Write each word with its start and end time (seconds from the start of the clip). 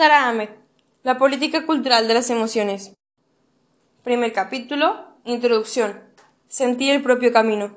Sara 0.00 0.30
Ahmed, 0.30 0.48
La 1.02 1.18
política 1.18 1.66
cultural 1.66 2.08
de 2.08 2.14
las 2.14 2.30
emociones. 2.30 2.94
Primer 4.02 4.32
capítulo, 4.32 5.04
Introducción. 5.26 6.00
Sentir 6.48 6.94
el 6.94 7.02
propio 7.02 7.34
camino. 7.34 7.76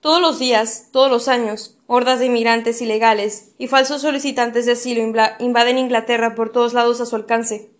Todos 0.00 0.22
los 0.22 0.38
días, 0.38 0.88
todos 0.90 1.10
los 1.10 1.28
años, 1.28 1.76
hordas 1.86 2.18
de 2.18 2.24
inmigrantes 2.24 2.80
ilegales 2.80 3.52
y 3.58 3.68
falsos 3.68 4.00
solicitantes 4.00 4.64
de 4.64 4.72
asilo 4.72 5.02
invaden 5.38 5.76
Inglaterra 5.76 6.34
por 6.34 6.50
todos 6.50 6.72
lados 6.72 6.98
a 7.02 7.04
su 7.04 7.14
alcance. 7.14 7.70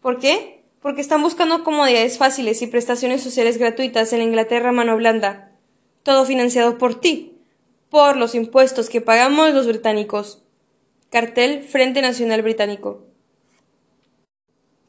¿Por 0.00 0.18
qué? 0.18 0.64
Porque 0.82 1.00
están 1.00 1.22
buscando 1.22 1.62
comodidades 1.62 2.18
fáciles 2.18 2.62
y 2.62 2.66
prestaciones 2.66 3.22
sociales 3.22 3.58
gratuitas 3.58 4.12
en 4.12 4.18
la 4.18 4.24
Inglaterra 4.24 4.72
mano 4.72 4.96
blanda. 4.96 5.52
Todo 6.02 6.24
financiado 6.24 6.78
por 6.78 6.96
ti, 6.96 7.38
por 7.90 8.16
los 8.16 8.34
impuestos 8.34 8.88
que 8.88 9.00
pagamos 9.00 9.54
los 9.54 9.68
británicos. 9.68 10.43
Cartel 11.14 11.62
Frente 11.62 12.02
Nacional 12.02 12.42
Británico. 12.42 13.04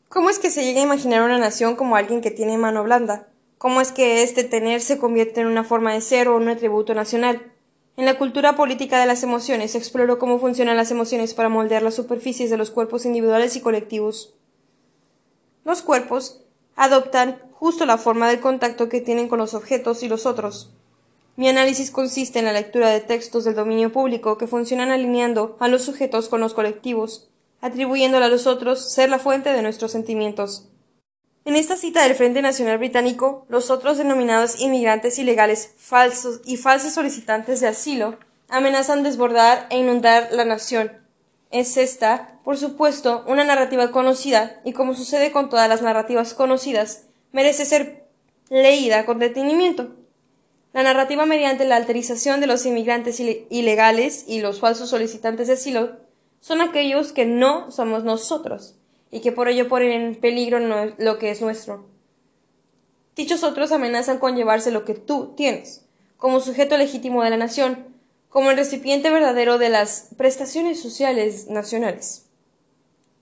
¿Cómo 0.09 0.31
es 0.31 0.39
que 0.39 0.49
se 0.49 0.63
llega 0.65 0.79
a 0.79 0.83
imaginar 0.83 1.21
una 1.21 1.37
nación 1.37 1.75
como 1.75 1.95
alguien 1.95 2.21
que 2.21 2.31
tiene 2.31 2.57
mano 2.57 2.83
blanda? 2.83 3.27
¿Cómo 3.59 3.79
es 3.79 3.91
que 3.91 4.23
este 4.23 4.43
tener 4.43 4.81
se 4.81 4.97
convierte 4.97 5.41
en 5.41 5.45
una 5.45 5.63
forma 5.63 5.93
de 5.93 6.01
ser 6.01 6.27
o 6.27 6.35
un 6.35 6.49
atributo 6.49 6.95
nacional? 6.95 7.53
En 7.95 8.05
la 8.05 8.17
cultura 8.17 8.55
política 8.55 8.99
de 8.99 9.05
las 9.05 9.21
emociones 9.21 9.73
se 9.73 9.77
exploró 9.77 10.17
cómo 10.17 10.39
funcionan 10.39 10.77
las 10.77 10.89
emociones 10.89 11.35
para 11.35 11.49
moldear 11.49 11.83
las 11.83 11.93
superficies 11.93 12.49
de 12.49 12.57
los 12.57 12.71
cuerpos 12.71 13.05
individuales 13.05 13.55
y 13.55 13.61
colectivos. 13.61 14.33
Los 15.63 15.83
cuerpos 15.83 16.41
adoptan 16.75 17.39
justo 17.51 17.85
la 17.85 17.99
forma 17.99 18.27
del 18.29 18.39
contacto 18.39 18.89
que 18.89 18.99
tienen 18.99 19.27
con 19.27 19.37
los 19.37 19.53
objetos 19.53 20.01
y 20.01 20.07
los 20.07 20.25
otros. 20.25 20.71
Mi 21.37 21.49
análisis 21.49 21.91
consiste 21.91 22.39
en 22.39 22.45
la 22.45 22.53
lectura 22.53 22.89
de 22.89 23.01
textos 23.01 23.43
del 23.43 23.55
dominio 23.55 23.91
público 23.91 24.37
que 24.37 24.47
funcionan 24.47 24.91
alineando 24.91 25.57
a 25.59 25.67
los 25.67 25.83
sujetos 25.83 26.29
con 26.29 26.39
los 26.39 26.53
colectivos, 26.53 27.27
atribuyéndole 27.59 28.25
a 28.25 28.29
los 28.29 28.47
otros 28.47 28.93
ser 28.93 29.09
la 29.09 29.19
fuente 29.19 29.49
de 29.51 29.61
nuestros 29.61 29.91
sentimientos. 29.91 30.69
En 31.43 31.57
esta 31.57 31.75
cita 31.75 32.03
del 32.03 32.15
Frente 32.15 32.41
Nacional 32.41 32.77
Británico, 32.77 33.45
los 33.49 33.69
otros 33.69 33.97
denominados 33.97 34.61
inmigrantes 34.61 35.19
ilegales 35.19 35.73
falsos 35.77 36.39
y 36.45 36.55
falsos 36.55 36.93
solicitantes 36.93 37.59
de 37.59 37.67
asilo 37.67 38.17
amenazan 38.47 39.03
desbordar 39.03 39.67
e 39.69 39.77
inundar 39.77 40.29
la 40.31 40.45
nación. 40.45 40.91
Es 41.51 41.75
esta, 41.75 42.39
por 42.45 42.57
supuesto, 42.57 43.25
una 43.27 43.43
narrativa 43.43 43.91
conocida 43.91 44.61
y 44.63 44.71
como 44.71 44.93
sucede 44.93 45.31
con 45.31 45.49
todas 45.49 45.67
las 45.67 45.81
narrativas 45.81 46.33
conocidas, 46.33 47.03
merece 47.33 47.65
ser 47.65 48.05
leída 48.49 49.05
con 49.05 49.19
detenimiento. 49.19 50.04
La 50.75 50.83
narrativa 50.83 51.25
mediante 51.25 51.63
la 51.63 51.77
alterización 51.77 52.41
de 52.41 52.47
los 52.47 52.65
inmigrantes 52.65 53.21
ilegales 53.21 54.25
y 54.27 54.41
los 54.41 54.59
falsos 54.59 54.89
solicitantes 54.89 55.47
de 55.47 55.53
asilo 55.53 55.95
son 56.41 56.59
aquellos 56.59 57.13
que 57.13 57.25
no 57.25 57.71
somos 57.71 58.03
nosotros 58.03 58.75
y 59.09 59.21
que 59.21 59.31
por 59.31 59.47
ello 59.47 59.69
ponen 59.69 59.93
en 59.93 60.15
peligro 60.15 60.59
lo 60.97 61.17
que 61.17 61.31
es 61.31 61.41
nuestro. 61.41 61.85
Dichos 63.15 63.45
otros 63.45 63.71
amenazan 63.71 64.19
con 64.19 64.35
llevarse 64.35 64.69
lo 64.69 64.83
que 64.83 64.95
tú 64.95 65.33
tienes, 65.37 65.85
como 66.17 66.41
sujeto 66.41 66.75
legítimo 66.75 67.23
de 67.23 67.29
la 67.29 67.37
nación, 67.37 67.85
como 68.27 68.51
el 68.51 68.57
recipiente 68.57 69.09
verdadero 69.09 69.57
de 69.57 69.69
las 69.69 70.09
prestaciones 70.17 70.81
sociales 70.81 71.47
nacionales. 71.47 72.25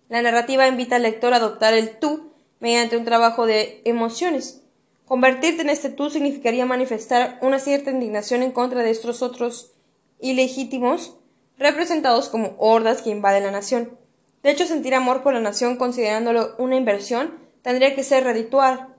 La 0.10 0.24
narrativa 0.24 0.68
invita 0.68 0.96
al 0.96 1.04
lector 1.04 1.36
a 1.36 1.38
adoptar 1.38 1.76
el 1.76 2.00
tú 2.00 2.32
mediante 2.60 2.98
un 2.98 3.06
trabajo 3.06 3.46
de 3.46 3.84
emociones, 3.86 4.63
Convertirte 5.06 5.62
en 5.62 5.70
este 5.70 5.90
tú 5.90 6.10
significaría 6.10 6.66
manifestar 6.66 7.38
una 7.42 7.60
cierta 7.60 7.92
indignación 7.92 8.42
en 8.42 8.52
contra 8.52 8.84
de 8.84 8.90
estos 8.90 9.22
otros 9.22 9.74
ilegítimos, 10.20 11.18
representados 11.58 12.30
como 12.30 12.56
hordas 12.58 13.02
que 13.02 13.10
invaden 13.10 13.44
la 13.44 13.52
nación. 13.52 13.98
De 14.44 14.52
hecho, 14.52 14.66
sentir 14.66 14.96
amor 14.96 15.24
por 15.24 15.34
la 15.34 15.40
nación 15.40 15.76
considerándolo 15.78 16.56
una 16.58 16.76
inversión 16.76 17.34
tendría 17.62 17.96
que 17.96 18.04
ser 18.04 18.24
redituar. 18.24 18.96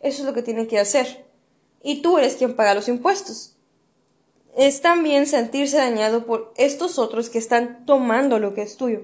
Eso 0.00 0.22
es 0.22 0.26
lo 0.26 0.34
que 0.34 0.42
tiene 0.42 0.66
que 0.66 0.78
hacer. 0.78 1.26
Y 1.82 2.02
tú 2.02 2.18
eres 2.18 2.36
quien 2.36 2.54
paga 2.54 2.74
los 2.74 2.88
impuestos. 2.88 3.56
Es 4.56 4.80
también 4.80 5.26
sentirse 5.26 5.76
dañado 5.76 6.26
por 6.26 6.52
estos 6.56 6.98
otros 6.98 7.30
que 7.30 7.38
están 7.38 7.86
tomando 7.86 8.38
lo 8.38 8.54
que 8.54 8.62
es 8.62 8.76
tuyo. 8.76 9.02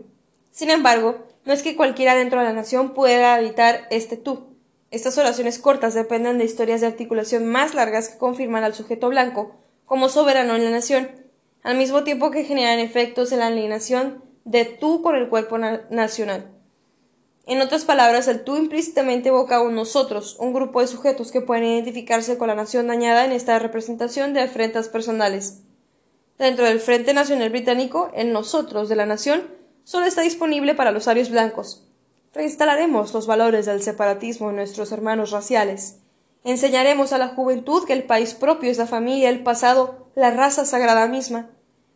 Sin 0.51 0.71
embargo, 0.71 1.27
no 1.45 1.53
es 1.53 1.63
que 1.63 1.77
cualquiera 1.77 2.15
dentro 2.15 2.41
de 2.41 2.47
la 2.47 2.53
nación 2.53 2.95
pueda 2.95 3.39
evitar 3.41 3.87
este 3.91 4.17
tú. 4.17 4.48
Estas 4.91 5.19
oraciones 5.19 5.59
cortas 5.59 5.95
dependen 5.95 6.39
de 6.39 6.45
historias 6.45 6.81
de 6.81 6.87
articulación 6.87 7.47
más 7.47 7.75
largas 7.75 8.09
que 8.09 8.19
confirman 8.19 8.65
al 8.65 8.75
sujeto 8.75 9.09
blanco 9.09 9.55
como 9.85 10.09
soberano 10.09 10.55
en 10.55 10.65
la 10.65 10.71
nación, 10.71 11.11
al 11.63 11.77
mismo 11.77 12.05
tiempo 12.05 12.31
que 12.31 12.45
generan 12.45 12.79
efectos 12.79 13.33
en 13.33 13.41
la 13.41 13.49
alienación 13.49 14.23
de 14.45 14.65
tú 14.65 15.03
con 15.03 15.15
el 15.15 15.29
cuerpo 15.29 15.59
nacional. 15.59 16.51
En 17.47 17.63
otras 17.63 17.85
palabras, 17.85 18.29
el 18.29 18.45
tú 18.45 18.57
implícitamente 18.57 19.31
evoca 19.31 19.63
un 19.63 19.75
nosotros, 19.75 20.37
un 20.39 20.53
grupo 20.53 20.81
de 20.81 20.87
sujetos 20.87 21.33
que 21.33 21.41
pueden 21.41 21.65
identificarse 21.65 22.37
con 22.37 22.49
la 22.49 22.55
nación 22.55 22.87
dañada 22.87 23.25
en 23.25 23.33
esta 23.33 23.59
representación 23.59 24.35
de 24.35 24.43
afrentas 24.43 24.89
personales. 24.89 25.63
Dentro 26.39 26.67
del 26.67 26.81
Frente 26.81 27.15
Nacional 27.15 27.49
Británico, 27.51 28.11
el 28.15 28.33
nosotros 28.33 28.91
de 28.91 28.97
la 28.97 29.07
nación 29.07 29.43
solo 29.85 30.05
está 30.05 30.21
disponible 30.21 30.75
para 30.75 30.93
los 30.93 31.09
arios 31.09 31.31
blancos, 31.31 31.88
Reinstalaremos 32.35 33.15
los 33.15 33.27
valores 33.27 33.67
del 33.67 33.83
separatismo 33.83 34.51
en 34.51 34.57
nuestros 34.57 34.93
hermanos 34.93 35.31
raciales. 35.31 36.01
Enseñaremos 36.45 37.13
a 37.13 37.19
la 37.19 37.29
juventud 37.29 37.85
que 37.87 37.95
el 37.95 38.05
país 38.05 38.35
propio 38.35 38.71
es 38.71 38.79
la 38.79 38.87
familia, 38.87 39.31
el 39.31 39.43
pasado, 39.43 40.11
la 40.15 40.31
raza 40.31 40.65
sagrada 40.65 41.07
misma. 41.09 41.51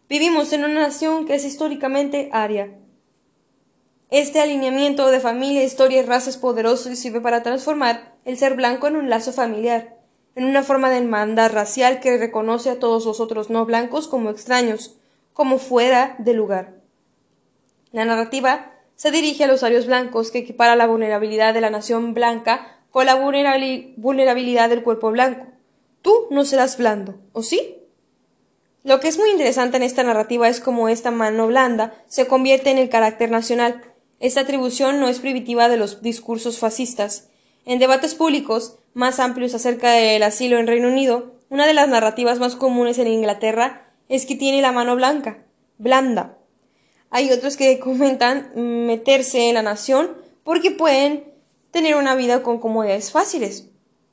Vivimos 0.09 0.53
en 0.53 0.65
una 0.65 0.81
nación 0.81 1.27
que 1.27 1.35
es 1.35 1.45
históricamente 1.45 2.29
aria. 2.33 2.77
Este 4.11 4.41
alineamiento 4.41 5.11
de 5.11 5.21
familia, 5.21 5.65
historia 5.65 6.01
y 6.01 6.05
raza 6.05 6.31
es 6.31 6.37
poderoso 6.37 6.91
y 6.91 6.97
sirve 6.97 7.21
para 7.21 7.43
transformar 7.43 8.15
el 8.25 8.37
ser 8.37 8.55
blanco 8.55 8.87
en 8.87 8.97
un 8.97 9.09
lazo 9.09 9.33
familiar, 9.33 9.97
en 10.35 10.45
una 10.45 10.63
forma 10.63 10.91
de 10.91 10.99
hermandad 10.99 11.53
racial 11.53 12.01
que 12.01 12.19
reconoce 12.19 12.71
a 12.71 12.79
todos 12.79 13.07
los 13.07 13.21
otros 13.21 13.49
no 13.49 13.65
blancos 13.65 14.09
como 14.09 14.31
extraños, 14.31 14.99
como 15.33 15.59
fuera 15.59 16.15
de 16.19 16.35
lugar. 16.35 16.75
La 17.91 18.05
narrativa 18.05 18.73
se 19.03 19.11
dirige 19.11 19.43
a 19.43 19.47
los 19.49 19.65
arios 19.65 19.87
blancos 19.87 20.31
que 20.31 20.39
equipara 20.39 20.77
la 20.77 20.87
vulnerabilidad 20.87 21.55
de 21.55 21.61
la 21.61 21.71
nación 21.71 22.15
blanca 22.15 22.79
con 22.93 23.05
la 23.05 23.17
vulnerabilidad 23.17 24.69
del 24.69 24.85
cuerpo 24.85 25.11
blanco. 25.11 25.49
Tú 26.03 26.29
no 26.31 26.45
serás 26.45 26.79
blando, 26.79 27.17
¿o 27.33 27.43
sí? 27.43 27.79
Lo 28.85 29.01
que 29.01 29.09
es 29.09 29.19
muy 29.19 29.29
interesante 29.31 29.77
en 29.77 29.83
esta 29.83 30.05
narrativa 30.05 30.49
es 30.49 30.61
cómo 30.61 30.89
esta 30.89 31.11
mano 31.11 31.49
blanda 31.49 31.93
se 32.07 32.29
convierte 32.29 32.71
en 32.71 32.79
el 32.79 32.91
carácter 32.91 33.29
nacional. 33.29 33.83
Esta 34.21 34.43
atribución 34.43 35.01
no 35.01 35.09
es 35.09 35.19
primitiva 35.19 35.69
de 35.69 35.79
los 35.79 36.01
discursos 36.01 36.61
fascistas. 36.61 37.27
En 37.67 37.81
debates 37.81 38.15
públicos 38.15 38.77
más 38.95 39.19
amplios 39.19 39.53
acerca 39.55 39.91
del 39.91 40.23
asilo 40.23 40.61
en 40.61 40.69
Reino 40.69 40.87
Unido, 40.87 41.33
una 41.51 41.67
de 41.67 41.75
las 41.75 41.89
narrativas 41.89 42.39
más 42.39 42.55
comunes 42.55 42.99
en 42.99 43.09
Inglaterra 43.09 43.91
es 44.09 44.27
que 44.27 44.37
tiene 44.37 44.63
la 44.63 44.71
mano 44.71 44.95
blanca, 44.95 45.43
blanda, 45.79 46.39
hay 47.13 47.31
otros 47.31 47.59
que 47.59 47.79
comentan 47.79 48.51
meterse 48.55 49.49
en 49.49 49.55
la 49.55 49.63
nación 49.63 50.17
porque 50.45 50.71
pueden 50.71 51.25
tener 51.71 51.95
una 51.95 52.15
vida 52.15 52.43
con 52.43 52.59
comodidades 52.59 53.13
fáciles. 53.13 53.69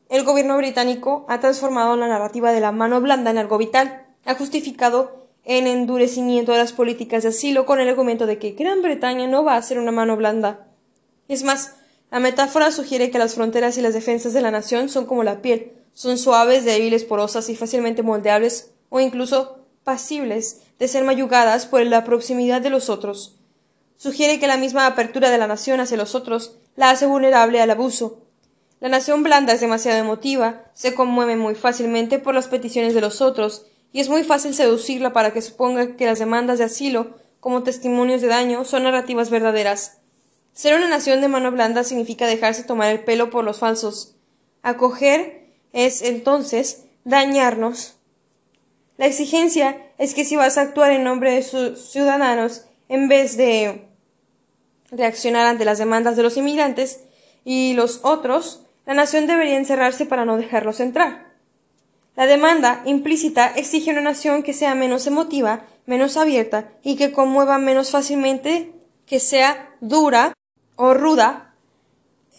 El 0.09 0.25
gobierno 0.25 0.57
británico 0.57 1.25
ha 1.29 1.39
transformado 1.39 1.95
la 1.95 2.09
narrativa 2.09 2.51
de 2.51 2.59
la 2.59 2.73
mano 2.73 2.99
blanda 2.99 3.31
en 3.31 3.37
algo 3.37 3.57
vital, 3.57 4.05
ha 4.25 4.35
justificado 4.35 5.29
el 5.45 5.65
endurecimiento 5.65 6.51
de 6.51 6.57
las 6.57 6.73
políticas 6.73 7.23
de 7.23 7.29
asilo 7.29 7.65
con 7.65 7.79
el 7.79 7.87
argumento 7.87 8.25
de 8.25 8.37
que 8.37 8.51
Gran 8.51 8.81
Bretaña 8.81 9.27
no 9.27 9.45
va 9.45 9.55
a 9.55 9.61
ser 9.61 9.79
una 9.79 9.93
mano 9.93 10.17
blanda. 10.17 10.67
Es 11.29 11.43
más, 11.43 11.75
la 12.11 12.19
metáfora 12.19 12.69
sugiere 12.69 13.11
que 13.11 13.19
las 13.19 13.33
fronteras 13.33 13.77
y 13.77 13.81
las 13.81 13.93
defensas 13.93 14.33
de 14.33 14.41
la 14.41 14.51
nación 14.51 14.89
son 14.89 15.05
como 15.05 15.23
la 15.23 15.41
piel, 15.41 15.71
son 15.93 16.17
suaves, 16.17 16.65
débiles, 16.65 17.05
porosas 17.05 17.47
y 17.49 17.55
fácilmente 17.55 18.03
moldeables 18.03 18.71
o 18.89 18.99
incluso 18.99 19.59
pasibles 19.85 20.63
de 20.79 20.87
ser 20.87 21.03
mayugadas 21.03 21.65
por 21.65 21.85
la 21.85 22.03
proximidad 22.03 22.61
de 22.61 22.69
los 22.69 22.89
otros. 22.89 23.35
Sugiere 23.97 24.39
que 24.39 24.47
la 24.47 24.57
misma 24.57 24.85
apertura 24.85 25.29
de 25.29 25.37
la 25.37 25.47
nación 25.47 25.81
hacia 25.81 25.97
los 25.97 26.15
otros 26.15 26.55
la 26.75 26.89
hace 26.89 27.05
vulnerable 27.05 27.61
al 27.61 27.69
abuso. 27.69 28.21
La 28.79 28.87
nación 28.87 29.23
blanda 29.23 29.51
es 29.51 29.59
demasiado 29.59 29.97
emotiva, 29.97 30.63
se 30.73 30.95
conmueve 30.95 31.35
muy 31.35 31.53
fácilmente 31.53 32.17
por 32.17 32.33
las 32.33 32.47
peticiones 32.47 32.93
de 32.93 33.01
los 33.01 33.19
otros, 33.19 33.65
y 33.91 33.99
es 33.99 34.07
muy 34.07 34.23
fácil 34.23 34.53
seducirla 34.53 35.11
para 35.11 35.33
que 35.33 35.41
suponga 35.41 35.97
que 35.97 36.05
las 36.05 36.19
demandas 36.19 36.59
de 36.59 36.65
asilo, 36.65 37.17
como 37.41 37.63
testimonios 37.63 38.21
de 38.21 38.27
daño, 38.27 38.63
son 38.63 38.83
narrativas 38.83 39.29
verdaderas. 39.29 39.97
Ser 40.53 40.75
una 40.75 40.87
nación 40.87 41.19
de 41.19 41.27
mano 41.27 41.51
blanda 41.51 41.83
significa 41.83 42.25
dejarse 42.25 42.63
tomar 42.63 42.89
el 42.89 43.03
pelo 43.03 43.29
por 43.29 43.43
los 43.43 43.59
falsos. 43.59 44.15
Acoger 44.61 45.49
es, 45.73 46.01
entonces, 46.01 46.83
dañarnos 47.03 47.98
la 48.99 49.05
exigencia 49.05 49.77
es 49.97 50.13
que 50.13 50.25
si 50.25 50.35
vas 50.35 50.57
a 50.57 50.61
actuar 50.61 50.91
en 50.91 51.05
nombre 51.05 51.31
de 51.31 51.41
sus 51.41 51.89
ciudadanos, 51.89 52.65
en 52.89 53.07
vez 53.07 53.37
de 53.37 53.87
reaccionar 54.91 55.45
ante 55.45 55.63
las 55.63 55.77
demandas 55.77 56.17
de 56.17 56.23
los 56.23 56.35
inmigrantes 56.35 57.05
y 57.45 57.71
los 57.75 58.01
otros, 58.03 58.65
la 58.85 58.93
nación 58.93 59.25
debería 59.25 59.55
encerrarse 59.55 60.05
para 60.05 60.25
no 60.25 60.35
dejarlos 60.35 60.81
entrar. 60.81 61.31
La 62.17 62.25
demanda 62.25 62.81
implícita 62.83 63.47
exige 63.55 63.91
una 63.91 64.01
nación 64.01 64.43
que 64.43 64.51
sea 64.51 64.75
menos 64.75 65.07
emotiva, 65.07 65.65
menos 65.85 66.17
abierta 66.17 66.69
y 66.83 66.97
que 66.97 67.13
conmueva 67.13 67.57
menos 67.57 67.91
fácilmente 67.91 68.73
que 69.05 69.21
sea 69.21 69.77
dura 69.79 70.33
o 70.75 70.93
ruda. 70.93 71.55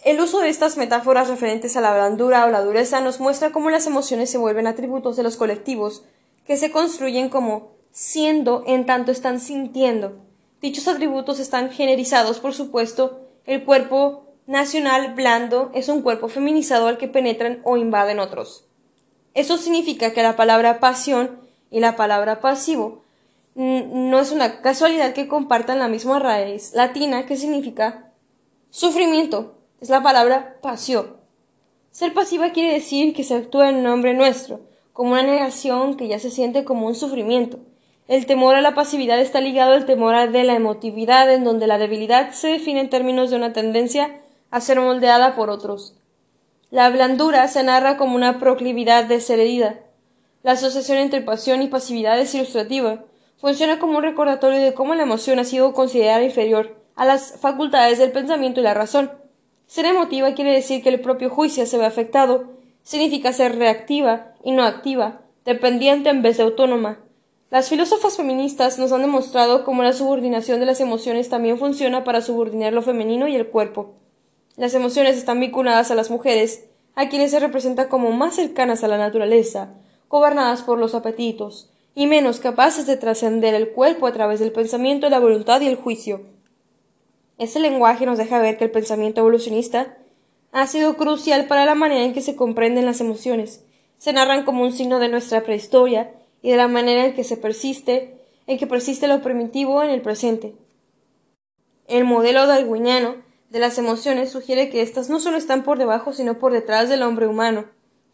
El 0.05 0.21
uso 0.21 0.41
de 0.41 0.49
estas 0.49 0.77
metáforas 0.77 1.27
referentes 1.27 1.75
a 1.75 1.81
la 1.81 1.91
blandura 1.91 2.45
o 2.45 2.51
la 2.51 2.61
dureza 2.61 3.01
nos 3.01 3.19
muestra 3.19 3.51
cómo 3.51 3.71
las 3.71 3.87
emociones 3.87 4.29
se 4.29 4.37
vuelven 4.37 4.67
atributos 4.67 5.17
de 5.17 5.23
los 5.23 5.37
colectivos, 5.37 6.03
que 6.45 6.57
se 6.57 6.71
construyen 6.71 7.29
como 7.29 7.71
siendo 7.91 8.63
en 8.67 8.85
tanto 8.85 9.11
están 9.11 9.39
sintiendo. 9.39 10.19
Dichos 10.61 10.87
atributos 10.87 11.39
están 11.39 11.71
generizados, 11.71 12.39
por 12.39 12.53
supuesto, 12.53 13.21
el 13.45 13.63
cuerpo 13.63 14.25
nacional 14.45 15.13
blando 15.13 15.71
es 15.73 15.89
un 15.89 16.01
cuerpo 16.01 16.27
feminizado 16.27 16.87
al 16.87 16.97
que 16.97 17.07
penetran 17.07 17.61
o 17.63 17.77
invaden 17.77 18.19
otros. 18.19 18.65
Eso 19.33 19.57
significa 19.57 20.13
que 20.13 20.23
la 20.23 20.35
palabra 20.35 20.79
pasión 20.79 21.39
y 21.69 21.79
la 21.79 21.95
palabra 21.95 22.41
pasivo 22.41 23.03
no 23.55 24.19
es 24.19 24.31
una 24.31 24.61
casualidad 24.61 25.13
que 25.13 25.27
compartan 25.27 25.79
la 25.79 25.87
misma 25.87 26.19
raíz 26.19 26.73
latina 26.73 27.25
que 27.25 27.37
significa 27.37 28.11
sufrimiento. 28.69 29.57
Es 29.79 29.89
la 29.89 30.03
palabra 30.03 30.57
pasión. 30.61 31.17
Ser 31.91 32.13
pasiva 32.13 32.51
quiere 32.51 32.73
decir 32.73 33.13
que 33.13 33.23
se 33.23 33.35
actúa 33.35 33.69
en 33.69 33.83
nombre 33.83 34.13
nuestro, 34.13 34.61
como 34.93 35.11
una 35.11 35.23
negación 35.23 35.95
que 35.95 36.07
ya 36.07 36.19
se 36.19 36.29
siente 36.29 36.63
como 36.63 36.87
un 36.87 36.95
sufrimiento. 36.95 37.59
El 38.07 38.25
temor 38.25 38.55
a 38.55 38.61
la 38.61 38.75
pasividad 38.75 39.19
está 39.19 39.39
ligado 39.39 39.73
al 39.73 39.85
temor 39.85 40.15
a 40.15 40.27
de 40.27 40.43
la 40.43 40.55
emotividad, 40.55 41.31
en 41.33 41.43
donde 41.43 41.67
la 41.67 41.77
debilidad 41.77 42.31
se 42.31 42.49
define 42.49 42.81
en 42.81 42.89
términos 42.89 43.29
de 43.29 43.37
una 43.37 43.53
tendencia 43.53 44.19
a 44.49 44.59
ser 44.59 44.79
moldeada 44.79 45.35
por 45.35 45.49
otros. 45.49 45.95
La 46.71 46.89
blandura 46.89 47.47
se 47.47 47.63
narra 47.63 47.97
como 47.97 48.15
una 48.15 48.39
proclividad 48.39 49.05
de 49.05 49.21
ser 49.21 49.39
herida. 49.39 49.79
La 50.43 50.53
asociación 50.53 50.97
entre 50.97 51.21
pasión 51.21 51.61
y 51.61 51.67
pasividad 51.67 52.19
es 52.19 52.33
ilustrativa. 52.35 53.05
Funciona 53.37 53.79
como 53.79 53.97
un 53.97 54.03
recordatorio 54.03 54.59
de 54.59 54.73
cómo 54.73 54.95
la 54.95 55.03
emoción 55.03 55.39
ha 55.39 55.43
sido 55.43 55.73
considerada 55.73 56.23
inferior 56.23 56.77
a 56.95 57.05
las 57.05 57.37
facultades 57.39 57.97
del 57.97 58.11
pensamiento 58.11 58.59
y 58.59 58.63
la 58.63 58.73
razón. 58.73 59.11
Ser 59.67 59.85
emotiva 59.85 60.33
quiere 60.33 60.51
decir 60.51 60.83
que 60.83 60.89
el 60.89 60.99
propio 60.99 61.29
juicio 61.29 61.65
se 61.65 61.77
ve 61.77 61.85
afectado. 61.85 62.51
Significa 62.83 63.31
ser 63.31 63.57
reactiva 63.57 64.30
y 64.43 64.51
no 64.51 64.63
activa, 64.63 65.21
dependiente 65.45 66.09
en 66.09 66.21
vez 66.21 66.37
de 66.37 66.43
autónoma. 66.43 66.99
Las 67.49 67.69
filósofas 67.69 68.15
feministas 68.15 68.79
nos 68.79 68.91
han 68.91 69.01
demostrado 69.01 69.65
cómo 69.65 69.83
la 69.83 69.93
subordinación 69.93 70.59
de 70.59 70.65
las 70.65 70.79
emociones 70.79 71.29
también 71.29 71.57
funciona 71.57 72.03
para 72.03 72.21
subordinar 72.21 72.71
lo 72.71 72.81
femenino 72.81 73.27
y 73.27 73.35
el 73.35 73.47
cuerpo. 73.47 73.95
Las 74.55 74.73
emociones 74.73 75.17
están 75.17 75.39
vinculadas 75.39 75.91
a 75.91 75.95
las 75.95 76.09
mujeres, 76.09 76.65
a 76.95 77.09
quienes 77.09 77.31
se 77.31 77.39
representa 77.39 77.89
como 77.89 78.11
más 78.11 78.35
cercanas 78.35 78.83
a 78.83 78.87
la 78.87 78.97
naturaleza, 78.97 79.73
gobernadas 80.09 80.61
por 80.61 80.77
los 80.77 80.95
apetitos, 80.95 81.69
y 81.93 82.07
menos 82.07 82.39
capaces 82.39 82.85
de 82.87 82.97
trascender 82.97 83.53
el 83.53 83.71
cuerpo 83.71 84.07
a 84.07 84.13
través 84.13 84.39
del 84.39 84.51
pensamiento, 84.51 85.09
la 85.09 85.19
voluntad 85.19 85.59
y 85.61 85.67
el 85.67 85.75
juicio. 85.75 86.21
Este 87.37 87.59
lenguaje 87.59 88.05
nos 88.05 88.17
deja 88.17 88.39
ver 88.39 88.57
que 88.57 88.65
el 88.65 88.71
pensamiento 88.71 89.21
evolucionista 89.21 89.97
ha 90.51 90.67
sido 90.67 90.95
crucial 90.95 91.47
para 91.47 91.65
la 91.65 91.75
manera 91.75 92.03
en 92.03 92.13
que 92.13 92.21
se 92.21 92.35
comprenden 92.35 92.85
las 92.85 93.01
emociones. 93.01 93.65
Se 94.01 94.13
narran 94.13 94.45
como 94.45 94.63
un 94.63 94.71
signo 94.73 94.97
de 94.97 95.09
nuestra 95.09 95.43
prehistoria 95.43 96.11
y 96.41 96.49
de 96.49 96.57
la 96.57 96.67
manera 96.67 97.05
en 97.05 97.13
que 97.13 97.23
se 97.23 97.37
persiste, 97.37 98.17
en 98.47 98.57
que 98.57 98.65
persiste 98.65 99.07
lo 99.07 99.21
primitivo 99.21 99.83
en 99.83 99.91
el 99.91 100.01
presente. 100.01 100.55
El 101.87 102.05
modelo 102.05 102.47
darwiniano 102.47 103.17
de 103.51 103.59
las 103.59 103.77
emociones 103.77 104.31
sugiere 104.31 104.71
que 104.71 104.81
éstas 104.81 105.11
no 105.11 105.19
solo 105.19 105.37
están 105.37 105.61
por 105.61 105.77
debajo, 105.77 106.13
sino 106.13 106.39
por 106.39 106.51
detrás 106.51 106.89
del 106.89 107.03
hombre 107.03 107.27
humano, 107.27 107.65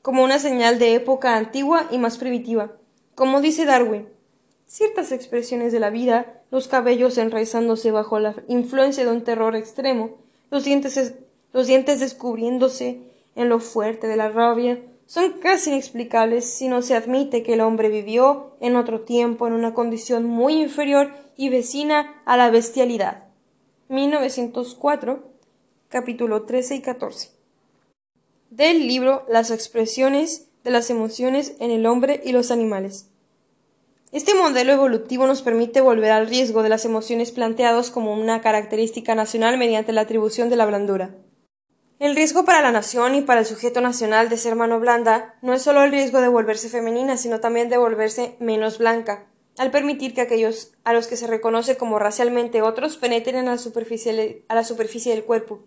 como 0.01 0.25
una 0.25 0.39
señal 0.39 0.77
de 0.77 0.93
época 0.93 1.37
antigua 1.37 1.87
y 1.89 1.99
más 1.99 2.17
primitiva. 2.17 2.73
Como 3.15 3.39
dice 3.39 3.63
Darwin, 3.63 4.09
ciertas 4.65 5.13
expresiones 5.13 5.71
de 5.71 5.79
la 5.79 5.89
vida, 5.89 6.41
los 6.51 6.67
cabellos 6.67 7.17
enraizándose 7.17 7.91
bajo 7.91 8.19
la 8.19 8.35
influencia 8.49 9.05
de 9.05 9.11
un 9.11 9.23
terror 9.23 9.55
extremo, 9.55 10.17
los 10.51 10.65
dientes, 10.65 11.13
los 11.53 11.65
dientes 11.65 12.01
descubriéndose 12.01 13.03
en 13.35 13.47
lo 13.47 13.61
fuerte 13.61 14.07
de 14.07 14.17
la 14.17 14.27
rabia, 14.27 14.81
son 15.07 15.39
casi 15.39 15.71
inexplicables 15.71 16.45
si 16.45 16.67
no 16.67 16.81
se 16.81 16.93
admite 16.93 17.41
que 17.41 17.53
el 17.53 17.61
hombre 17.61 17.89
vivió 17.89 18.57
en 18.59 18.75
otro 18.75 19.01
tiempo 19.01 19.47
en 19.47 19.53
una 19.53 19.73
condición 19.73 20.25
muy 20.25 20.61
inferior 20.61 21.11
y 21.37 21.49
vecina 21.49 22.21
a 22.25 22.35
la 22.35 22.51
bestialidad. 22.51 23.23
1904, 23.87 25.23
capítulo 25.87 26.43
13 26.43 26.75
y 26.75 26.81
14. 26.81 27.31
Del 28.49 28.85
libro 28.85 29.25
Las 29.29 29.49
expresiones 29.49 30.49
de 30.65 30.71
las 30.71 30.89
emociones 30.89 31.55
en 31.61 31.71
el 31.71 31.85
hombre 31.85 32.21
y 32.25 32.33
los 32.33 32.51
animales. 32.51 33.09
Este 34.11 34.33
modelo 34.33 34.73
evolutivo 34.73 35.25
nos 35.25 35.41
permite 35.41 35.79
volver 35.79 36.11
al 36.11 36.27
riesgo 36.27 36.63
de 36.63 36.69
las 36.69 36.83
emociones 36.83 37.31
planteados 37.31 37.91
como 37.91 38.13
una 38.13 38.41
característica 38.41 39.15
nacional 39.15 39.57
mediante 39.57 39.93
la 39.93 40.01
atribución 40.01 40.49
de 40.49 40.57
la 40.57 40.65
blandura. 40.65 41.15
El 41.99 42.15
riesgo 42.15 42.45
para 42.45 42.61
la 42.61 42.71
nación 42.71 43.15
y 43.15 43.21
para 43.21 43.39
el 43.39 43.45
sujeto 43.47 43.81
nacional 43.81 44.29
de 44.29 44.37
ser 44.37 44.55
mano 44.55 44.79
blanda 44.79 45.33
no 45.41 45.55
es 45.55 45.63
solo 45.63 45.83
el 45.83 45.91
riesgo 45.91 46.21
de 46.21 46.27
volverse 46.27 46.69
femenina, 46.69 47.17
sino 47.17 47.39
también 47.39 47.69
de 47.69 47.77
volverse 47.77 48.35
menos 48.39 48.77
blanca, 48.77 49.25
al 49.57 49.71
permitir 49.71 50.13
que 50.13 50.21
aquellos 50.21 50.73
a 50.83 50.93
los 50.93 51.07
que 51.07 51.17
se 51.17 51.25
reconoce 51.25 51.75
como 51.75 51.97
racialmente 51.97 52.61
otros 52.61 52.97
penetren 52.97 53.47
a 53.47 53.53
la 53.53 53.57
superficie, 53.57 55.11
del 55.11 55.23
cuerpo. 55.23 55.63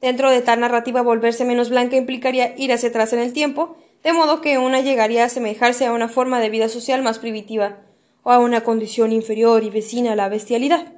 Dentro 0.00 0.30
de 0.30 0.42
tal 0.42 0.60
narrativa, 0.60 1.02
volverse 1.02 1.44
menos 1.44 1.70
blanca 1.70 1.96
implicaría 1.96 2.54
ir 2.56 2.72
hacia 2.72 2.90
atrás 2.90 3.12
en 3.12 3.18
el 3.18 3.32
tiempo, 3.32 3.76
de 4.04 4.12
modo 4.12 4.40
que 4.40 4.58
una 4.58 4.80
llegaría 4.80 5.24
a 5.24 5.26
asemejarse 5.26 5.86
a 5.86 5.92
una 5.92 6.08
forma 6.08 6.38
de 6.38 6.50
vida 6.50 6.68
social 6.68 7.02
más 7.02 7.18
primitiva, 7.18 7.78
o 8.22 8.30
a 8.30 8.38
una 8.38 8.62
condición 8.62 9.10
inferior 9.10 9.64
y 9.64 9.70
vecina 9.70 10.12
a 10.12 10.16
la 10.16 10.28
bestialidad. 10.28 10.92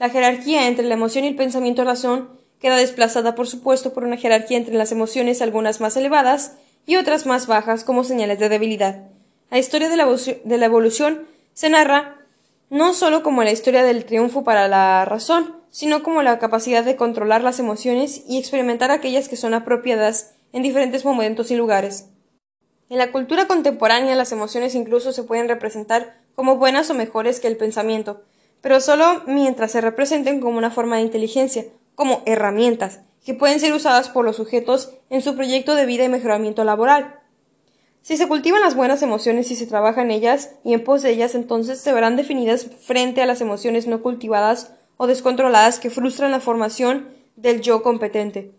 La 0.00 0.10
jerarquía 0.10 0.66
entre 0.66 0.84
la 0.84 0.94
emoción 0.94 1.24
y 1.24 1.28
el 1.28 1.36
pensamiento 1.36 1.84
razón 1.84 2.42
queda 2.64 2.76
desplazada, 2.78 3.34
por 3.34 3.46
supuesto, 3.46 3.92
por 3.92 4.04
una 4.04 4.16
jerarquía 4.16 4.56
entre 4.56 4.74
las 4.74 4.90
emociones, 4.90 5.42
algunas 5.42 5.82
más 5.82 5.98
elevadas 5.98 6.52
y 6.86 6.96
otras 6.96 7.26
más 7.26 7.46
bajas, 7.46 7.84
como 7.84 8.04
señales 8.04 8.38
de 8.38 8.48
debilidad. 8.48 9.02
La 9.50 9.58
historia 9.58 9.90
de 9.90 9.98
la, 9.98 10.64
evolución 10.64 11.26
se 11.52 11.68
narra 11.68 12.16
no 12.70 12.94
solo 12.94 13.22
como 13.22 13.44
la 13.44 13.52
historia 13.52 13.84
del 13.84 14.06
triunfo 14.06 14.44
para 14.44 14.66
la 14.66 15.04
razón, 15.04 15.56
sino 15.68 16.02
como 16.02 16.22
la 16.22 16.38
capacidad 16.38 16.82
de 16.82 16.96
controlar 16.96 17.42
las 17.42 17.58
emociones 17.58 18.22
y 18.26 18.38
experimentar 18.38 18.90
aquellas 18.90 19.28
que 19.28 19.36
son 19.36 19.52
apropiadas 19.52 20.32
en 20.54 20.62
diferentes 20.62 21.04
momentos 21.04 21.50
y 21.50 21.56
lugares. 21.56 22.06
En 22.88 22.96
la 22.96 23.12
cultura 23.12 23.46
contemporánea 23.46 24.14
las 24.14 24.32
emociones 24.32 24.74
incluso 24.74 25.12
se 25.12 25.24
pueden 25.24 25.50
representar 25.50 26.16
como 26.34 26.56
buenas 26.56 26.88
o 26.88 26.94
mejores 26.94 27.40
que 27.40 27.48
el 27.48 27.58
pensamiento, 27.58 28.22
pero 28.62 28.80
solo 28.80 29.20
mientras 29.26 29.72
se 29.72 29.82
representen 29.82 30.40
como 30.40 30.56
una 30.56 30.70
forma 30.70 30.96
de 30.96 31.02
inteligencia, 31.02 31.66
como 31.94 32.22
herramientas, 32.26 33.00
que 33.24 33.34
pueden 33.34 33.60
ser 33.60 33.72
usadas 33.72 34.08
por 34.08 34.24
los 34.24 34.36
sujetos 34.36 34.92
en 35.10 35.22
su 35.22 35.34
proyecto 35.34 35.74
de 35.74 35.86
vida 35.86 36.04
y 36.04 36.08
mejoramiento 36.08 36.64
laboral. 36.64 37.20
Si 38.02 38.18
se 38.18 38.28
cultivan 38.28 38.60
las 38.60 38.76
buenas 38.76 39.02
emociones 39.02 39.50
y 39.50 39.56
se 39.56 39.66
trabaja 39.66 40.02
en 40.02 40.10
ellas 40.10 40.50
y 40.62 40.74
en 40.74 40.84
pos 40.84 41.00
de 41.00 41.10
ellas, 41.10 41.34
entonces 41.34 41.80
se 41.80 41.92
verán 41.92 42.16
definidas 42.16 42.66
frente 42.82 43.22
a 43.22 43.26
las 43.26 43.40
emociones 43.40 43.86
no 43.86 44.02
cultivadas 44.02 44.72
o 44.98 45.06
descontroladas 45.06 45.78
que 45.78 45.88
frustran 45.88 46.30
la 46.30 46.40
formación 46.40 47.08
del 47.36 47.62
yo 47.62 47.82
competente. 47.82 48.52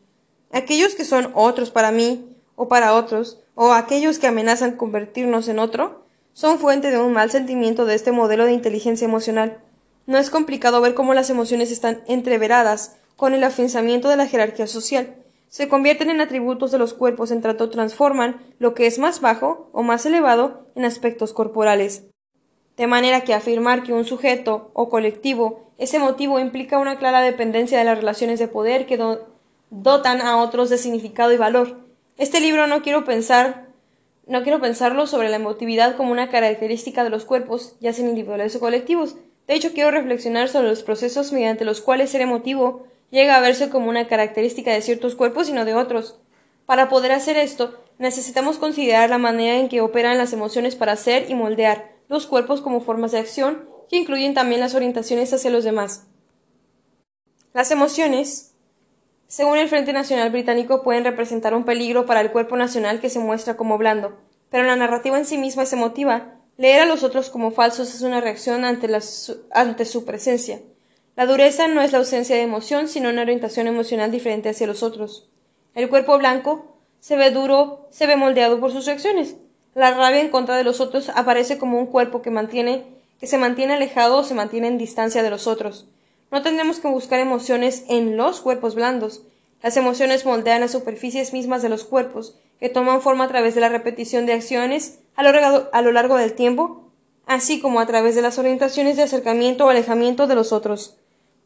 Aquellos 0.51 0.95
que 0.95 1.05
son 1.05 1.31
otros 1.36 1.69
para 1.69 1.91
mí 1.91 2.36
o 2.55 2.67
para 2.67 2.95
otros, 2.95 3.39
o 3.53 3.71
aquellos 3.74 4.17
que 4.17 4.27
amenazan 4.27 4.77
convertirnos 4.77 5.48
en 5.48 5.59
otro, 5.59 6.05
son 6.33 6.57
fuente 6.57 6.89
de 6.89 6.98
un 6.98 7.13
mal 7.13 7.29
sentimiento 7.29 7.86
de 7.86 7.95
este 7.95 8.12
modelo 8.12 8.45
de 8.45 8.53
inteligencia 8.53 9.05
emocional. 9.05 9.59
No 10.07 10.17
es 10.17 10.29
complicado 10.29 10.81
ver 10.81 10.93
cómo 10.93 11.13
las 11.13 11.29
emociones 11.29 11.71
están 11.71 12.01
entreveradas 12.07 12.98
con 13.15 13.34
el 13.34 13.43
afianzamiento 13.43 14.10
de 14.10 14.17
la 14.17 14.27
jerarquía 14.27 14.67
social, 14.67 15.15
se 15.48 15.69
convierten 15.69 16.10
en 16.10 16.22
atributos 16.22 16.72
de 16.72 16.77
los 16.77 16.93
cuerpos 16.93 17.31
en 17.31 17.41
trato 17.41 17.69
transforman 17.69 18.41
lo 18.60 18.74
que 18.74 18.88
es 18.88 19.00
más 19.00 19.22
bajo 19.22 19.69
o 19.72 19.84
más 19.84 20.05
elevado 20.05 20.65
en 20.75 20.86
aspectos 20.86 21.31
corporales. 21.31 22.03
De 22.75 22.88
manera 22.88 23.22
que 23.22 23.34
afirmar 23.34 23.84
que 23.84 23.93
un 23.93 24.03
sujeto 24.03 24.72
o 24.74 24.89
colectivo 24.89 25.72
es 25.77 25.93
emotivo 25.93 26.39
implica 26.39 26.77
una 26.77 26.98
clara 26.98 27.22
dependencia 27.22 27.77
de 27.77 27.86
las 27.86 27.98
relaciones 27.98 28.39
de 28.39 28.50
poder 28.50 28.86
que 28.86 29.00
dotan 29.69 30.22
a 30.22 30.38
otros 30.38 30.69
de 30.69 30.77
significado 30.77 31.31
y 31.31 31.38
valor. 31.38 31.79
Este 32.17 32.41
libro 32.41 32.67
no 32.67 32.81
quiero 32.81 33.05
pensar 33.05 33.65
no 34.27 34.41
quiero 34.41 34.60
pensarlo 34.60 35.05
sobre 35.05 35.29
la 35.29 35.36
emotividad 35.36 35.95
como 35.95 36.12
una 36.12 36.29
característica 36.29 37.03
de 37.03 37.12
los 37.12 37.25
cuerpos, 37.25 37.75
ya 37.79 37.93
sean 37.93 38.10
individuales 38.10 38.55
o 38.55 38.60
colectivos. 38.60 39.15
De 39.48 39.53
hecho, 39.53 39.72
quiero 39.74 39.91
reflexionar 39.91 40.50
sobre 40.50 40.69
los 40.69 40.81
procesos 40.81 41.31
mediante 41.31 41.63
los 41.63 41.79
cuales 41.79 42.10
ser 42.10 42.22
emotivo 42.22 42.88
llega 43.12 43.35
a 43.35 43.41
verse 43.41 43.69
como 43.69 43.89
una 43.89 44.07
característica 44.07 44.71
de 44.71 44.81
ciertos 44.81 45.15
cuerpos 45.15 45.50
y 45.50 45.53
no 45.53 45.65
de 45.65 45.75
otros. 45.75 46.19
Para 46.65 46.89
poder 46.89 47.12
hacer 47.12 47.38
esto, 47.38 47.79
necesitamos 47.97 48.57
considerar 48.57 49.09
la 49.09 49.17
manera 49.17 49.57
en 49.57 49.69
que 49.69 49.81
operan 49.81 50.17
las 50.17 50.33
emociones 50.33 50.75
para 50.75 50.93
hacer 50.93 51.29
y 51.29 51.35
moldear 51.35 51.95
los 52.07 52.27
cuerpos 52.27 52.62
como 52.62 52.81
formas 52.81 53.12
de 53.12 53.19
acción, 53.19 53.69
que 53.89 53.97
incluyen 53.97 54.33
también 54.33 54.62
las 54.62 54.75
orientaciones 54.75 55.31
hacia 55.33 55.51
los 55.51 55.63
demás. 55.63 56.07
Las 57.53 57.71
emociones, 57.71 58.53
según 59.27 59.57
el 59.57 59.69
Frente 59.69 59.93
Nacional 59.93 60.29
Británico, 60.29 60.83
pueden 60.83 61.03
representar 61.03 61.53
un 61.53 61.63
peligro 61.63 62.05
para 62.05 62.21
el 62.21 62.31
cuerpo 62.31 62.57
nacional 62.57 63.00
que 63.00 63.09
se 63.09 63.19
muestra 63.19 63.55
como 63.55 63.77
blando, 63.77 64.17
pero 64.50 64.65
la 64.65 64.75
narrativa 64.75 65.17
en 65.17 65.25
sí 65.25 65.38
misma 65.38 65.63
es 65.63 65.74
emotiva. 65.74 66.33
Leer 66.57 66.81
a 66.81 66.85
los 66.85 67.03
otros 67.03 67.29
como 67.29 67.51
falsos 67.51 67.93
es 67.93 68.01
una 68.01 68.21
reacción 68.21 68.65
ante, 68.65 68.89
ante 69.51 69.85
su 69.85 70.05
presencia. 70.05 70.59
La 71.15 71.25
dureza 71.25 71.69
no 71.69 71.81
es 71.81 71.93
la 71.93 72.00
ausencia 72.00 72.36
de 72.36 72.41
emoción, 72.41 72.89
sino 72.89 73.10
una 73.10 73.22
orientación 73.22 73.67
emocional 73.67 74.12
diferente 74.12 74.50
hacia 74.50 74.67
los 74.67 74.84
otros. 74.84 75.29
El 75.74 75.88
cuerpo 75.88 76.17
blanco 76.17 76.75
se 77.00 77.15
ve 77.15 77.31
duro, 77.31 77.88
se 77.89 78.05
ve 78.05 78.17
moldeado 78.17 78.60
por 78.60 78.74
sus 78.74 78.86
reacciones. 78.86 79.38
La 79.75 79.91
rabia 79.91 80.19
en 80.19 80.29
contra 80.29 80.57
de 80.57 80.65
los 80.65 80.81
otros 80.81 81.10
aparece 81.15 81.57
como 81.57 81.79
un 81.79 81.86
cuerpo 81.86 82.22
que 82.22 82.31
mantiene, 82.31 82.84
que 83.17 83.27
se 83.27 83.38
mantiene 83.38 83.75
alejado 83.75 84.17
o 84.17 84.24
se 84.25 84.34
mantiene 84.34 84.67
en 84.67 84.77
distancia 84.77 85.24
de 85.24 85.29
los 85.29 85.48
otros. 85.48 85.88
No 86.31 86.41
tendremos 86.41 86.79
que 86.79 86.89
buscar 86.89 87.22
emociones 87.22 87.86
en 87.88 88.17
los 88.17 88.41
cuerpos 88.41 88.75
blandos. 88.75 89.22
Las 89.63 89.77
emociones 89.77 90.25
moldean 90.25 90.60
las 90.60 90.74
superficies 90.74 91.31
mismas 91.31 91.62
de 91.62 91.69
los 91.69 91.86
cuerpos, 91.86 92.36
que 92.60 92.67
toman 92.67 93.01
forma 93.01 93.24
a 93.24 93.29
través 93.29 93.55
de 93.55 93.62
la 93.62 93.69
repetición 93.69 94.25
de 94.25 94.34
acciones 94.34 95.00
a 95.15 95.24
lo, 95.24 95.69
a 95.72 95.81
lo 95.81 95.91
largo 95.93 96.17
del 96.17 96.34
tiempo, 96.34 96.91
así 97.25 97.62
como 97.62 97.79
a 97.79 97.86
través 97.86 98.15
de 98.15 98.22
las 98.22 98.38
orientaciones 98.38 98.98
de 98.98 99.03
acercamiento 99.03 99.65
o 99.65 99.69
alejamiento 99.69 100.27
de 100.27 100.36
los 100.36 100.51
otros. 100.51 100.98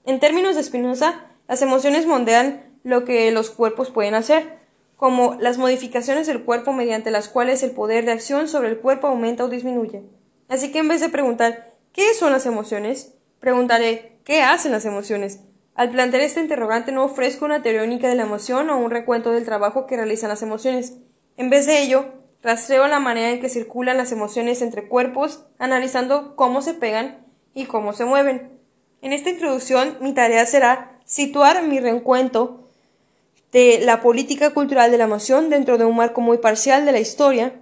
En 0.06 0.20
términos 0.20 0.56
de 0.56 0.64
Spinoza, 0.64 1.26
las 1.48 1.62
emociones 1.62 2.06
moldean 2.06 2.64
lo 2.84 3.06
que 3.06 3.32
los 3.32 3.50
cuerpos 3.50 3.92
pueden 3.92 4.16
hacer, 4.16 4.60
como 4.96 5.36
las 5.40 5.58
modificaciones 5.58 6.28
del 6.28 6.44
cuerpo 6.44 6.74
mediante 6.74 7.12
las 7.12 7.30
cuales 7.30 7.64
el 7.64 7.72
poder 7.72 8.06
de 8.06 8.12
acción 8.12 8.48
sobre 8.48 8.70
el 8.70 8.80
cuerpo 8.80 9.08
aumenta 9.08 9.46
o 9.46 9.50
disminuye. 9.50 10.04
Así 10.50 10.72
que 10.72 10.80
en 10.80 10.90
vez 10.90 11.00
de 11.00 11.10
preguntar 11.10 11.74
¿qué 11.94 12.14
son 12.14 12.32
las 12.32 12.46
emociones? 12.46 13.14
preguntaré 13.40 14.20
¿qué 14.26 14.42
hacen 14.42 14.74
las 14.74 14.86
emociones? 14.86 15.40
Al 15.74 15.92
plantear 15.92 16.24
este 16.24 16.42
interrogante 16.42 16.92
no 16.92 17.06
ofrezco 17.06 17.46
una 17.46 17.62
teoría 17.62 17.84
única 17.84 18.10
de 18.10 18.16
la 18.16 18.24
emoción 18.24 18.70
o 18.70 18.78
un 18.78 18.92
recuento 18.92 19.32
del 19.32 19.46
trabajo 19.46 19.88
que 19.88 19.96
realizan 19.96 20.28
las 20.28 20.42
emociones. 20.42 20.98
En 21.38 21.50
vez 21.50 21.66
de 21.66 21.82
ello, 21.82 22.06
rastreo 22.44 22.86
la 22.90 23.00
manera 23.00 23.30
en 23.30 23.40
que 23.40 23.48
circulan 23.48 23.96
las 23.96 24.12
emociones 24.12 24.62
entre 24.62 24.90
cuerpos, 24.90 25.46
analizando 25.58 26.36
cómo 26.36 26.62
se 26.62 26.74
pegan 26.74 27.26
y 27.54 27.66
cómo 27.66 27.94
se 27.94 28.04
mueven. 28.04 28.59
En 29.02 29.14
esta 29.14 29.30
introducción, 29.30 29.98
mi 30.02 30.14
tarea 30.14 30.46
será 30.46 31.00
situar 31.06 31.64
mi 31.64 31.80
reencuentro 31.80 32.70
de 33.52 33.80
la 33.82 34.02
política 34.02 34.52
cultural 34.52 34.92
de 34.92 34.98
la 34.98 35.06
emoción 35.06 35.50
dentro 35.50 35.78
de 35.78 35.86
un 35.86 35.96
marco 35.96 36.22
muy 36.22 36.38
parcial 36.38 36.86
de 36.86 36.92
la 36.92 37.00
historia 37.00 37.62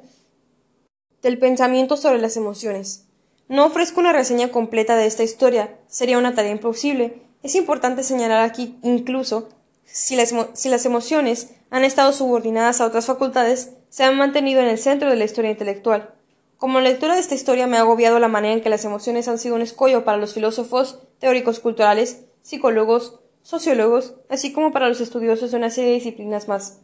del 1.21 1.37
pensamiento 1.37 1.95
sobre 1.95 2.19
las 2.19 2.37
emociones. 2.37 3.05
No 3.47 3.65
ofrezco 3.65 4.01
una 4.01 4.11
reseña 4.11 4.49
completa 4.49 4.95
de 4.95 5.05
esta 5.05 5.23
historia, 5.23 5.79
sería 5.87 6.17
una 6.17 6.35
tarea 6.35 6.51
imposible. 6.51 7.21
Es 7.43 7.55
importante 7.55 8.03
señalar 8.03 8.43
aquí 8.43 8.77
incluso 8.81 9.49
si 9.85 10.17
las, 10.17 10.85
emociones 10.85 11.51
han 11.69 11.85
estado 11.85 12.11
subordinadas 12.11 12.81
a 12.81 12.85
otras 12.85 13.05
facultades, 13.05 13.71
se 13.89 14.03
han 14.03 14.17
mantenido 14.17 14.61
en 14.61 14.67
el 14.67 14.77
centro 14.77 15.09
de 15.09 15.15
la 15.15 15.23
historia 15.23 15.51
intelectual. 15.51 16.13
Como 16.57 16.81
lectora 16.81 17.13
de 17.13 17.21
esta 17.21 17.35
historia 17.35 17.67
me 17.67 17.77
ha 17.77 17.81
agobiado 17.81 18.19
la 18.19 18.27
manera 18.27 18.53
en 18.53 18.61
que 18.61 18.69
las 18.69 18.83
emociones 18.83 19.27
han 19.27 19.37
sido 19.37 19.55
un 19.55 19.61
escollo 19.61 20.03
para 20.03 20.17
los 20.17 20.33
filósofos, 20.33 21.06
teóricos 21.19 21.59
culturales, 21.59 22.25
psicólogos, 22.41 23.19
sociólogos, 23.41 24.15
así 24.29 24.51
como 24.51 24.71
para 24.71 24.89
los 24.89 25.01
estudiosos 25.01 25.51
de 25.51 25.57
una 25.57 25.69
serie 25.69 25.91
de 25.91 25.95
disciplinas 25.95 26.47
más. 26.47 26.79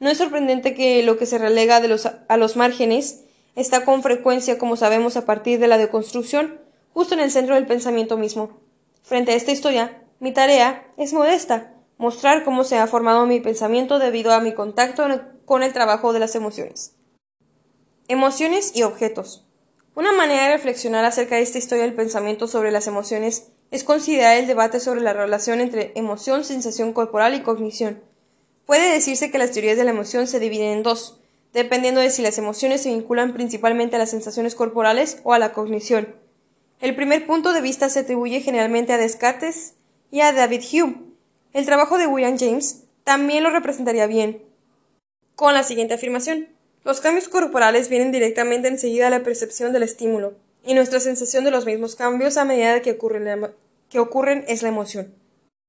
No 0.00 0.10
es 0.10 0.18
sorprendente 0.18 0.74
que 0.74 1.02
lo 1.02 1.16
que 1.18 1.26
se 1.26 1.38
relega 1.38 1.80
los, 1.80 2.06
a 2.06 2.36
los 2.36 2.56
márgenes 2.56 3.24
está 3.56 3.84
con 3.84 4.02
frecuencia, 4.02 4.58
como 4.58 4.76
sabemos, 4.76 5.16
a 5.16 5.24
partir 5.24 5.58
de 5.58 5.68
la 5.68 5.78
deconstrucción, 5.78 6.60
justo 6.92 7.14
en 7.14 7.20
el 7.20 7.30
centro 7.30 7.54
del 7.54 7.66
pensamiento 7.66 8.16
mismo. 8.16 8.58
Frente 9.02 9.32
a 9.32 9.34
esta 9.34 9.52
historia, 9.52 10.02
mi 10.20 10.32
tarea 10.32 10.86
es 10.96 11.12
modesta, 11.12 11.74
mostrar 11.98 12.44
cómo 12.44 12.64
se 12.64 12.78
ha 12.78 12.86
formado 12.86 13.26
mi 13.26 13.40
pensamiento 13.40 13.98
debido 13.98 14.32
a 14.32 14.40
mi 14.40 14.52
contacto 14.52 15.04
con 15.44 15.62
el 15.62 15.72
trabajo 15.72 16.12
de 16.12 16.20
las 16.20 16.34
emociones. 16.34 16.96
Emociones 18.08 18.72
y 18.74 18.82
objetos. 18.82 19.46
Una 19.94 20.12
manera 20.12 20.44
de 20.44 20.52
reflexionar 20.52 21.04
acerca 21.04 21.36
de 21.36 21.42
esta 21.42 21.58
historia 21.58 21.84
del 21.84 21.94
pensamiento 21.94 22.46
sobre 22.48 22.72
las 22.72 22.86
emociones 22.86 23.52
es 23.70 23.84
considerar 23.84 24.36
el 24.36 24.46
debate 24.46 24.80
sobre 24.80 25.00
la 25.00 25.12
relación 25.12 25.60
entre 25.60 25.92
emoción, 25.94 26.44
sensación 26.44 26.92
corporal 26.92 27.34
y 27.34 27.42
cognición. 27.42 28.00
Puede 28.66 28.92
decirse 28.92 29.30
que 29.30 29.38
las 29.38 29.52
teorías 29.52 29.76
de 29.76 29.84
la 29.84 29.90
emoción 29.90 30.26
se 30.26 30.40
dividen 30.40 30.68
en 30.68 30.82
dos, 30.82 31.20
dependiendo 31.52 32.00
de 32.00 32.10
si 32.10 32.22
las 32.22 32.38
emociones 32.38 32.82
se 32.82 32.90
vinculan 32.90 33.32
principalmente 33.32 33.96
a 33.96 33.98
las 33.98 34.10
sensaciones 34.10 34.54
corporales 34.54 35.18
o 35.22 35.32
a 35.32 35.38
la 35.38 35.52
cognición. 35.52 36.14
El 36.80 36.96
primer 36.96 37.26
punto 37.26 37.52
de 37.52 37.60
vista 37.60 37.88
se 37.88 38.00
atribuye 38.00 38.40
generalmente 38.40 38.92
a 38.92 38.98
Descartes 38.98 39.74
y 40.10 40.20
a 40.20 40.32
David 40.32 40.62
Hume. 40.72 40.96
El 41.52 41.64
trabajo 41.64 41.98
de 41.98 42.06
William 42.06 42.36
James 42.38 42.84
también 43.04 43.42
lo 43.42 43.50
representaría 43.50 44.06
bien, 44.06 44.42
con 45.36 45.54
la 45.54 45.62
siguiente 45.62 45.94
afirmación. 45.94 46.48
Los 46.84 47.00
cambios 47.00 47.28
corporales 47.28 47.88
vienen 47.88 48.12
directamente 48.12 48.68
enseguida 48.68 49.06
a 49.06 49.10
la 49.10 49.22
percepción 49.22 49.72
del 49.72 49.84
estímulo, 49.84 50.34
y 50.64 50.74
nuestra 50.74 51.00
sensación 51.00 51.44
de 51.44 51.50
los 51.50 51.66
mismos 51.66 51.96
cambios 51.96 52.36
a 52.36 52.44
medida 52.44 52.82
que 52.82 52.92
ocurren, 52.92 53.54
que 53.88 53.98
ocurren 53.98 54.44
es 54.48 54.62
la 54.62 54.68
emoción. 54.68 55.14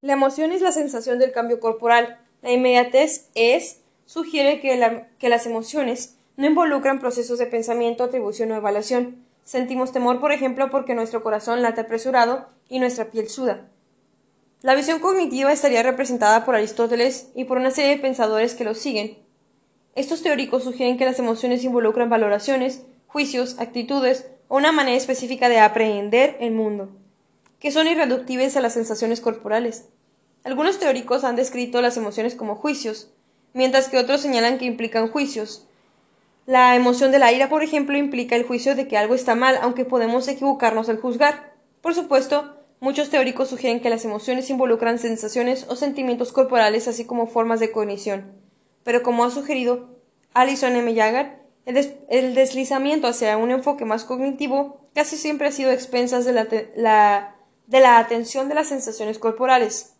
La 0.02 0.14
emoción 0.14 0.52
es 0.52 0.62
la 0.62 0.72
sensación 0.72 1.20
del 1.20 1.32
cambio 1.32 1.60
corporal. 1.60 2.20
La 2.42 2.52
inmediatez 2.52 3.30
es 3.36 3.82
sugiere 4.06 4.60
que, 4.60 5.06
que 5.18 5.30
las 5.30 5.46
emociones 5.46 6.16
no 6.38 6.46
involucran 6.46 7.00
procesos 7.00 7.40
de 7.40 7.48
pensamiento, 7.48 8.04
atribución 8.04 8.52
o 8.52 8.56
evaluación. 8.56 9.26
Sentimos 9.44 9.92
temor, 9.92 10.20
por 10.20 10.32
ejemplo, 10.32 10.70
porque 10.70 10.96
nuestro 10.96 11.24
corazón 11.24 11.62
late 11.62 11.82
apresurado 11.82 12.48
y 12.70 12.80
nuestra 12.80 13.12
piel 13.12 13.30
suda. 13.30 13.70
La 14.62 14.76
visión 14.76 15.00
cognitiva 15.00 15.52
estaría 15.52 15.84
representada 15.84 16.46
por 16.46 16.56
Aristóteles 16.56 17.30
y 17.36 17.46
por 17.46 17.58
una 17.58 17.72
serie 17.72 17.92
de 17.92 18.02
pensadores 18.02 18.56
que 18.56 18.64
lo 18.64 18.74
siguen, 18.74 19.26
estos 19.96 20.22
teóricos 20.22 20.66
sugieren 20.66 20.98
que 20.98 21.06
las 21.06 21.20
emociones 21.20 21.64
involucran 21.64 22.10
valoraciones, 22.10 22.84
juicios, 23.08 23.56
actitudes 23.60 24.30
una 24.50 24.72
manera 24.72 24.98
específica 24.98 25.50
de 25.50 25.60
aprehender 25.60 26.38
el 26.40 26.52
mundo, 26.52 26.90
que 27.60 27.72
son 27.72 27.88
irreductibles 27.88 28.56
a 28.58 28.62
las 28.62 28.74
sensaciones 28.74 29.22
corporales. 29.22 29.86
Algunos 30.44 30.80
teóricos 30.80 31.24
han 31.24 31.36
descrito 31.36 31.82
las 31.82 31.98
emociones 31.98 32.36
como 32.36 32.56
juicios, 32.56 33.10
mientras 33.54 33.90
que 33.90 33.98
otros 33.98 34.22
señalan 34.22 34.58
que 34.58 34.66
implican 34.66 35.10
juicios. 35.10 35.66
La 36.46 36.76
emoción 36.76 37.12
de 37.12 37.20
la 37.20 37.32
ira, 37.32 37.50
por 37.50 37.64
ejemplo, 37.64 37.98
implica 37.98 38.36
el 38.36 38.44
juicio 38.44 38.76
de 38.76 38.88
que 38.88 38.98
algo 38.98 39.16
está 39.16 39.36
mal, 39.36 39.58
aunque 39.62 39.86
podemos 39.86 40.28
equivocarnos 40.28 40.90
al 40.90 41.00
juzgar. 41.00 41.54
Por 41.82 41.96
supuesto, 41.96 42.56
muchos 42.80 43.10
teóricos 43.10 43.50
sugieren 43.50 43.80
que 43.82 43.90
las 43.90 44.06
emociones 44.06 44.50
involucran 44.50 45.00
sensaciones 45.00 45.66
o 45.70 45.76
sentimientos 45.76 46.32
corporales, 46.32 46.88
así 46.88 47.06
como 47.06 47.28
formas 47.28 47.60
de 47.60 47.72
cognición 47.72 48.46
pero 48.86 49.02
como 49.02 49.26
ha 49.26 49.32
sugerido 49.32 49.90
Alison 50.34 50.76
M. 50.76 50.96
Jagger, 50.96 51.40
el, 51.66 52.36
deslizamiento 52.36 53.08
hacia 53.08 53.38
un 53.38 53.52
enfoque 53.52 53.86
más 53.86 54.04
cognitivo 54.04 54.82
casi 54.94 55.18
siempre 55.18 55.48
ha 55.48 55.52
sido 55.52 55.72
a 55.72 55.74
expensas 55.74 56.24
de 56.26 56.34
la, 56.34 57.36
de 57.68 57.80
la 57.80 57.98
atención 57.98 58.48
de 58.48 58.56
las 58.56 58.68
sensaciones 58.68 59.20
corporales. 59.20 59.94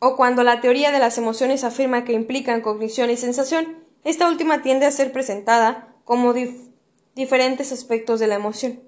O 0.00 0.16
cuando 0.16 0.42
la 0.42 0.60
teoría 0.60 0.90
de 0.90 0.98
las 0.98 1.16
emociones 1.16 1.64
afirma 1.64 2.04
que 2.04 2.12
implican 2.12 2.60
cognición 2.60 3.08
y 3.10 3.16
sensación, 3.16 3.84
esta 4.02 4.28
última 4.28 4.62
tiende 4.62 4.84
a 4.84 4.90
ser 4.90 5.12
presentada 5.12 5.96
como 6.04 6.34
diferentes 7.14 7.72
aspectos 7.72 8.20
de 8.20 8.26
la 8.26 8.34
emoción. 8.34 8.80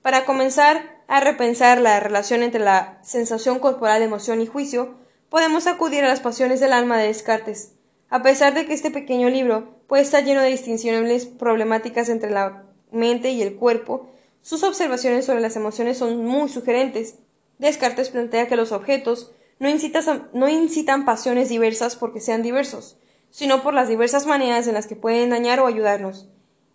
Para 0.00 0.24
comenzar 0.24 1.02
a 1.08 1.20
repensar 1.20 1.80
la 1.80 2.00
relación 2.00 2.42
entre 2.42 2.60
la 2.60 2.98
sensación 3.02 3.58
corporal, 3.58 4.02
emoción 4.02 4.40
y 4.40 4.46
juicio, 4.46 4.94
podemos 5.28 5.66
acudir 5.66 6.04
a 6.04 6.08
las 6.08 6.20
pasiones 6.20 6.60
del 6.60 6.72
alma 6.72 6.96
de 6.96 7.08
Descartes, 7.08 7.74
a 8.08 8.22
pesar 8.22 8.54
de 8.54 8.66
que 8.66 8.72
este 8.72 8.90
pequeño 8.90 9.28
libro 9.28 9.81
puede 9.92 10.04
estar 10.04 10.24
lleno 10.24 10.40
de 10.40 10.48
distinciones 10.48 11.26
problemáticas 11.26 12.08
entre 12.08 12.30
la 12.30 12.62
mente 12.92 13.32
y 13.32 13.42
el 13.42 13.56
cuerpo, 13.56 14.08
sus 14.40 14.62
observaciones 14.62 15.26
sobre 15.26 15.42
las 15.42 15.54
emociones 15.54 15.98
son 15.98 16.24
muy 16.24 16.48
sugerentes. 16.48 17.16
Descartes 17.58 18.08
plantea 18.08 18.48
que 18.48 18.56
los 18.56 18.72
objetos 18.72 19.32
no, 19.58 19.68
no 20.32 20.48
incitan 20.48 21.04
pasiones 21.04 21.50
diversas 21.50 21.94
porque 21.96 22.20
sean 22.20 22.42
diversos, 22.42 22.96
sino 23.28 23.62
por 23.62 23.74
las 23.74 23.90
diversas 23.90 24.24
maneras 24.24 24.66
en 24.66 24.72
las 24.72 24.86
que 24.86 24.96
pueden 24.96 25.28
dañar 25.28 25.60
o 25.60 25.66
ayudarnos. 25.66 26.26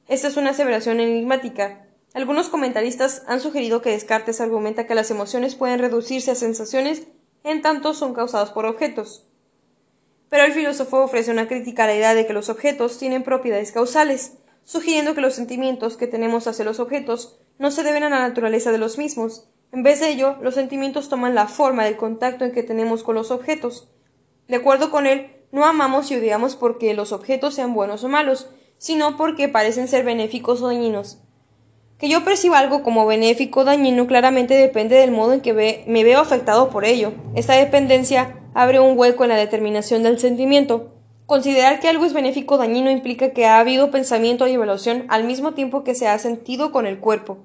Esta 0.08 0.28
es 0.28 0.38
una 0.38 0.52
aseveración 0.52 1.00
enigmática. 1.00 1.88
Algunos 2.14 2.50
comentaristas 2.50 3.24
han 3.26 3.40
sugerido 3.40 3.82
que 3.82 3.94
Descartes 3.94 4.42
argumenta 4.42 4.86
que 4.86 4.94
las 4.94 5.10
emociones 5.10 5.56
pueden 5.56 5.80
reducirse 5.80 6.30
a 6.30 6.36
sensaciones 6.36 7.08
en 7.44 7.64
tanto 7.64 7.96
son 7.96 8.14
causadas 8.14 8.52
por 8.52 8.68
objetos. 8.68 9.24
Pero 10.30 10.44
el 10.44 10.54
filósofo 10.54 11.04
ofrece 11.04 11.32
una 11.32 11.48
crítica 11.48 11.84
a 11.84 11.88
la 11.88 11.96
idea 11.96 12.14
de 12.14 12.26
que 12.26 12.34
los 12.34 12.50
objetos 12.50 12.98
tienen 12.98 13.24
propiedades 13.24 13.72
causales, 13.72 14.34
sugiriendo 14.66 15.16
que 15.16 15.22
los 15.22 15.36
sentimientos 15.36 15.96
que 15.96 16.08
tenemos 16.08 16.48
hacia 16.48 16.66
los 16.66 16.80
objetos 16.80 17.40
no 17.58 17.72
se 17.72 17.84
deben 17.84 18.04
a 18.04 18.10
la 18.10 18.20
naturaleza 18.20 18.72
de 18.72 18.78
los 18.78 18.98
mismos. 18.98 19.50
En 19.72 19.84
vez 19.84 20.00
de 20.00 20.10
ello, 20.10 20.36
los 20.42 20.56
sentimientos 20.56 21.10
toman 21.10 21.36
la 21.36 21.48
forma 21.48 21.86
del 21.86 21.98
contacto 21.98 22.46
en 22.46 22.52
que 22.52 22.64
tenemos 22.64 23.04
con 23.04 23.16
los 23.16 23.32
objetos. 23.32 23.90
De 24.48 24.58
acuerdo 24.58 24.92
con 24.92 25.06
él, 25.06 25.32
no 25.52 25.66
amamos 25.66 26.12
y 26.12 26.16
odiamos 26.16 26.56
porque 26.56 26.94
los 26.94 27.12
objetos 27.14 27.56
sean 27.56 27.74
buenos 27.74 28.04
o 28.04 28.10
malos, 28.10 28.50
sino 28.78 29.18
porque 29.18 29.48
parecen 29.48 29.88
ser 29.88 30.04
benéficos 30.04 30.62
o 30.62 30.68
dañinos. 30.68 31.20
Que 31.98 32.10
yo 32.10 32.24
perciba 32.24 32.60
algo 32.60 32.84
como 32.84 33.08
benéfico 33.08 33.62
o 33.62 33.64
dañino 33.64 34.06
claramente 34.06 34.54
depende 34.54 34.98
del 34.98 35.12
modo 35.12 35.34
en 35.34 35.42
que 35.42 35.86
me 35.88 36.04
veo 36.04 36.20
afectado 36.20 36.70
por 36.70 36.86
ello. 36.86 37.14
Esta 37.36 37.54
dependencia 37.54 38.36
abre 38.58 38.80
un 38.80 38.98
hueco 38.98 39.24
en 39.24 39.30
la 39.30 39.36
determinación 39.36 40.02
del 40.02 40.18
sentimiento. 40.18 40.92
Considerar 41.28 41.80
que 41.80 41.90
algo 41.90 42.06
es 42.06 42.14
benéfico 42.14 42.56
o 42.56 42.58
dañino 42.58 42.90
implica 42.90 43.30
que 43.30 43.46
ha 43.46 43.60
habido 43.60 43.92
pensamiento 43.92 44.48
y 44.48 44.54
evaluación 44.54 45.06
al 45.10 45.26
mismo 45.26 45.54
tiempo 45.54 45.84
que 45.84 45.94
se 45.94 46.08
ha 46.08 46.18
sentido 46.18 46.72
con 46.72 46.88
el 46.88 46.98
cuerpo. 46.98 47.38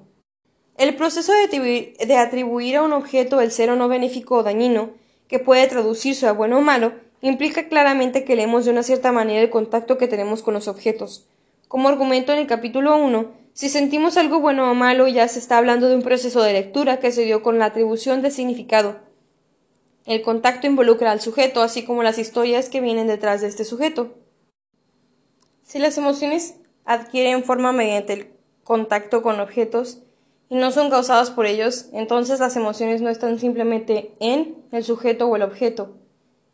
El 0.75 0.95
proceso 0.95 1.31
de 1.31 2.17
atribuir, 2.17 2.77
a 2.77 2.81
un 2.81 2.93
objeto 2.93 3.41
el 3.41 3.51
ser 3.51 3.69
o 3.69 3.75
no 3.75 3.89
benéfico 3.89 4.37
o 4.37 4.43
dañino, 4.43 4.89
que 5.27 5.37
puede 5.37 5.67
traducirse 5.67 6.25
a 6.25 6.31
bueno 6.31 6.57
o 6.57 6.61
malo, 6.61 6.93
implica 7.21 7.69
claramente 7.69 8.23
que 8.23 8.35
leemos 8.35 8.65
de 8.65 8.71
una 8.71 8.81
cierta 8.81 9.11
manera 9.11 9.39
el 9.39 9.51
contacto 9.51 9.99
que 9.99 10.07
tenemos 10.07 10.41
con 10.41 10.55
los 10.55 10.67
objetos. 10.67 11.27
Como 11.67 11.89
argumento 11.89 12.33
en 12.33 12.39
el 12.39 12.47
capítulo 12.47 12.97
1, 12.97 13.27
si 13.53 13.69
sentimos 13.69 14.17
algo 14.17 14.39
bueno 14.39 14.71
o 14.71 14.73
malo, 14.73 15.07
ya 15.07 15.27
se 15.27 15.37
está 15.37 15.59
hablando 15.59 15.89
de 15.89 15.95
un 15.95 16.01
proceso 16.01 16.41
de 16.41 16.53
lectura 16.53 16.97
que 16.97 17.11
se 17.11 17.21
dio 17.21 17.43
con 17.43 17.59
la 17.59 17.65
atribución 17.65 18.23
de 18.23 18.31
significado. 18.31 19.12
El 20.05 20.21
contacto 20.21 20.67
involucra 20.67 21.11
al 21.11 21.21
sujeto, 21.21 21.61
así 21.61 21.85
como 21.85 22.03
las 22.03 22.17
historias 22.17 22.69
que 22.69 22.81
vienen 22.81 23.07
detrás 23.07 23.41
de 23.41 23.47
este 23.47 23.63
sujeto. 23.63 24.15
Si 25.63 25.79
las 25.79 25.97
emociones 25.97 26.55
adquieren 26.83 27.45
forma 27.45 27.71
mediante 27.71 28.13
el 28.13 28.33
contacto 28.63 29.21
con 29.21 29.39
objetos 29.39 29.99
y 30.49 30.55
no 30.55 30.71
son 30.71 30.89
causadas 30.89 31.31
por 31.31 31.45
ellos, 31.45 31.87
entonces 31.93 32.41
las 32.41 32.57
emociones 32.57 33.01
no 33.01 33.09
están 33.09 33.39
simplemente 33.39 34.13
en 34.19 34.57
el 34.71 34.83
sujeto 34.83 35.27
o 35.27 35.35
el 35.37 35.41
objeto. 35.41 35.95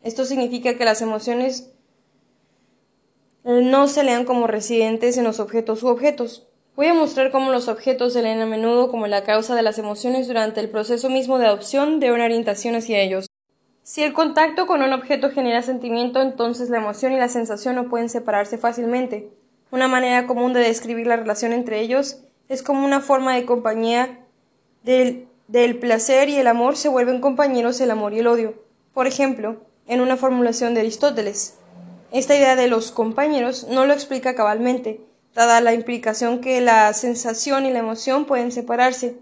Esto 0.02 0.24
significa 0.24 0.74
que 0.74 0.84
las 0.84 1.02
emociones 1.02 1.72
no 3.42 3.88
se 3.88 4.04
lean 4.04 4.24
como 4.24 4.46
residentes 4.46 5.18
en 5.18 5.24
los 5.24 5.40
objetos 5.40 5.82
u 5.82 5.88
objetos. 5.88 6.46
Voy 6.76 6.86
a 6.86 6.94
mostrar 6.94 7.30
cómo 7.30 7.50
los 7.50 7.68
objetos 7.68 8.12
se 8.12 8.22
leen 8.22 8.40
a 8.40 8.46
menudo 8.46 8.90
como 8.90 9.06
la 9.06 9.24
causa 9.24 9.54
de 9.54 9.62
las 9.62 9.78
emociones 9.78 10.28
durante 10.28 10.60
el 10.60 10.70
proceso 10.70 11.10
mismo 11.10 11.38
de 11.38 11.46
adopción 11.46 12.00
de 12.00 12.12
una 12.12 12.24
orientación 12.24 12.76
hacia 12.76 13.00
ellos. 13.00 13.29
Si 13.82 14.02
el 14.02 14.12
contacto 14.12 14.66
con 14.66 14.82
un 14.82 14.92
objeto 14.92 15.30
genera 15.30 15.62
sentimiento, 15.62 16.20
entonces 16.20 16.70
la 16.70 16.78
emoción 16.78 17.12
y 17.12 17.16
la 17.16 17.28
sensación 17.28 17.74
no 17.74 17.88
pueden 17.88 18.08
separarse 18.08 18.58
fácilmente. 18.58 19.30
Una 19.70 19.88
manera 19.88 20.26
común 20.26 20.52
de 20.52 20.60
describir 20.60 21.06
la 21.06 21.16
relación 21.16 21.52
entre 21.52 21.80
ellos 21.80 22.18
es 22.48 22.62
como 22.62 22.84
una 22.84 23.00
forma 23.00 23.34
de 23.34 23.46
compañía 23.46 24.20
del, 24.82 25.28
del 25.48 25.78
placer 25.78 26.28
y 26.28 26.36
el 26.36 26.46
amor 26.46 26.76
se 26.76 26.88
vuelven 26.88 27.20
compañeros 27.20 27.80
el 27.80 27.90
amor 27.90 28.12
y 28.12 28.18
el 28.18 28.26
odio. 28.26 28.54
Por 28.92 29.06
ejemplo, 29.06 29.62
en 29.86 30.00
una 30.00 30.16
formulación 30.16 30.74
de 30.74 30.80
Aristóteles. 30.80 31.54
Esta 32.12 32.36
idea 32.36 32.56
de 32.56 32.68
los 32.68 32.92
compañeros 32.92 33.66
no 33.70 33.86
lo 33.86 33.92
explica 33.92 34.34
cabalmente, 34.34 35.00
dada 35.34 35.60
la 35.60 35.74
implicación 35.74 36.40
que 36.40 36.60
la 36.60 36.92
sensación 36.92 37.66
y 37.66 37.70
la 37.70 37.78
emoción 37.78 38.24
pueden 38.24 38.52
separarse. 38.52 39.16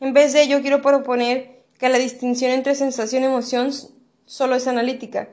En 0.00 0.12
vez 0.12 0.32
de 0.32 0.42
ello, 0.42 0.60
quiero 0.60 0.82
proponer 0.82 1.64
que 1.78 1.88
la 1.88 1.98
distinción 1.98 2.50
entre 2.50 2.74
sensación 2.74 3.22
y 3.22 3.26
emoción 3.26 3.72
solo 4.26 4.56
es 4.56 4.66
analítica, 4.66 5.30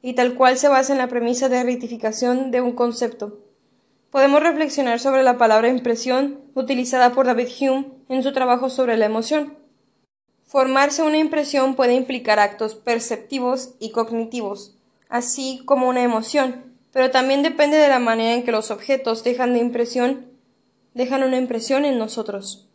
y 0.00 0.14
tal 0.14 0.34
cual 0.34 0.56
se 0.56 0.68
basa 0.68 0.92
en 0.92 0.98
la 0.98 1.08
premisa 1.08 1.48
de 1.48 1.62
rectificación 1.62 2.50
de 2.50 2.60
un 2.62 2.72
concepto. 2.72 3.40
Podemos 4.10 4.40
reflexionar 4.42 5.00
sobre 5.00 5.22
la 5.22 5.36
palabra 5.36 5.68
impresión 5.68 6.40
utilizada 6.54 7.12
por 7.12 7.26
David 7.26 7.48
Hume 7.60 7.88
en 8.08 8.22
su 8.22 8.32
trabajo 8.32 8.70
sobre 8.70 8.96
la 8.96 9.04
emoción. 9.04 9.58
Formarse 10.46 11.02
una 11.02 11.18
impresión 11.18 11.74
puede 11.74 11.94
implicar 11.94 12.38
actos 12.38 12.76
perceptivos 12.76 13.74
y 13.80 13.90
cognitivos, 13.90 14.78
así 15.08 15.60
como 15.64 15.88
una 15.88 16.02
emoción, 16.02 16.72
pero 16.92 17.10
también 17.10 17.42
depende 17.42 17.76
de 17.76 17.88
la 17.88 17.98
manera 17.98 18.34
en 18.34 18.44
que 18.44 18.52
los 18.52 18.70
objetos 18.70 19.24
dejan 19.24 19.52
de 19.52 19.58
impresión, 19.58 20.26
dejan 20.94 21.24
una 21.24 21.36
impresión 21.36 21.84
en 21.84 21.98
nosotros. 21.98 22.70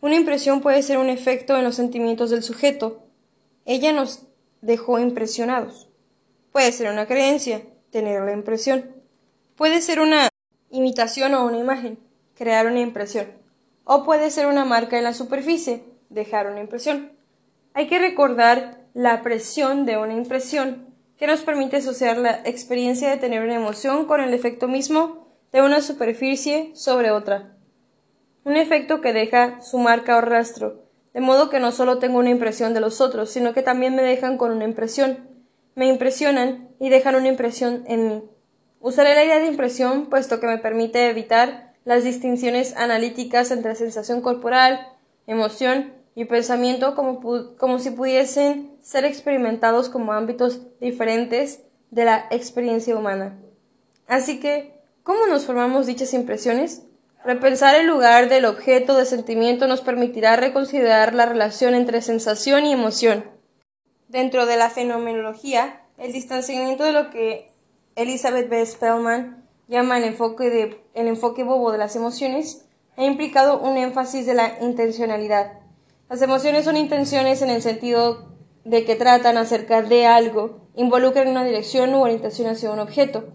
Una 0.00 0.16
impresión 0.16 0.60
puede 0.60 0.82
ser 0.82 0.98
un 0.98 1.08
efecto 1.08 1.56
en 1.56 1.62
los 1.62 1.76
sentimientos 1.76 2.30
del 2.30 2.42
sujeto. 2.42 3.04
Ella 3.64 3.92
nos 3.92 4.24
dejó 4.62 4.98
impresionados. 4.98 5.90
Puede 6.52 6.72
ser 6.72 6.90
una 6.90 7.06
creencia, 7.06 7.62
tener 7.90 8.22
la 8.22 8.32
impresión. 8.32 8.90
Puede 9.56 9.82
ser 9.82 10.00
una 10.00 10.28
imitación 10.70 11.34
o 11.34 11.44
una 11.44 11.58
imagen, 11.58 11.98
crear 12.34 12.66
una 12.66 12.80
impresión. 12.80 13.26
O 13.84 14.04
puede 14.04 14.30
ser 14.30 14.46
una 14.46 14.64
marca 14.64 14.96
en 14.96 15.04
la 15.04 15.12
superficie, 15.12 15.84
dejar 16.08 16.46
una 16.46 16.60
impresión. 16.60 17.12
Hay 17.74 17.88
que 17.88 17.98
recordar 17.98 18.80
la 18.94 19.22
presión 19.22 19.84
de 19.84 19.98
una 19.98 20.14
impresión, 20.14 20.86
que 21.18 21.26
nos 21.26 21.42
permite 21.42 21.76
asociar 21.76 22.18
la 22.18 22.40
experiencia 22.44 23.10
de 23.10 23.16
tener 23.16 23.42
una 23.42 23.54
emoción 23.54 24.06
con 24.06 24.20
el 24.20 24.34
efecto 24.34 24.68
mismo 24.68 25.28
de 25.52 25.62
una 25.62 25.80
superficie 25.80 26.72
sobre 26.74 27.10
otra. 27.10 27.56
Un 28.44 28.56
efecto 28.56 29.00
que 29.00 29.12
deja 29.12 29.60
su 29.60 29.78
marca 29.78 30.16
o 30.16 30.20
rastro, 30.20 30.81
de 31.14 31.20
modo 31.20 31.50
que 31.50 31.60
no 31.60 31.72
solo 31.72 31.98
tengo 31.98 32.18
una 32.18 32.30
impresión 32.30 32.74
de 32.74 32.80
los 32.80 33.00
otros, 33.00 33.30
sino 33.30 33.52
que 33.52 33.62
también 33.62 33.94
me 33.94 34.02
dejan 34.02 34.38
con 34.38 34.50
una 34.50 34.64
impresión. 34.64 35.28
Me 35.74 35.86
impresionan 35.86 36.68
y 36.78 36.88
dejan 36.88 37.14
una 37.14 37.28
impresión 37.28 37.84
en 37.86 38.08
mí. 38.08 38.22
Usaré 38.80 39.14
la 39.14 39.24
idea 39.24 39.38
de 39.38 39.46
impresión 39.46 40.06
puesto 40.06 40.40
que 40.40 40.46
me 40.46 40.58
permite 40.58 41.08
evitar 41.08 41.74
las 41.84 42.04
distinciones 42.04 42.76
analíticas 42.76 43.50
entre 43.50 43.74
sensación 43.74 44.20
corporal, 44.20 44.88
emoción 45.26 45.92
y 46.14 46.24
pensamiento 46.24 46.94
como, 46.94 47.20
como 47.56 47.78
si 47.78 47.90
pudiesen 47.90 48.76
ser 48.82 49.04
experimentados 49.04 49.88
como 49.88 50.12
ámbitos 50.12 50.60
diferentes 50.80 51.62
de 51.90 52.04
la 52.04 52.26
experiencia 52.30 52.96
humana. 52.96 53.38
Así 54.06 54.40
que, 54.40 54.74
¿cómo 55.02 55.26
nos 55.26 55.46
formamos 55.46 55.86
dichas 55.86 56.12
impresiones? 56.14 56.82
Repensar 57.24 57.76
el 57.76 57.86
lugar 57.86 58.28
del 58.28 58.44
objeto 58.44 58.96
de 58.96 59.06
sentimiento 59.06 59.68
nos 59.68 59.80
permitirá 59.80 60.34
reconsiderar 60.34 61.14
la 61.14 61.24
relación 61.24 61.74
entre 61.74 62.02
sensación 62.02 62.66
y 62.66 62.72
emoción. 62.72 63.24
Dentro 64.08 64.44
de 64.44 64.56
la 64.56 64.70
fenomenología, 64.70 65.82
el 65.98 66.12
distanciamiento 66.12 66.82
de 66.82 66.92
lo 66.92 67.10
que 67.10 67.52
Elizabeth 67.94 68.48
B. 68.48 68.66
Spellman 68.66 69.46
llama 69.68 69.98
el 69.98 70.04
enfoque, 70.04 70.50
de, 70.50 70.82
el 70.94 71.06
enfoque 71.06 71.44
bobo 71.44 71.70
de 71.70 71.78
las 71.78 71.94
emociones 71.94 72.64
ha 72.96 73.04
implicado 73.04 73.60
un 73.60 73.76
énfasis 73.76 74.26
de 74.26 74.34
la 74.34 74.58
intencionalidad. 74.60 75.60
Las 76.10 76.20
emociones 76.22 76.64
son 76.64 76.76
intenciones 76.76 77.40
en 77.40 77.50
el 77.50 77.62
sentido 77.62 78.32
de 78.64 78.84
que 78.84 78.96
tratan 78.96 79.38
acerca 79.38 79.80
de 79.80 80.06
algo, 80.06 80.60
involucran 80.74 81.28
una 81.28 81.44
dirección 81.44 81.94
u 81.94 82.02
orientación 82.02 82.48
hacia 82.48 82.70
un 82.72 82.80
objeto. 82.80 83.32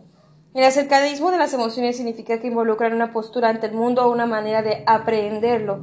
El 0.58 0.64
acercadismo 0.64 1.30
de 1.30 1.38
las 1.38 1.54
emociones 1.54 1.98
significa 1.98 2.40
que 2.40 2.48
involucran 2.48 2.92
una 2.92 3.14
postura 3.14 3.50
ante 3.50 3.68
el 3.68 3.74
mundo 3.74 4.04
o 4.04 4.12
una 4.12 4.26
manera 4.26 4.64
de 4.64 4.82
aprehenderlo. 4.88 5.82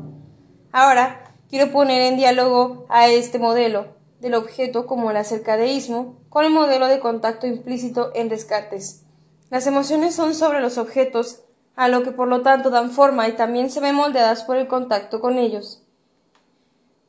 Ahora, 0.72 1.32
quiero 1.48 1.70
poner 1.70 2.02
en 2.02 2.16
diálogo 2.16 2.84
a 2.88 3.06
este 3.06 3.38
modelo 3.38 3.86
del 4.18 4.34
objeto 4.34 4.88
como 4.88 5.12
el 5.12 5.16
acercadeísmo 5.16 6.16
con 6.28 6.44
el 6.44 6.50
modelo 6.50 6.88
de 6.88 6.98
contacto 6.98 7.46
implícito 7.46 8.10
en 8.16 8.28
Descartes. 8.28 9.04
Las 9.48 9.68
emociones 9.68 10.16
son 10.16 10.34
sobre 10.34 10.60
los 10.60 10.76
objetos, 10.76 11.42
a 11.76 11.86
lo 11.86 12.02
que 12.02 12.10
por 12.10 12.26
lo 12.26 12.42
tanto 12.42 12.70
dan 12.70 12.90
forma 12.90 13.28
y 13.28 13.34
también 13.34 13.70
se 13.70 13.78
ven 13.78 13.94
moldeadas 13.94 14.42
por 14.42 14.56
el 14.56 14.66
contacto 14.66 15.20
con 15.20 15.38
ellos. 15.38 15.84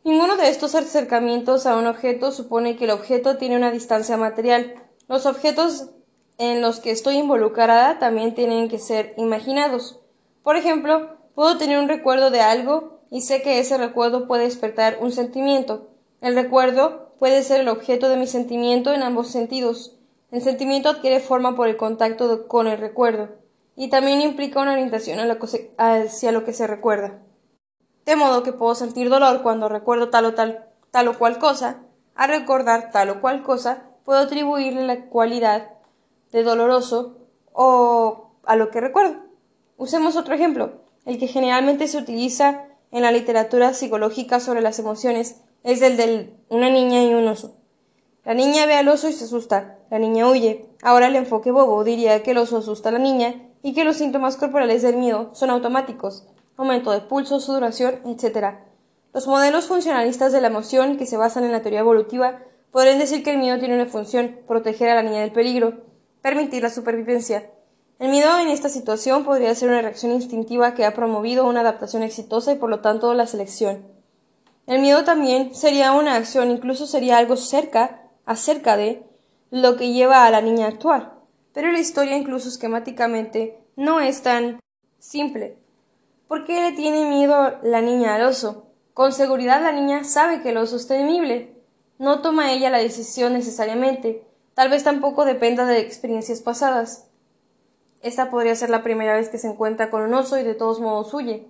Ninguno 0.03 0.37
de 0.37 0.49
estos 0.49 0.75
acercamientos 0.75 1.65
a 1.65 1.77
un 1.77 1.87
objeto 1.87 2.31
supone 2.31 2.77
que 2.77 2.85
el 2.85 2.91
objeto 2.91 3.37
tiene 3.37 3.57
una 3.57 3.71
distancia 3.71 4.17
material. 4.17 4.75
Los 5.07 5.25
objetos 5.25 5.94
en 6.37 6.61
los 6.61 6.79
que 6.79 6.91
estoy 6.91 7.17
involucrada 7.17 7.99
también 7.99 8.35
tienen 8.35 8.67
que 8.67 8.79
ser 8.79 9.13
imaginados. 9.17 9.99
Por 10.43 10.57
ejemplo, 10.57 11.17
puedo 11.33 11.57
tener 11.57 11.79
un 11.79 11.87
recuerdo 11.87 12.29
de 12.29 12.41
algo 12.41 12.99
y 13.09 13.21
sé 13.21 13.41
que 13.41 13.59
ese 13.59 13.77
recuerdo 13.77 14.27
puede 14.27 14.43
despertar 14.43 14.97
un 14.99 15.11
sentimiento. 15.11 15.89
El 16.21 16.35
recuerdo 16.35 17.13
puede 17.19 17.43
ser 17.43 17.61
el 17.61 17.69
objeto 17.69 18.09
de 18.09 18.17
mi 18.17 18.27
sentimiento 18.27 18.93
en 18.93 19.03
ambos 19.03 19.29
sentidos. 19.29 19.95
El 20.31 20.41
sentimiento 20.41 20.89
adquiere 20.89 21.19
forma 21.19 21.55
por 21.55 21.67
el 21.67 21.77
contacto 21.77 22.47
con 22.47 22.67
el 22.67 22.77
recuerdo 22.77 23.29
y 23.75 23.89
también 23.89 24.21
implica 24.21 24.61
una 24.61 24.73
orientación 24.73 25.19
hacia 25.77 26.31
lo 26.31 26.43
que 26.43 26.53
se 26.53 26.67
recuerda. 26.67 27.19
De 28.05 28.15
modo 28.15 28.43
que 28.43 28.53
puedo 28.53 28.75
sentir 28.75 29.09
dolor 29.09 29.41
cuando 29.41 29.69
recuerdo 29.69 30.09
tal 30.09 30.25
o 30.25 30.33
tal, 30.33 30.67
tal 30.91 31.07
o 31.07 31.17
cual 31.17 31.39
cosa. 31.39 31.81
A 32.15 32.27
recordar 32.27 32.91
tal 32.91 33.09
o 33.09 33.21
cual 33.21 33.43
cosa, 33.43 33.83
puedo 34.05 34.19
atribuirle 34.19 34.83
la 34.83 35.05
cualidad 35.07 35.74
de 36.35 36.43
doloroso 36.43 37.15
o 37.53 38.31
a 38.43 38.57
lo 38.57 38.69
que 38.69 38.81
recuerdo. 38.81 39.15
Usemos 39.77 40.17
otro 40.17 40.35
ejemplo, 40.35 40.81
el 41.05 41.17
que 41.17 41.27
generalmente 41.27 41.87
se 41.87 41.97
utiliza 41.97 42.65
en 42.91 43.03
la 43.03 43.13
literatura 43.13 43.73
psicológica 43.73 44.41
sobre 44.41 44.61
las 44.61 44.77
emociones 44.77 45.37
es 45.63 45.81
el 45.81 45.95
de 45.95 46.33
una 46.49 46.69
niña 46.69 47.03
y 47.03 47.13
un 47.13 47.25
oso. 47.27 47.55
La 48.25 48.33
niña 48.33 48.65
ve 48.65 48.75
al 48.75 48.89
oso 48.89 49.07
y 49.07 49.13
se 49.13 49.23
asusta, 49.23 49.77
la 49.89 49.97
niña 49.97 50.29
huye. 50.29 50.67
Ahora 50.81 51.07
el 51.07 51.15
enfoque 51.15 51.51
bobo 51.51 51.85
diría 51.85 52.21
que 52.21 52.31
el 52.31 52.37
oso 52.37 52.57
asusta 52.57 52.89
a 52.89 52.91
la 52.91 52.99
niña 52.99 53.35
y 53.63 53.73
que 53.73 53.85
los 53.85 53.95
síntomas 53.95 54.35
corporales 54.35 54.81
del 54.81 54.97
miedo 54.97 55.29
son 55.33 55.51
automáticos, 55.51 56.27
aumento 56.57 56.91
de 56.91 56.99
pulso, 56.99 57.39
sudoración, 57.39 58.01
etc. 58.05 58.55
Los 59.13 59.25
modelos 59.27 59.67
funcionalistas 59.67 60.33
de 60.33 60.41
la 60.41 60.47
emoción 60.47 60.97
que 60.97 61.05
se 61.05 61.15
basan 61.15 61.45
en 61.45 61.53
la 61.53 61.61
teoría 61.61 61.79
evolutiva 61.79 62.41
podrían 62.71 62.99
decir 62.99 63.23
que 63.23 63.31
el 63.31 63.37
miedo 63.37 63.57
tiene 63.57 63.75
una 63.75 63.85
función, 63.85 64.37
proteger 64.47 64.89
a 64.89 64.95
la 64.95 65.03
niña 65.03 65.21
del 65.21 65.31
peligro, 65.31 65.84
permitir 66.25 66.63
la 66.63 66.71
supervivencia. 66.71 67.51
El 67.99 68.09
miedo 68.09 68.39
en 68.39 68.47
esta 68.47 68.67
situación 68.67 69.25
podría 69.25 69.53
ser 69.53 69.69
una 69.69 69.83
reacción 69.83 70.11
instintiva 70.11 70.73
que 70.73 70.83
ha 70.83 70.95
promovido 70.95 71.45
una 71.47 71.59
adaptación 71.59 72.01
exitosa 72.01 72.51
y 72.51 72.55
por 72.55 72.71
lo 72.71 72.79
tanto 72.79 73.13
la 73.13 73.27
selección. 73.27 73.85
El 74.65 74.81
miedo 74.81 75.03
también 75.03 75.53
sería 75.53 75.91
una 75.91 76.15
acción, 76.15 76.49
incluso 76.49 76.87
sería 76.87 77.19
algo 77.19 77.37
cerca, 77.37 78.09
acerca 78.25 78.75
de, 78.75 79.03
lo 79.51 79.77
que 79.77 79.93
lleva 79.93 80.25
a 80.25 80.31
la 80.31 80.41
niña 80.41 80.65
a 80.65 80.69
actuar. 80.69 81.13
Pero 81.53 81.71
la 81.71 81.77
historia, 81.77 82.17
incluso 82.17 82.49
esquemáticamente, 82.49 83.59
no 83.75 83.99
es 83.99 84.23
tan 84.23 84.59
simple. 84.97 85.59
¿Por 86.27 86.43
qué 86.43 86.59
le 86.59 86.71
tiene 86.71 87.07
miedo 87.07 87.59
la 87.61 87.81
niña 87.81 88.15
al 88.15 88.23
oso? 88.23 88.71
Con 88.95 89.13
seguridad 89.13 89.61
la 89.61 89.73
niña 89.73 90.03
sabe 90.03 90.41
que 90.41 90.49
el 90.49 90.57
oso 90.57 90.77
es 90.77 90.87
temible. 90.87 91.61
No 91.99 92.23
toma 92.23 92.51
ella 92.51 92.71
la 92.71 92.79
decisión 92.79 93.33
necesariamente. 93.33 94.25
Tal 94.55 94.69
vez 94.69 94.83
tampoco 94.83 95.25
dependa 95.25 95.65
de 95.65 95.79
experiencias 95.79 96.39
pasadas. 96.41 97.07
Esta 98.01 98.29
podría 98.29 98.55
ser 98.55 98.69
la 98.69 98.83
primera 98.83 99.13
vez 99.15 99.29
que 99.29 99.37
se 99.37 99.47
encuentra 99.47 99.89
con 99.89 100.01
un 100.01 100.13
oso 100.13 100.39
y 100.39 100.43
de 100.43 100.55
todos 100.55 100.79
modos 100.79 101.13
huye. 101.13 101.47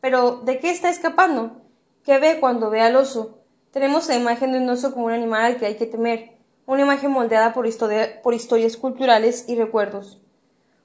Pero, 0.00 0.40
¿de 0.44 0.58
qué 0.58 0.70
está 0.70 0.90
escapando? 0.90 1.62
¿Qué 2.04 2.18
ve 2.18 2.38
cuando 2.40 2.68
ve 2.68 2.80
al 2.80 2.96
oso? 2.96 3.38
Tenemos 3.70 4.08
la 4.08 4.16
imagen 4.16 4.52
de 4.52 4.58
un 4.58 4.68
oso 4.68 4.92
como 4.92 5.06
un 5.06 5.12
animal 5.12 5.44
al 5.44 5.56
que 5.56 5.66
hay 5.66 5.76
que 5.76 5.86
temer, 5.86 6.32
una 6.66 6.82
imagen 6.82 7.12
moldeada 7.12 7.52
por, 7.52 7.66
por 8.22 8.34
historias 8.34 8.76
culturales 8.76 9.44
y 9.46 9.54
recuerdos. 9.54 10.20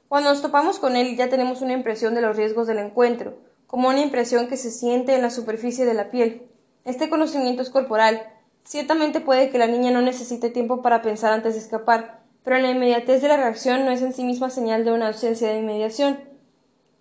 Cuando 0.09 0.29
nos 0.29 0.43
topamos 0.43 0.77
con 0.77 0.95
él 0.95 1.17
ya 1.17 1.29
tenemos 1.29 1.61
una 1.61 1.73
impresión 1.73 2.13
de 2.13 2.21
los 2.21 2.37
riesgos 2.37 2.67
del 2.67 2.77
encuentro, 2.77 3.33
como 3.65 3.87
una 3.89 4.01
impresión 4.01 4.47
que 4.47 4.57
se 4.57 4.69
siente 4.69 5.15
en 5.15 5.23
la 5.23 5.31
superficie 5.31 5.85
de 5.85 5.95
la 5.95 6.11
piel. 6.11 6.47
Este 6.85 7.09
conocimiento 7.09 7.63
es 7.63 7.71
corporal. 7.71 8.32
Ciertamente 8.63 9.19
puede 9.19 9.49
que 9.49 9.57
la 9.57 9.67
niña 9.67 9.91
no 9.91 10.01
necesite 10.01 10.49
tiempo 10.49 10.81
para 10.81 11.01
pensar 11.01 11.33
antes 11.33 11.53
de 11.53 11.59
escapar, 11.59 12.23
pero 12.43 12.57
la 12.57 12.71
inmediatez 12.71 13.21
de 13.21 13.27
la 13.27 13.37
reacción 13.37 13.85
no 13.85 13.91
es 13.91 14.01
en 14.01 14.13
sí 14.13 14.23
misma 14.23 14.49
señal 14.49 14.85
de 14.85 14.91
una 14.91 15.07
ausencia 15.07 15.49
de 15.49 15.59
inmediación. 15.59 16.19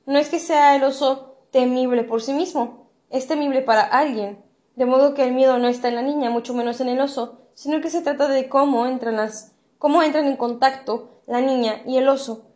No 0.07 0.18
es 0.18 0.29
que 0.29 0.38
sea 0.38 0.75
el 0.75 0.85
oso 0.85 1.37
temible 1.51 2.05
por 2.05 2.22
sí 2.22 2.33
mismo, 2.33 2.90
es 3.11 3.27
temible 3.27 3.62
para 3.62 3.83
alguien, 3.83 4.42
de 4.75 4.87
modo 4.87 5.14
que 5.14 5.25
el 5.25 5.33
miedo 5.33 5.59
no 5.59 5.68
está 5.68 5.88
en 5.88 5.96
la 5.96 6.03
niña, 6.03 6.31
mucho 6.31 6.55
menos 6.55 6.81
en 6.81 6.88
el 6.88 7.01
oso, 7.01 7.42
sino 7.55 7.81
que 7.81 7.90
se 7.90 8.01
trata 8.01 8.27
de 8.29 8.48
cómo 8.48 8.87
entran 8.87 9.16
las 9.16 9.53
cómo 9.79 10.03
entran 10.03 10.27
en 10.27 10.37
contacto 10.37 11.20
la 11.27 11.40
niña 11.40 11.83
y 11.85 11.96
el 11.96 12.09
oso. 12.09 12.53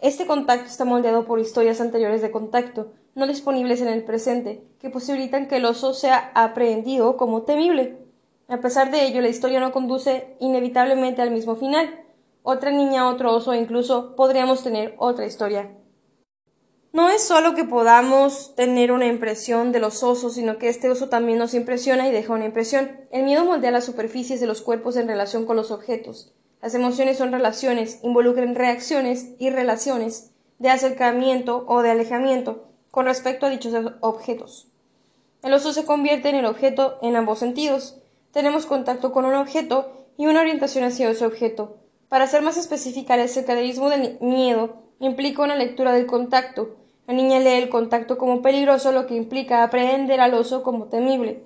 Este 0.00 0.26
contacto 0.26 0.66
está 0.66 0.86
moldeado 0.86 1.26
por 1.26 1.38
historias 1.38 1.80
anteriores 1.80 2.22
de 2.22 2.30
contacto, 2.30 2.92
no 3.14 3.26
disponibles 3.26 3.82
en 3.82 3.88
el 3.88 4.02
presente, 4.02 4.64
que 4.80 4.88
posibilitan 4.88 5.46
que 5.46 5.56
el 5.56 5.66
oso 5.66 5.92
sea 5.92 6.32
aprehendido 6.34 7.18
como 7.18 7.42
temible. 7.42 7.98
A 8.50 8.56
pesar 8.60 8.90
de 8.90 9.06
ello, 9.06 9.20
la 9.20 9.28
historia 9.28 9.60
no 9.60 9.70
conduce 9.70 10.34
inevitablemente 10.40 11.22
al 11.22 11.30
mismo 11.30 11.54
final. 11.54 12.04
Otra 12.42 12.72
niña, 12.72 13.08
otro 13.08 13.32
oso, 13.32 13.54
incluso 13.54 14.16
podríamos 14.16 14.64
tener 14.64 14.96
otra 14.98 15.24
historia. 15.24 15.70
No 16.92 17.08
es 17.08 17.22
solo 17.22 17.54
que 17.54 17.62
podamos 17.62 18.56
tener 18.56 18.90
una 18.90 19.06
impresión 19.06 19.70
de 19.70 19.78
los 19.78 20.02
osos, 20.02 20.34
sino 20.34 20.58
que 20.58 20.68
este 20.68 20.90
oso 20.90 21.08
también 21.08 21.38
nos 21.38 21.54
impresiona 21.54 22.08
y 22.08 22.10
deja 22.10 22.32
una 22.32 22.46
impresión. 22.46 22.90
El 23.12 23.22
miedo 23.22 23.44
moldea 23.44 23.70
las 23.70 23.84
superficies 23.84 24.40
de 24.40 24.48
los 24.48 24.62
cuerpos 24.62 24.96
en 24.96 25.06
relación 25.06 25.46
con 25.46 25.54
los 25.54 25.70
objetos. 25.70 26.34
Las 26.60 26.74
emociones 26.74 27.18
son 27.18 27.30
relaciones, 27.30 28.00
involucran 28.02 28.56
reacciones 28.56 29.28
y 29.38 29.50
relaciones 29.50 30.32
de 30.58 30.70
acercamiento 30.70 31.64
o 31.68 31.82
de 31.82 31.92
alejamiento 31.92 32.66
con 32.90 33.06
respecto 33.06 33.46
a 33.46 33.50
dichos 33.50 33.72
objetos. 34.00 34.66
El 35.44 35.52
oso 35.52 35.72
se 35.72 35.84
convierte 35.84 36.30
en 36.30 36.34
el 36.34 36.46
objeto 36.46 36.98
en 37.00 37.14
ambos 37.14 37.38
sentidos. 37.38 37.99
Tenemos 38.32 38.66
contacto 38.66 39.12
con 39.12 39.24
un 39.24 39.34
objeto 39.34 40.06
y 40.16 40.26
una 40.26 40.40
orientación 40.40 40.84
hacia 40.84 41.10
ese 41.10 41.26
objeto. 41.26 41.78
Para 42.08 42.26
ser 42.26 42.42
más 42.42 42.56
específica, 42.56 43.14
el 43.14 43.28
cercaderismo 43.28 43.90
del 43.90 44.18
miedo 44.20 44.82
implica 45.00 45.42
una 45.42 45.56
lectura 45.56 45.92
del 45.92 46.06
contacto, 46.06 46.76
la 47.10 47.16
niña 47.16 47.40
lee 47.40 47.60
el 47.60 47.68
contacto 47.68 48.18
como 48.18 48.40
peligroso, 48.40 48.92
lo 48.92 49.08
que 49.08 49.16
implica 49.16 49.64
aprehender 49.64 50.20
al 50.20 50.32
oso 50.34 50.62
como 50.62 50.84
temible. 50.84 51.42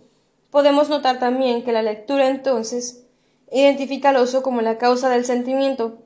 Podemos 0.50 0.90
notar 0.90 1.18
también 1.18 1.64
que 1.64 1.72
la 1.72 1.80
lectura 1.80 2.28
entonces 2.28 3.06
identifica 3.50 4.10
al 4.10 4.16
oso 4.16 4.42
como 4.42 4.60
la 4.60 4.76
causa 4.76 5.08
del 5.08 5.24
sentimiento. 5.24 6.02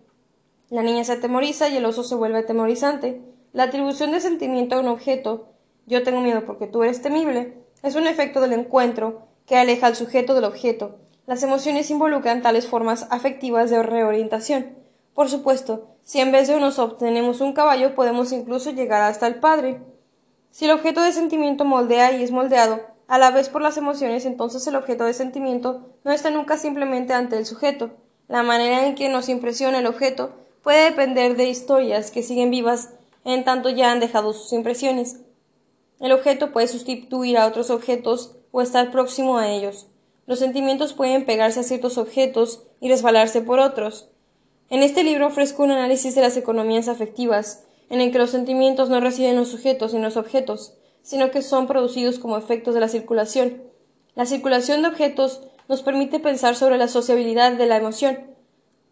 La 0.71 0.85
niña 0.85 1.03
se 1.03 1.15
atemoriza 1.15 1.69
y 1.69 1.77
el 1.77 1.87
oso 1.87 2.05
se 2.05 2.15
vuelve 2.15 2.39
atemorizante. 2.39 3.21
La 3.53 3.65
atribución 3.65 4.13
de 4.13 4.21
sentimiento 4.21 4.77
a 4.77 4.79
un 4.79 4.87
objeto, 4.87 5.49
yo 5.87 6.05
tengo 6.05 6.21
miedo 6.21 6.45
porque 6.45 6.69
tú 6.69 6.85
eres 6.85 7.03
temible, 7.03 7.55
es 7.83 7.97
un 7.97 8.07
efecto 8.07 8.41
del 8.41 8.53
encuentro 8.53 9.27
que 9.49 9.57
aleja 9.57 9.87
al 9.87 9.97
sujeto 9.97 10.35
del 10.35 10.45
objeto. 10.45 10.99
Las 11.27 11.43
emociones 11.43 11.91
involucran 11.91 12.43
tales 12.43 12.67
formas 12.67 13.07
afectivas 13.11 13.71
de 13.71 13.83
reorientación. 13.83 14.77
Por 15.15 15.29
supuesto, 15.31 15.89
si 16.05 16.21
en 16.21 16.31
vez 16.31 16.49
de 16.49 16.57
unos 16.57 16.79
obtenemos 16.79 17.41
un 17.41 17.55
caballo, 17.55 17.95
podemos 17.95 18.31
incluso 18.33 18.71
llegar 18.71 19.03
hasta 19.03 19.27
el 19.27 19.37
padre. 19.37 19.81
Si 20.51 20.67
el 20.67 20.71
objeto 20.71 21.01
de 21.01 21.13
sentimiento 21.13 21.65
moldea 21.65 22.13
y 22.13 22.23
es 22.23 22.31
moldeado 22.31 22.81
a 23.09 23.19
la 23.19 23.31
vez 23.31 23.49
por 23.49 23.63
las 23.63 23.79
emociones, 23.79 24.27
entonces 24.27 24.67
el 24.67 24.77
objeto 24.77 25.05
de 25.05 25.15
sentimiento 25.15 25.87
no 26.05 26.13
está 26.13 26.31
nunca 26.31 26.59
simplemente 26.59 27.15
ante 27.15 27.39
el 27.39 27.47
sujeto. 27.47 27.91
La 28.29 28.43
manera 28.43 28.87
en 28.87 28.95
que 28.95 29.09
nos 29.09 29.31
impresiona 29.31 29.79
el 29.79 29.87
objeto 29.87 30.35
puede 30.63 30.85
depender 30.85 31.37
de 31.37 31.49
historias 31.49 32.11
que 32.11 32.23
siguen 32.23 32.51
vivas 32.51 32.91
en 33.25 33.45
tanto 33.45 33.71
ya 33.71 33.93
han 33.93 34.01
dejado 34.01 34.35
sus 34.35 34.53
impresiones. 34.53 35.21
El 36.01 36.13
objeto 36.13 36.53
puede 36.53 36.69
sustituir 36.69 37.39
a 37.39 37.47
otros 37.47 37.71
objetos 37.71 38.38
o 38.51 38.63
estar 38.63 38.91
próximo 38.91 39.39
a 39.39 39.49
ellos. 39.49 39.87
Los 40.27 40.39
sentimientos 40.39 40.93
pueden 40.93 41.25
pegarse 41.25 41.61
a 41.61 41.63
ciertos 41.63 41.99
objetos 41.99 42.65
y 42.81 42.89
resbalarse 42.89 43.41
por 43.41 43.61
otros. 43.61 44.09
En 44.71 44.83
este 44.83 45.03
libro 45.03 45.27
ofrezco 45.27 45.63
un 45.63 45.71
análisis 45.71 46.15
de 46.15 46.21
las 46.21 46.37
economías 46.37 46.89
afectivas, 46.89 47.65
en 47.89 48.01
el 48.01 48.13
que 48.13 48.19
los 48.19 48.31
sentimientos 48.31 48.91
no 48.91 49.01
residen 49.01 49.31
en 49.31 49.37
los 49.39 49.49
sujetos 49.49 49.95
y 49.95 49.99
los 49.99 50.17
objetos, 50.17 50.75
sino 51.03 51.31
que 51.31 51.41
son 51.41 51.67
producidos 51.67 52.19
como 52.19 52.37
efectos 52.37 52.75
de 52.75 52.81
la 52.81 52.89
circulación. 52.89 53.63
La 54.15 54.27
circulación 54.27 54.83
de 54.83 54.89
objetos 54.89 55.41
nos 55.69 55.83
permite 55.83 56.21
pensar 56.21 56.55
sobre 56.57 56.77
la 56.77 56.89
sociabilidad 56.89 57.53
de 57.53 57.67
la 57.67 57.77
emoción, 57.77 58.19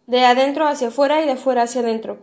de 0.07 0.25
adentro 0.25 0.67
hacia 0.67 0.87
afuera 0.87 1.21
y 1.21 1.25
de 1.25 1.33
afuera 1.33 1.63
hacia 1.63 1.81
adentro. 1.81 2.17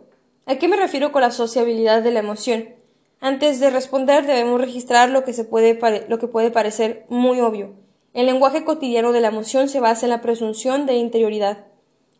¿A 0.45 0.55
qué 0.55 0.67
me 0.67 0.75
refiero 0.75 1.11
con 1.11 1.21
la 1.21 1.31
sociabilidad 1.31 2.01
de 2.01 2.11
la 2.11 2.19
emoción? 2.19 2.75
Antes 3.19 3.59
de 3.59 3.69
responder 3.69 4.25
debemos 4.25 4.61
registrar 4.61 5.09
lo 5.09 5.23
que, 5.23 5.33
se 5.33 5.43
puede 5.43 5.79
lo 6.07 6.19
que 6.19 6.27
puede 6.27 6.51
parecer 6.51 7.05
muy 7.09 7.39
obvio. 7.41 7.73
El 8.13 8.27
lenguaje 8.27 8.63
cotidiano 8.63 9.11
de 9.11 9.21
la 9.21 9.27
emoción 9.29 9.67
se 9.67 9.79
basa 9.79 10.05
en 10.05 10.11
la 10.11 10.21
presunción 10.21 10.85
de 10.85 10.95
interioridad. 10.95 11.65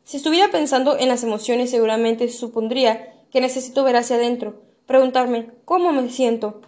Si 0.03 0.17
estuviera 0.17 0.51
pensando 0.51 0.97
en 0.97 1.07
las 1.07 1.23
emociones, 1.23 1.71
seguramente 1.71 2.27
supondría 2.29 3.13
que 3.31 3.41
necesito 3.41 3.83
ver 3.83 3.95
hacia 3.95 4.17
adentro, 4.17 4.61
preguntarme 4.85 5.51
¿cómo 5.65 5.91
me 5.91 6.09
siento? 6.09 6.61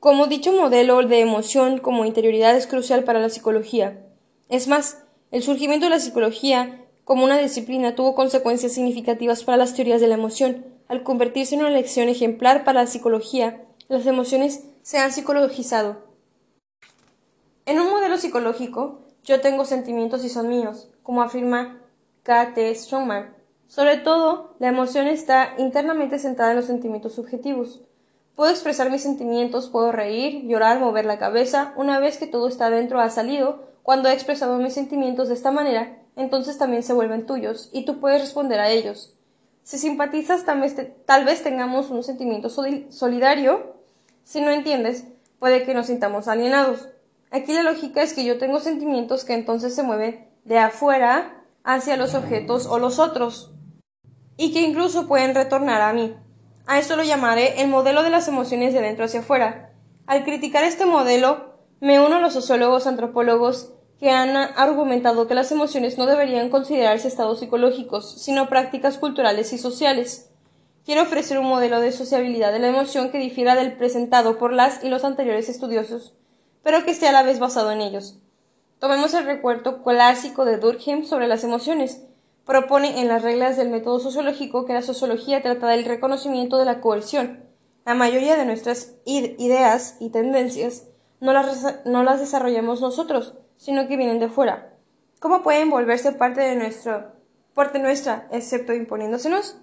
Como 0.00 0.26
dicho 0.26 0.52
modelo 0.52 1.06
de 1.06 1.20
emoción 1.20 1.78
como 1.78 2.04
interioridad 2.04 2.56
es 2.56 2.66
crucial 2.66 3.04
para 3.04 3.20
la 3.20 3.28
psicología. 3.28 4.04
Es 4.48 4.66
más, 4.66 5.04
el 5.30 5.42
surgimiento 5.42 5.86
de 5.86 5.90
la 5.90 6.00
psicología 6.00 6.84
como 7.04 7.24
una 7.24 7.38
disciplina 7.38 7.94
tuvo 7.94 8.14
consecuencias 8.14 8.72
significativas 8.72 9.44
para 9.44 9.58
las 9.58 9.74
teorías 9.74 10.00
de 10.00 10.08
la 10.08 10.14
emoción. 10.14 10.64
Al 10.92 11.04
convertirse 11.04 11.54
en 11.54 11.62
una 11.62 11.70
lección 11.70 12.10
ejemplar 12.10 12.64
para 12.64 12.82
la 12.82 12.86
psicología, 12.86 13.64
las 13.88 14.04
emociones 14.04 14.64
se 14.82 14.98
han 14.98 15.10
psicologizado. 15.10 16.02
En 17.64 17.80
un 17.80 17.88
modelo 17.88 18.18
psicológico, 18.18 18.98
yo 19.24 19.40
tengo 19.40 19.64
sentimientos 19.64 20.22
y 20.22 20.28
son 20.28 20.50
míos, 20.50 20.90
como 21.02 21.22
afirma 21.22 21.80
K. 22.24 22.52
T. 22.52 22.74
Strongman. 22.74 23.34
Sobre 23.68 23.96
todo, 23.96 24.54
la 24.58 24.68
emoción 24.68 25.06
está 25.06 25.54
internamente 25.56 26.18
centrada 26.18 26.50
en 26.50 26.58
los 26.58 26.66
sentimientos 26.66 27.14
subjetivos. 27.14 27.80
Puedo 28.36 28.50
expresar 28.50 28.90
mis 28.90 29.02
sentimientos, 29.02 29.70
puedo 29.70 29.92
reír, 29.92 30.46
llorar, 30.46 30.78
mover 30.78 31.06
la 31.06 31.18
cabeza. 31.18 31.72
Una 31.74 32.00
vez 32.00 32.18
que 32.18 32.26
todo 32.26 32.48
está 32.48 32.68
dentro 32.68 33.00
ha 33.00 33.08
salido, 33.08 33.62
cuando 33.82 34.10
he 34.10 34.12
expresado 34.12 34.58
mis 34.58 34.74
sentimientos 34.74 35.28
de 35.28 35.34
esta 35.36 35.52
manera, 35.52 36.02
entonces 36.16 36.58
también 36.58 36.82
se 36.82 36.92
vuelven 36.92 37.24
tuyos, 37.24 37.70
y 37.72 37.86
tú 37.86 37.98
puedes 37.98 38.20
responder 38.20 38.60
a 38.60 38.68
ellos. 38.68 39.14
Si 39.62 39.78
simpatizas, 39.78 40.44
tal 40.44 41.24
vez, 41.24 41.42
tengamos 41.42 41.90
un 41.90 42.02
sentimiento 42.02 42.48
solidario. 42.48 43.76
Si 44.24 44.40
no 44.40 44.50
entiendes, 44.50 45.04
puede 45.38 45.64
que 45.64 45.74
nos 45.74 45.86
sintamos 45.86 46.28
alienados. 46.28 46.88
Aquí 47.30 47.52
la 47.52 47.62
lógica 47.62 48.02
es 48.02 48.12
que 48.12 48.24
yo 48.24 48.38
tengo 48.38 48.60
sentimientos 48.60 49.24
que 49.24 49.34
entonces 49.34 49.74
se 49.74 49.82
mueven 49.82 50.28
de 50.44 50.58
afuera 50.58 51.44
hacia 51.64 51.96
los 51.96 52.14
objetos 52.14 52.66
o 52.66 52.78
los 52.78 52.98
otros, 52.98 53.54
y 54.36 54.52
que 54.52 54.62
incluso 54.62 55.06
pueden 55.06 55.34
retornar 55.34 55.80
a 55.80 55.92
mí. 55.92 56.16
A 56.66 56.78
esto 56.78 56.96
lo 56.96 57.04
llamaré 57.04 57.62
el 57.62 57.68
modelo 57.68 58.02
de 58.02 58.10
las 58.10 58.28
emociones 58.28 58.74
de 58.74 58.80
dentro 58.80 59.04
hacia 59.04 59.20
afuera. 59.20 59.72
Al 60.06 60.24
criticar 60.24 60.64
este 60.64 60.86
modelo, 60.86 61.54
me 61.80 62.00
uno 62.00 62.16
a 62.16 62.20
los 62.20 62.32
sociólogos 62.32 62.86
antropólogos 62.86 63.74
que 64.02 64.10
han 64.10 64.36
argumentado 64.36 65.28
que 65.28 65.34
las 65.36 65.52
emociones 65.52 65.96
no 65.96 66.06
deberían 66.06 66.48
considerarse 66.48 67.06
estados 67.06 67.38
psicológicos, 67.38 68.20
sino 68.20 68.48
prácticas 68.48 68.98
culturales 68.98 69.52
y 69.52 69.58
sociales. 69.58 70.28
Quiero 70.84 71.02
ofrecer 71.02 71.38
un 71.38 71.46
modelo 71.46 71.80
de 71.80 71.92
sociabilidad 71.92 72.50
de 72.50 72.58
la 72.58 72.66
emoción 72.66 73.12
que 73.12 73.18
difiera 73.18 73.54
del 73.54 73.76
presentado 73.76 74.38
por 74.38 74.52
las 74.52 74.82
y 74.82 74.88
los 74.88 75.04
anteriores 75.04 75.48
estudiosos, 75.48 76.14
pero 76.64 76.84
que 76.84 76.90
esté 76.90 77.06
a 77.06 77.12
la 77.12 77.22
vez 77.22 77.38
basado 77.38 77.70
en 77.70 77.80
ellos. 77.80 78.16
Tomemos 78.80 79.14
el 79.14 79.24
recuerdo 79.24 79.84
clásico 79.84 80.44
de 80.44 80.56
Durkheim 80.56 81.04
sobre 81.04 81.28
las 81.28 81.44
emociones. 81.44 82.02
Propone 82.44 83.00
en 83.00 83.06
las 83.06 83.22
reglas 83.22 83.56
del 83.56 83.68
método 83.68 84.00
sociológico 84.00 84.64
que 84.64 84.72
la 84.72 84.82
sociología 84.82 85.42
trata 85.42 85.68
del 85.68 85.84
reconocimiento 85.84 86.58
de 86.58 86.64
la 86.64 86.80
coerción. 86.80 87.44
La 87.86 87.94
mayoría 87.94 88.34
de 88.34 88.46
nuestras 88.46 88.94
ideas 89.04 89.94
y 90.00 90.10
tendencias 90.10 90.88
no 91.20 91.32
las, 91.32 91.84
no 91.84 92.02
las 92.02 92.18
desarrollamos 92.18 92.80
nosotros, 92.80 93.34
sino 93.56 93.88
que 93.88 93.96
vienen 93.96 94.18
de 94.18 94.28
fuera. 94.28 94.76
¿Cómo 95.20 95.42
pueden 95.42 95.70
volverse 95.70 96.12
parte 96.12 96.40
de 96.40 96.56
nuestro, 96.56 97.12
parte 97.54 97.78
nuestra, 97.78 98.28
excepto 98.32 98.74
imponiéndosenos? 98.74 99.56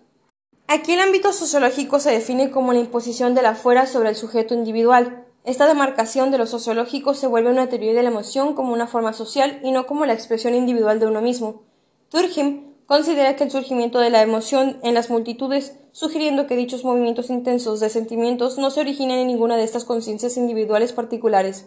Aquí 0.67 0.93
el 0.93 0.99
ámbito 0.99 1.33
sociológico 1.33 1.99
se 1.99 2.11
define 2.11 2.51
como 2.51 2.73
la 2.73 2.79
imposición 2.79 3.33
de 3.33 3.41
la 3.41 3.55
fuera 3.55 3.87
sobre 3.87 4.09
el 4.09 4.15
sujeto 4.15 4.53
individual. 4.53 5.25
Esta 5.43 5.67
demarcación 5.67 6.29
de 6.29 6.37
lo 6.37 6.45
sociológico 6.45 7.15
se 7.15 7.25
vuelve 7.25 7.49
una 7.49 7.69
teoría 7.69 7.93
de 7.93 8.03
la 8.03 8.09
emoción 8.09 8.53
como 8.53 8.71
una 8.71 8.85
forma 8.85 9.13
social 9.13 9.59
y 9.63 9.71
no 9.71 9.87
como 9.87 10.05
la 10.05 10.13
expresión 10.13 10.53
individual 10.53 10.99
de 10.99 11.07
uno 11.07 11.21
mismo. 11.21 11.63
Durkheim 12.11 12.69
considera 12.85 13.35
que 13.35 13.43
el 13.43 13.51
surgimiento 13.51 13.99
de 13.99 14.11
la 14.11 14.21
emoción 14.21 14.77
en 14.83 14.93
las 14.93 15.09
multitudes, 15.09 15.75
sugiriendo 15.91 16.47
que 16.47 16.55
dichos 16.55 16.83
movimientos 16.83 17.29
intensos 17.29 17.79
de 17.79 17.89
sentimientos 17.89 18.57
no 18.57 18.69
se 18.71 18.81
originan 18.81 19.17
en 19.17 19.27
ninguna 19.27 19.57
de 19.57 19.63
estas 19.63 19.85
conciencias 19.85 20.37
individuales 20.37 20.93
particulares. 20.93 21.65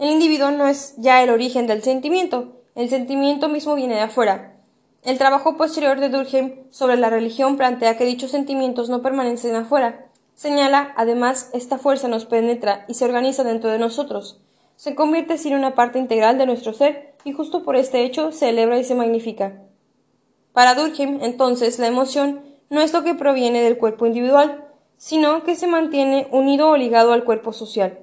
El 0.00 0.08
individuo 0.08 0.50
no 0.50 0.66
es 0.66 0.94
ya 0.96 1.22
el 1.22 1.28
origen 1.28 1.66
del 1.66 1.82
sentimiento, 1.82 2.54
el 2.74 2.88
sentimiento 2.88 3.50
mismo 3.50 3.74
viene 3.74 3.96
de 3.96 4.00
afuera. 4.00 4.54
El 5.02 5.18
trabajo 5.18 5.58
posterior 5.58 6.00
de 6.00 6.08
Durkheim 6.08 6.54
sobre 6.70 6.96
la 6.96 7.10
religión 7.10 7.58
plantea 7.58 7.98
que 7.98 8.06
dichos 8.06 8.30
sentimientos 8.30 8.88
no 8.88 9.02
permanecen 9.02 9.54
afuera. 9.56 10.06
Señala, 10.34 10.94
además, 10.96 11.50
esta 11.52 11.76
fuerza 11.76 12.08
nos 12.08 12.24
penetra 12.24 12.86
y 12.88 12.94
se 12.94 13.04
organiza 13.04 13.44
dentro 13.44 13.68
de 13.68 13.78
nosotros. 13.78 14.40
Se 14.74 14.94
convierte 14.94 15.34
así 15.34 15.50
en 15.50 15.58
una 15.58 15.74
parte 15.74 15.98
integral 15.98 16.38
de 16.38 16.46
nuestro 16.46 16.72
ser 16.72 17.14
y 17.24 17.34
justo 17.34 17.62
por 17.62 17.76
este 17.76 18.02
hecho 18.02 18.32
se 18.32 18.48
eleva 18.48 18.78
y 18.78 18.84
se 18.84 18.94
magnifica. 18.94 19.60
Para 20.54 20.74
Durkheim, 20.74 21.18
entonces, 21.20 21.78
la 21.78 21.88
emoción 21.88 22.40
no 22.70 22.80
es 22.80 22.94
lo 22.94 23.04
que 23.04 23.12
proviene 23.12 23.60
del 23.60 23.76
cuerpo 23.76 24.06
individual, 24.06 24.64
sino 24.96 25.44
que 25.44 25.56
se 25.56 25.66
mantiene 25.66 26.26
unido 26.30 26.70
o 26.70 26.78
ligado 26.78 27.12
al 27.12 27.24
cuerpo 27.24 27.52
social. 27.52 27.98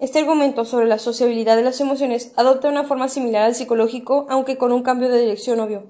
Este 0.00 0.18
argumento 0.18 0.64
sobre 0.64 0.86
la 0.86 0.98
sociabilidad 0.98 1.56
de 1.56 1.62
las 1.62 1.78
emociones 1.78 2.32
adopta 2.36 2.70
una 2.70 2.84
forma 2.84 3.08
similar 3.08 3.42
al 3.42 3.54
psicológico, 3.54 4.26
aunque 4.30 4.56
con 4.56 4.72
un 4.72 4.82
cambio 4.82 5.10
de 5.10 5.20
dirección 5.20 5.60
obvio. 5.60 5.84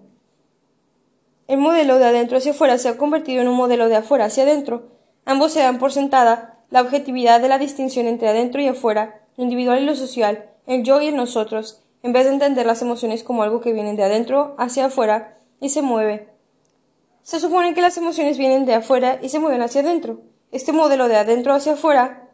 El 1.46 1.58
modelo 1.58 1.96
de 1.98 2.06
adentro 2.06 2.36
hacia 2.36 2.50
afuera 2.50 2.76
se 2.76 2.88
ha 2.88 2.98
convertido 2.98 3.40
en 3.40 3.46
un 3.46 3.54
modelo 3.54 3.88
de 3.88 3.94
afuera 3.94 4.24
hacia 4.24 4.42
adentro. 4.42 4.88
Ambos 5.24 5.52
se 5.52 5.60
dan 5.60 5.78
por 5.78 5.92
sentada 5.92 6.58
la 6.70 6.80
objetividad 6.80 7.40
de 7.40 7.46
la 7.46 7.58
distinción 7.58 8.08
entre 8.08 8.28
adentro 8.28 8.60
y 8.60 8.66
afuera, 8.66 9.22
lo 9.36 9.44
individual 9.44 9.80
y 9.80 9.86
lo 9.86 9.94
social, 9.94 10.50
el 10.66 10.82
yo 10.82 11.00
y 11.00 11.06
el 11.06 11.16
nosotros, 11.16 11.84
en 12.02 12.12
vez 12.12 12.24
de 12.24 12.32
entender 12.32 12.66
las 12.66 12.82
emociones 12.82 13.22
como 13.22 13.44
algo 13.44 13.60
que 13.60 13.72
viene 13.72 13.94
de 13.94 14.02
adentro 14.02 14.56
hacia 14.58 14.86
afuera 14.86 15.38
y 15.60 15.68
se 15.68 15.82
mueve. 15.82 16.28
Se 17.22 17.38
supone 17.38 17.74
que 17.74 17.82
las 17.82 17.96
emociones 17.96 18.38
vienen 18.38 18.66
de 18.66 18.74
afuera 18.74 19.20
y 19.22 19.28
se 19.28 19.38
mueven 19.38 19.62
hacia 19.62 19.82
adentro. 19.82 20.22
Este 20.50 20.72
modelo 20.72 21.06
de 21.06 21.16
adentro 21.16 21.52
hacia 21.52 21.74
afuera 21.74 22.29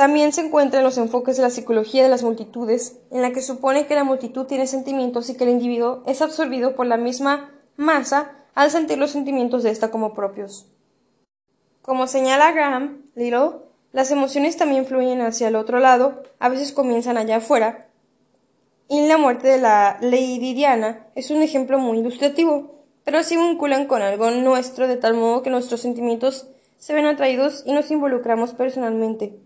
también 0.00 0.32
se 0.32 0.40
encuentra 0.40 0.78
en 0.78 0.84
los 0.86 0.96
enfoques 0.96 1.36
de 1.36 1.42
la 1.42 1.50
psicología 1.50 2.02
de 2.02 2.08
las 2.08 2.22
multitudes, 2.22 2.96
en 3.10 3.20
la 3.20 3.32
que 3.32 3.42
supone 3.42 3.84
que 3.84 3.94
la 3.94 4.02
multitud 4.02 4.46
tiene 4.46 4.66
sentimientos 4.66 5.28
y 5.28 5.36
que 5.36 5.44
el 5.44 5.50
individuo 5.50 6.02
es 6.06 6.22
absorbido 6.22 6.74
por 6.74 6.86
la 6.86 6.96
misma 6.96 7.50
masa 7.76 8.32
al 8.54 8.70
sentir 8.70 8.96
los 8.96 9.10
sentimientos 9.10 9.62
de 9.62 9.68
ésta 9.68 9.90
como 9.90 10.14
propios. 10.14 10.64
Como 11.82 12.06
señala 12.06 12.50
Graham 12.52 13.02
Little, 13.14 13.58
las 13.92 14.10
emociones 14.10 14.56
también 14.56 14.86
fluyen 14.86 15.20
hacia 15.20 15.48
el 15.48 15.54
otro 15.54 15.80
lado, 15.80 16.22
a 16.38 16.48
veces 16.48 16.72
comienzan 16.72 17.18
allá 17.18 17.36
afuera, 17.36 17.88
y 18.88 19.06
la 19.06 19.18
muerte 19.18 19.48
de 19.48 19.58
la 19.58 19.98
Lady 20.00 20.54
Diana 20.54 21.08
es 21.14 21.30
un 21.30 21.42
ejemplo 21.42 21.78
muy 21.78 21.98
ilustrativo, 21.98 22.86
pero 23.04 23.22
se 23.22 23.36
vinculan 23.36 23.84
con 23.84 24.00
algo 24.00 24.30
nuestro 24.30 24.88
de 24.88 24.96
tal 24.96 25.12
modo 25.12 25.42
que 25.42 25.50
nuestros 25.50 25.82
sentimientos 25.82 26.46
se 26.78 26.94
ven 26.94 27.04
atraídos 27.04 27.64
y 27.66 27.74
nos 27.74 27.90
involucramos 27.90 28.54
personalmente. 28.54 29.38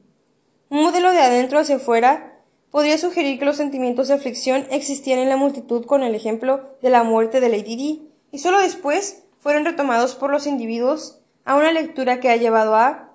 Un 0.75 0.83
modelo 0.83 1.13
de 1.13 1.21
adentro 1.21 1.61
hacia 1.61 1.77
afuera 1.77 2.43
podría 2.73 2.99
sugerir 2.99 3.39
que 3.39 3.45
los 3.45 3.59
sentimientos 3.59 4.09
de 4.09 4.15
aflicción 4.15 4.67
existían 4.73 5.21
en 5.21 5.29
la 5.29 5.37
multitud 5.37 5.87
con 5.87 6.03
el 6.03 6.17
ejemplo 6.17 6.69
de 6.83 6.91
la 6.91 7.05
muerte 7.05 7.39
de 7.39 7.49
Lady 7.49 7.77
Di, 7.77 8.09
y 8.33 8.41
solo 8.41 8.59
después 8.59 9.23
fueron 9.39 9.65
retomados 9.65 10.17
por 10.17 10.33
los 10.33 10.49
individuos 10.49 11.21
a 11.45 11.55
una 11.55 11.71
lectura 11.71 12.19
que 12.19 12.29
ha 12.29 12.37
llevado 12.37 12.75
a 12.75 13.13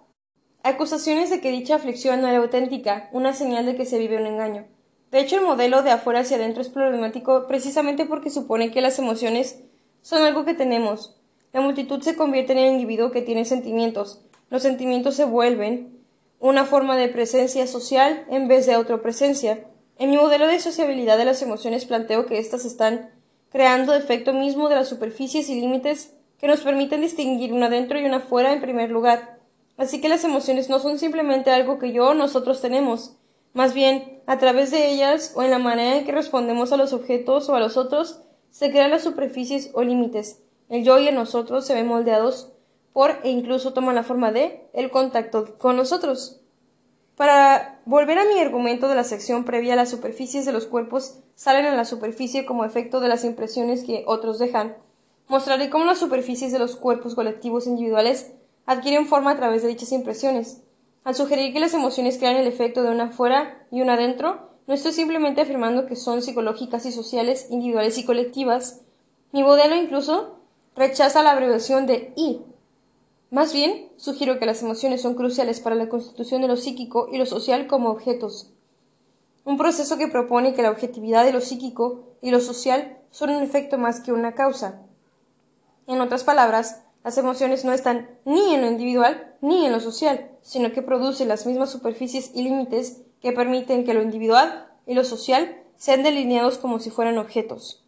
acusaciones 0.63 1.29
de 1.31 1.41
que 1.41 1.51
dicha 1.51 1.75
aflicción 1.75 2.21
no 2.21 2.29
era 2.29 2.37
auténtica, 2.37 3.09
una 3.11 3.33
señal 3.33 3.65
de 3.65 3.75
que 3.75 3.85
se 3.85 3.99
vive 3.99 4.15
un 4.15 4.27
engaño. 4.27 4.65
De 5.11 5.19
hecho, 5.19 5.35
el 5.35 5.43
modelo 5.43 5.83
de 5.83 5.91
afuera 5.91 6.21
hacia 6.21 6.37
adentro 6.37 6.61
es 6.61 6.69
problemático 6.69 7.45
precisamente 7.45 8.05
porque 8.05 8.29
supone 8.29 8.71
que 8.71 8.79
las 8.79 8.99
emociones 8.99 9.59
son 10.01 10.23
algo 10.23 10.45
que 10.45 10.53
tenemos. 10.53 11.19
La 11.51 11.59
multitud 11.59 12.01
se 12.03 12.15
convierte 12.15 12.53
en 12.53 12.59
el 12.59 12.71
individuo 12.71 13.11
que 13.11 13.21
tiene 13.21 13.43
sentimientos. 13.43 14.21
Los 14.49 14.61
sentimientos 14.61 15.15
se 15.15 15.25
vuelven 15.25 15.98
una 16.39 16.65
forma 16.65 16.95
de 16.97 17.09
presencia 17.09 17.67
social 17.67 18.25
en 18.29 18.47
vez 18.47 18.65
de 18.65 18.73
autopresencia. 18.73 19.65
En 19.97 20.09
mi 20.09 20.17
modelo 20.17 20.47
de 20.47 20.59
sociabilidad 20.59 21.17
de 21.17 21.25
las 21.25 21.41
emociones 21.41 21.85
planteo 21.85 22.25
que 22.25 22.39
éstas 22.39 22.65
están 22.65 23.11
creando 23.51 23.93
efecto 23.93 24.33
mismo 24.33 24.69
de 24.69 24.75
las 24.75 24.87
superficies 24.87 25.49
y 25.49 25.59
límites 25.59 26.13
que 26.39 26.47
nos 26.47 26.61
permiten 26.61 27.01
distinguir 27.01 27.51
una 27.51 27.69
dentro 27.69 27.99
y 27.99 28.05
una 28.05 28.21
fuera 28.21 28.53
en 28.53 28.61
primer 28.61 28.89
lugar. 28.91 29.39
Así 29.77 29.99
que 29.99 30.09
las 30.09 30.23
emociones 30.23 30.69
no 30.69 30.79
son 30.79 30.99
simplemente 30.99 31.51
algo 31.51 31.79
que 31.79 31.91
yo 31.91 32.09
o 32.09 32.13
nosotros 32.13 32.61
tenemos, 32.61 33.17
más 33.53 33.73
bien, 33.73 34.21
a 34.25 34.37
través 34.37 34.71
de 34.71 34.89
ellas 34.89 35.33
o 35.35 35.43
en 35.43 35.51
la 35.51 35.59
manera 35.59 35.97
en 35.97 36.05
que 36.05 36.11
respondemos 36.11 36.71
a 36.71 36.77
los 36.77 36.93
objetos 36.93 37.49
o 37.49 37.55
a 37.55 37.59
los 37.59 37.77
otros, 37.77 38.21
se 38.51 38.71
crean 38.71 38.91
las 38.91 39.03
superficies 39.03 39.71
o 39.73 39.83
límites. 39.83 40.41
El 40.69 40.83
yo 40.83 40.99
y 40.99 41.07
el 41.07 41.15
nosotros 41.15 41.65
se 41.65 41.73
ven 41.73 41.87
moldeados 41.87 42.51
e 43.23 43.29
incluso 43.29 43.73
toman 43.73 43.95
la 43.95 44.03
forma 44.03 44.31
de 44.31 44.67
el 44.73 44.91
contacto 44.91 45.57
con 45.57 45.77
nosotros. 45.77 46.41
Para 47.15 47.79
volver 47.85 48.17
a 48.19 48.25
mi 48.25 48.39
argumento 48.39 48.87
de 48.87 48.95
la 48.95 49.03
sección 49.03 49.45
previa, 49.45 49.75
las 49.75 49.89
superficies 49.89 50.45
de 50.45 50.51
los 50.51 50.65
cuerpos 50.65 51.19
salen 51.35 51.65
a 51.65 51.75
la 51.75 51.85
superficie 51.85 52.45
como 52.45 52.65
efecto 52.65 52.99
de 52.99 53.07
las 53.07 53.23
impresiones 53.23 53.83
que 53.83 54.03
otros 54.05 54.39
dejan. 54.39 54.75
Mostraré 55.27 55.69
cómo 55.69 55.85
las 55.85 55.97
superficies 55.97 56.51
de 56.51 56.59
los 56.59 56.75
cuerpos 56.75 57.15
colectivos 57.15 57.67
individuales 57.67 58.31
adquieren 58.65 59.07
forma 59.07 59.31
a 59.31 59.37
través 59.37 59.61
de 59.61 59.69
dichas 59.69 59.91
impresiones. 59.91 60.61
Al 61.03 61.15
sugerir 61.15 61.53
que 61.53 61.59
las 61.59 61.73
emociones 61.73 62.17
crean 62.17 62.35
el 62.35 62.47
efecto 62.47 62.83
de 62.83 62.89
una 62.89 63.05
afuera 63.05 63.65
y 63.71 63.81
una 63.81 63.93
adentro, 63.93 64.49
no 64.67 64.73
estoy 64.73 64.91
simplemente 64.91 65.41
afirmando 65.41 65.87
que 65.87 65.95
son 65.95 66.21
psicológicas 66.21 66.85
y 66.85 66.91
sociales, 66.91 67.47
individuales 67.49 67.97
y 67.97 68.05
colectivas. 68.05 68.81
Mi 69.31 69.43
modelo 69.43 69.75
incluso 69.75 70.39
rechaza 70.75 71.23
la 71.23 71.31
abreviación 71.31 71.85
de 71.85 72.13
I. 72.15 72.41
Más 73.31 73.53
bien, 73.53 73.89
sugiero 73.97 74.39
que 74.39 74.47
las 74.47 74.63
emociones 74.63 75.01
son 75.01 75.13
cruciales 75.13 75.59
para 75.59 75.75
la 75.75 75.87
constitución 75.87 76.41
de 76.41 76.47
lo 76.47 76.57
psíquico 76.57 77.09
y 77.11 77.17
lo 77.17 77.27
social 77.27 77.67
como 77.67 77.89
objetos. 77.89 78.49
Un 79.45 79.57
proceso 79.57 79.97
que 79.97 80.07
propone 80.07 80.55
que 80.55 80.63
la 80.63 80.71
objetividad 80.71 81.23
de 81.23 81.33
lo 81.33 81.41
psíquico 81.41 82.17
y 82.21 82.31
lo 82.31 82.39
social 82.39 82.97
son 83.11 83.29
un 83.29 83.43
efecto 83.43 83.77
más 83.77 83.99
que 83.99 84.11
una 84.11 84.33
causa. 84.33 84.81
En 85.85 86.01
otras 86.01 86.23
palabras, 86.23 86.81
las 87.03 87.17
emociones 87.17 87.65
no 87.65 87.71
están 87.71 88.09
ni 88.25 88.53
en 88.53 88.61
lo 88.61 88.67
individual 88.67 89.35
ni 89.41 89.65
en 89.65 89.71
lo 89.71 89.79
social, 89.79 90.31
sino 90.41 90.71
que 90.71 90.81
producen 90.81 91.27
las 91.27 91.45
mismas 91.45 91.69
superficies 91.69 92.31
y 92.33 92.41
límites 92.41 93.01
que 93.21 93.31
permiten 93.31 93.85
que 93.85 93.93
lo 93.93 94.01
individual 94.01 94.67
y 94.87 94.95
lo 94.95 95.03
social 95.03 95.61
sean 95.77 96.03
delineados 96.03 96.57
como 96.57 96.79
si 96.79 96.89
fueran 96.89 97.17
objetos. 97.17 97.85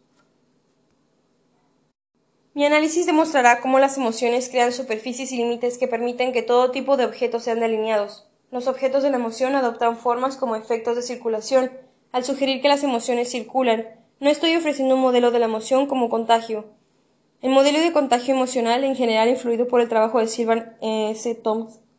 Mi 2.54 2.66
análisis 2.66 3.06
demostrará 3.06 3.60
cómo 3.60 3.78
las 3.78 3.96
emociones 3.96 4.48
crean 4.50 4.72
superficies 4.72 5.32
y 5.32 5.38
límites 5.38 5.78
que 5.78 5.88
permiten 5.88 6.32
que 6.32 6.42
todo 6.42 6.70
tipo 6.70 6.96
de 6.96 7.06
objetos 7.06 7.44
sean 7.44 7.60
delineados. 7.60 8.28
Los 8.50 8.66
objetos 8.66 9.02
de 9.02 9.10
la 9.10 9.16
emoción 9.16 9.54
adoptan 9.54 9.96
formas 9.96 10.36
como 10.36 10.56
efectos 10.56 10.96
de 10.96 11.02
circulación. 11.02 11.72
Al 12.12 12.24
sugerir 12.24 12.60
que 12.60 12.68
las 12.68 12.84
emociones 12.84 13.30
circulan, 13.30 13.88
no 14.20 14.28
estoy 14.28 14.54
ofreciendo 14.54 14.96
un 14.96 15.00
modelo 15.00 15.30
de 15.30 15.38
la 15.38 15.46
emoción 15.46 15.86
como 15.86 16.10
contagio, 16.10 16.66
el 17.42 17.50
modelo 17.50 17.80
de 17.80 17.90
contagio 17.90 18.34
emocional, 18.34 18.84
en 18.84 18.94
general 18.94 19.28
influido 19.28 19.66
por 19.66 19.80
el 19.80 19.88
trabajo 19.88 20.20
de 20.20 20.28
Silvan 20.28 20.76
S. 20.80 21.34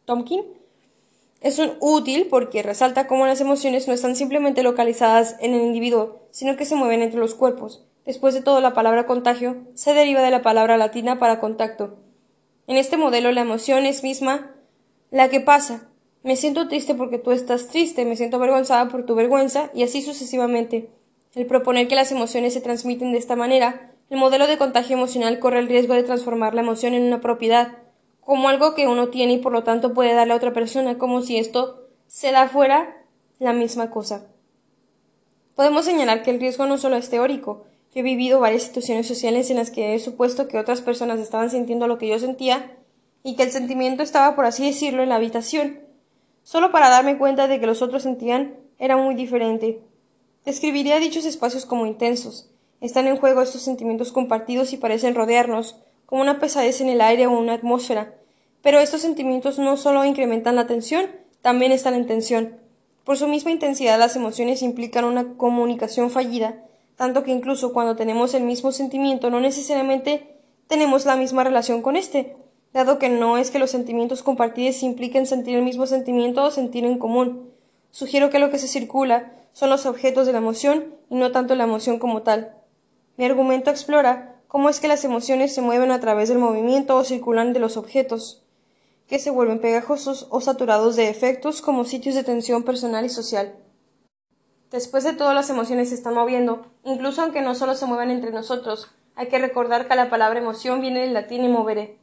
Tomkin, 0.06 0.42
es 1.42 1.60
un 1.60 1.74
útil 1.82 2.28
porque 2.30 2.64
resalta 2.64 3.08
cómo 3.08 3.26
las 3.26 3.42
emociones 3.42 3.86
no 3.86 3.94
están 3.94 4.16
simplemente 4.16 4.64
localizadas 4.64 5.36
en 5.42 5.54
el 5.54 5.62
individuo, 5.62 6.22
sino 6.32 6.56
que 6.56 6.64
se 6.64 6.76
mueven 6.76 7.02
entre 7.02 7.20
los 7.20 7.34
cuerpos. 7.34 7.84
Después 8.06 8.34
de 8.34 8.42
todo, 8.42 8.62
la 8.62 8.74
palabra 8.74 9.06
contagio 9.06 9.58
se 9.74 9.94
deriva 9.94 10.22
de 10.22 10.32
la 10.32 10.42
palabra 10.42 10.78
latina 10.78 11.20
para 11.20 11.40
contacto. 11.40 11.98
En 12.68 12.78
este 12.78 12.98
modelo, 12.98 13.32
la 13.32 13.42
emoción 13.42 13.86
es 13.86 14.04
misma 14.04 14.52
la 15.12 15.30
que 15.30 15.40
pasa. 15.40 15.90
Me 16.24 16.36
siento 16.36 16.68
triste 16.68 16.96
porque 16.96 17.18
tú 17.18 17.32
estás 17.32 17.68
triste, 17.68 18.06
me 18.06 18.16
siento 18.16 18.38
avergonzada 18.38 18.88
por 18.88 19.06
tu 19.06 19.16
vergüenza, 19.16 19.70
y 19.74 19.84
así 19.84 20.02
sucesivamente. 20.02 20.90
El 21.36 21.46
proponer 21.46 21.88
que 21.88 21.96
las 21.96 22.12
emociones 22.12 22.54
se 22.54 22.62
transmiten 22.62 23.12
de 23.12 23.18
esta 23.18 23.36
manera 23.36 23.94
el 24.14 24.20
modelo 24.20 24.46
de 24.46 24.60
contagio 24.60 24.96
emocional 24.96 25.40
corre 25.40 25.58
el 25.58 25.68
riesgo 25.68 25.96
de 25.96 26.04
transformar 26.04 26.54
la 26.54 26.62
emoción 26.62 26.94
en 26.94 27.02
una 27.02 27.20
propiedad, 27.20 27.80
como 28.20 28.48
algo 28.48 28.76
que 28.76 28.88
uno 28.88 29.10
tiene 29.10 29.34
y 29.34 29.38
por 29.40 29.52
lo 29.52 29.64
tanto 29.64 29.96
puede 29.96 30.14
darle 30.14 30.34
a 30.34 30.36
otra 30.36 30.54
persona, 30.54 31.00
como 31.00 31.24
si 31.24 31.38
esto 31.40 31.88
se 32.06 32.32
da 32.32 32.48
fuera 32.48 33.06
la 33.40 33.54
misma 33.54 33.90
cosa. 33.90 34.28
Podemos 35.56 35.86
señalar 35.86 36.22
que 36.22 36.30
el 36.30 36.40
riesgo 36.40 36.68
no 36.68 36.78
solo 36.78 36.96
es 36.96 37.10
teórico. 37.10 37.66
He 37.96 38.02
vivido 38.02 38.40
varias 38.40 38.64
situaciones 38.64 39.08
sociales 39.08 39.50
en 39.50 39.58
las 39.58 39.70
que 39.70 39.94
he 39.94 40.00
supuesto 40.00 40.48
que 40.48 40.58
otras 40.58 40.82
personas 40.82 41.20
estaban 41.20 41.50
sintiendo 41.50 41.88
lo 41.88 41.98
que 41.98 42.08
yo 42.08 42.18
sentía 42.18 42.76
y 43.24 43.36
que 43.36 43.44
el 43.44 43.52
sentimiento 43.52 44.02
estaba, 44.02 44.36
por 44.36 44.46
así 44.46 44.66
decirlo, 44.66 45.04
en 45.04 45.10
la 45.10 45.16
habitación, 45.16 45.80
solo 46.44 46.72
para 46.72 46.90
darme 46.90 47.18
cuenta 47.18 47.48
de 47.48 47.60
que 47.60 47.68
los 47.68 47.82
otros 47.82 48.04
sentían 48.04 48.56
era 48.80 48.98
muy 48.98 49.16
diferente. 49.16 49.80
Describiría 50.44 51.00
dichos 51.00 51.26
espacios 51.26 51.66
como 51.66 51.86
intensos, 51.86 52.50
están 52.82 53.08
en 53.08 53.16
juego 53.16 53.42
estos 53.42 53.62
sentimientos 53.62 54.12
compartidos 54.12 54.74
y 54.74 54.78
parecen 54.78 55.16
rodearnos, 55.16 55.78
como 56.06 56.22
una 56.22 56.40
pesadez 56.40 56.82
en 56.82 56.90
el 56.90 57.00
aire 57.00 57.28
o 57.28 57.32
una 57.32 57.54
atmósfera. 57.54 58.14
Pero 58.62 58.80
estos 58.80 59.02
sentimientos 59.02 59.58
no 59.58 59.78
solo 59.78 60.04
incrementan 60.04 60.58
la 60.58 60.68
tensión, 60.68 61.10
también 61.42 61.72
están 61.72 61.94
en 61.94 62.08
tensión. 62.08 62.58
Por 63.06 63.18
su 63.18 63.28
misma 63.28 63.52
intensidad, 63.52 63.98
las 63.98 64.18
emociones 64.18 64.62
implican 64.62 65.06
una 65.06 65.36
comunicación 65.38 66.10
fallida, 66.10 66.66
tanto 66.96 67.24
que 67.24 67.32
incluso 67.32 67.74
cuando 67.74 67.96
tenemos 67.96 68.34
el 68.34 68.44
mismo 68.44 68.72
sentimiento 68.72 69.30
no 69.30 69.40
necesariamente 69.40 70.40
tenemos 70.68 71.06
la 71.06 71.16
misma 71.16 71.44
relación 71.44 71.82
con 71.82 71.96
éste, 71.96 72.36
dado 72.74 73.00
que 73.00 73.10
no 73.10 73.38
es 73.38 73.52
que 73.52 73.60
los 73.60 73.72
sentimientos 73.72 74.24
compartidos 74.24 74.84
impliquen 74.84 75.26
sentir 75.26 75.56
el 75.56 75.64
mismo 75.64 75.86
sentimiento 75.86 76.44
o 76.44 76.52
sentir 76.52 76.86
en 76.86 76.98
común. 76.98 77.52
Sugiero 77.92 78.30
que 78.30 78.40
lo 78.40 78.50
que 78.50 78.60
se 78.60 78.68
circula 78.68 79.32
son 79.52 79.70
los 79.70 79.86
objetos 79.86 80.26
de 80.26 80.34
la 80.34 80.40
emoción 80.40 80.86
y 81.10 81.16
no 81.16 81.32
tanto 81.32 81.56
la 81.56 81.66
emoción 81.66 82.00
como 82.00 82.24
tal. 82.24 82.56
Mi 83.18 83.26
argumento 83.26 83.70
explora 83.70 84.42
cómo 84.48 84.70
es 84.70 84.80
que 84.80 84.88
las 84.88 85.04
emociones 85.06 85.54
se 85.54 85.62
mueven 85.62 85.92
a 85.92 86.00
través 86.00 86.30
del 86.30 86.40
movimiento 86.40 86.96
o 86.96 87.04
circulan 87.04 87.54
de 87.54 87.60
los 87.60 87.78
objetos 87.78 88.44
que 89.08 89.20
se 89.20 89.30
vuelven 89.30 89.60
pegajosos 89.60 90.28
o 90.32 90.42
saturados 90.42 90.96
de 90.96 91.10
efectos 91.10 91.62
como 91.62 91.86
sitios 91.86 92.16
de 92.16 92.24
tensión 92.24 92.64
personal 92.64 93.06
y 93.06 93.10
social. 93.10 93.56
Después 94.74 95.04
de 95.04 95.14
todo, 95.14 95.36
las 95.36 95.52
emociones 95.52 95.90
se 95.90 95.96
están 95.96 96.16
moviendo, 96.16 96.66
incluso 96.84 97.22
aunque 97.22 97.44
no 97.44 97.54
solo 97.54 97.76
se 97.76 97.86
muevan 97.86 98.10
entre 98.10 98.32
nosotros. 98.32 98.90
Hay 99.14 99.28
que 99.28 99.38
recordar 99.38 99.88
que 99.88 99.94
la 99.94 100.10
palabra 100.10 100.40
emoción 100.40 100.82
viene 100.82 101.02
del 101.02 101.14
latín 101.14 101.50
movere, 101.52 102.00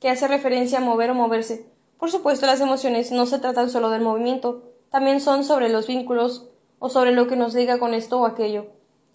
que 0.00 0.10
hace 0.10 0.28
referencia 0.28 0.76
a 0.76 0.82
mover 0.82 1.10
o 1.12 1.14
moverse. 1.14 1.70
Por 1.98 2.10
supuesto, 2.10 2.44
las 2.44 2.60
emociones 2.60 3.10
no 3.10 3.24
se 3.24 3.38
tratan 3.38 3.70
solo 3.70 3.88
del 3.88 4.02
movimiento, 4.02 4.64
también 4.90 5.22
son 5.22 5.44
sobre 5.44 5.70
los 5.70 5.86
vínculos 5.86 6.50
o 6.78 6.90
sobre 6.90 7.12
lo 7.12 7.26
que 7.26 7.36
nos 7.36 7.54
liga 7.54 7.78
con 7.78 7.94
esto 7.94 8.20
o 8.20 8.26
aquello. 8.26 8.66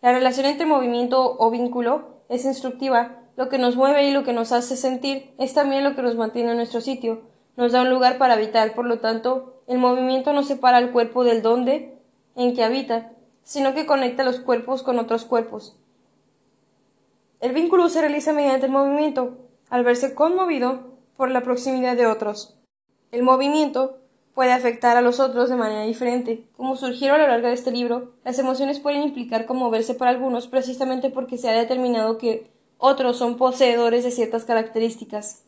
La 0.02 0.12
relación 0.12 0.48
entre 0.48 0.66
movimiento 0.66 1.38
o 1.38 1.52
vínculo 1.52 2.24
es 2.28 2.44
instructiva, 2.44 3.20
lo 3.38 3.50
que 3.50 3.60
nos 3.60 3.76
mueve 3.76 4.10
y 4.10 4.14
lo 4.14 4.24
que 4.24 4.34
nos 4.34 4.52
hace 4.52 4.76
sentir 4.76 5.36
es 5.38 5.54
también 5.54 5.84
lo 5.84 5.96
que 5.96 6.02
nos 6.02 6.16
mantiene 6.16 6.50
en 6.50 6.58
nuestro 6.58 6.82
sitio, 6.82 7.22
nos 7.56 7.72
da 7.72 7.84
un 7.84 7.92
lugar 7.92 8.18
para 8.18 8.34
habitar, 8.34 8.74
por 8.74 8.88
lo 8.88 8.98
tanto, 8.98 9.62
el 9.68 9.78
movimiento 9.78 10.34
no 10.34 10.42
separa 10.42 10.78
al 10.78 10.92
cuerpo 10.92 11.24
del 11.24 11.44
dónde 11.44 11.95
en 12.36 12.54
que 12.54 12.64
habita, 12.64 13.12
sino 13.44 13.74
que 13.74 13.86
conecta 13.86 14.24
los 14.24 14.40
cuerpos 14.40 14.84
con 14.84 15.00
otros 15.00 15.26
cuerpos. 15.26 15.78
El 17.40 17.54
vínculo 17.54 17.90
se 17.90 18.02
realiza 18.02 18.34
mediante 18.34 18.66
el 18.66 18.72
movimiento, 18.72 19.38
al 19.70 19.84
verse 19.84 20.16
conmovido 20.16 20.96
por 21.18 21.32
la 21.32 21.42
proximidad 21.42 21.96
de 21.96 22.08
otros. 22.08 22.60
El 23.12 23.24
movimiento 23.24 24.00
puede 24.34 24.52
afectar 24.52 24.98
a 24.98 25.02
los 25.02 25.20
otros 25.20 25.50
de 25.50 25.56
manera 25.56 25.84
diferente. 25.84 26.46
Como 26.58 26.76
surgieron 26.76 27.20
a 27.20 27.24
lo 27.24 27.30
largo 27.30 27.48
de 27.48 27.54
este 27.54 27.72
libro, 27.72 28.14
las 28.24 28.38
emociones 28.38 28.80
pueden 28.80 29.02
implicar 29.02 29.46
conmoverse 29.46 29.94
para 29.94 30.12
algunos 30.12 30.48
precisamente 30.48 31.10
porque 31.10 31.38
se 31.38 31.50
ha 31.50 31.54
determinado 31.54 32.18
que 32.18 32.52
otros 32.78 33.18
son 33.18 33.38
poseedores 33.38 34.04
de 34.04 34.12
ciertas 34.12 34.44
características. 34.44 35.44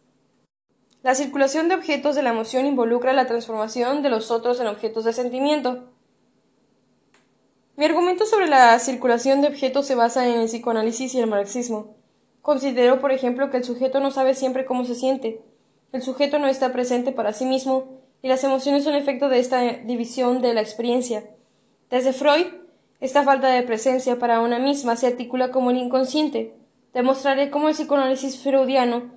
La 1.04 1.16
circulación 1.16 1.68
de 1.68 1.76
objetos 1.76 2.16
de 2.16 2.24
la 2.24 2.30
emoción 2.30 2.66
involucra 2.66 3.14
la 3.14 3.28
transformación 3.28 4.02
de 4.02 4.10
los 4.10 4.32
otros 4.32 4.60
en 4.60 4.68
objetos 4.68 5.04
de 5.04 5.14
sentimiento. 5.14 5.84
Mi 7.78 7.86
argumento 7.86 8.26
sobre 8.26 8.48
la 8.48 8.78
circulación 8.80 9.42
de 9.42 9.50
objetos 9.50 9.86
se 9.86 9.94
basa 9.94 10.28
en 10.28 10.40
el 10.40 10.48
psicoanálisis 10.48 11.14
y 11.14 11.20
el 11.20 11.28
marxismo. 11.28 11.96
Considero, 12.42 13.00
por 13.00 13.12
ejemplo, 13.12 13.52
que 13.52 13.58
el 13.58 13.64
sujeto 13.64 14.00
no 14.00 14.10
sabe 14.10 14.34
siempre 14.34 14.66
cómo 14.66 14.84
se 14.84 14.96
siente. 14.96 15.44
El 15.92 16.02
sujeto 16.02 16.40
no 16.40 16.48
está 16.48 16.74
presente 16.74 17.12
para 17.12 17.34
sí 17.34 17.46
mismo 17.46 18.02
y 18.24 18.30
las 18.30 18.44
emociones 18.44 18.84
son 18.84 18.96
efecto 18.96 19.30
de 19.30 19.38
esta 19.38 19.62
división 19.62 20.42
de 20.42 20.56
la 20.56 20.62
experiencia. 20.62 21.30
Desde 21.92 22.14
Freud, 22.14 22.48
esta 23.00 23.22
falta 23.22 23.50
de 23.50 23.62
presencia 23.62 24.18
para 24.18 24.42
una 24.42 24.58
misma 24.58 24.96
se 24.96 25.06
articula 25.06 25.52
como 25.52 25.70
el 25.70 25.78
inconsciente, 25.78 26.56
Demostraré 26.94 27.52
cómo 27.52 27.68
el 27.68 27.76
psicoanálisis 27.76 28.40
freudiano 28.40 29.12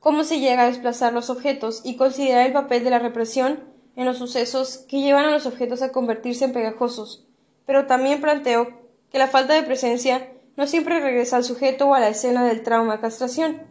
cómo 0.00 0.24
se 0.24 0.40
llega 0.40 0.62
a 0.62 0.66
desplazar 0.66 1.12
los 1.12 1.30
objetos 1.30 1.82
y 1.84 1.94
considerar 1.94 2.46
el 2.46 2.52
papel 2.52 2.82
de 2.82 2.90
la 2.90 2.98
represión 2.98 3.60
en 3.96 4.04
los 4.04 4.18
sucesos 4.18 4.78
que 4.88 5.00
llevan 5.00 5.24
a 5.24 5.30
los 5.30 5.46
objetos 5.46 5.82
a 5.82 5.92
convertirse 5.92 6.44
en 6.44 6.52
pegajosos. 6.52 7.26
Pero 7.66 7.86
también 7.86 8.20
planteo 8.20 8.68
que 9.10 9.18
la 9.18 9.26
falta 9.26 9.54
de 9.54 9.62
presencia 9.62 10.32
no 10.56 10.66
siempre 10.66 11.00
regresa 11.00 11.36
al 11.36 11.44
sujeto 11.44 11.88
o 11.88 11.94
a 11.94 12.00
la 12.00 12.08
escena 12.08 12.44
del 12.44 12.62
trauma 12.62 13.00
castración, 13.00 13.62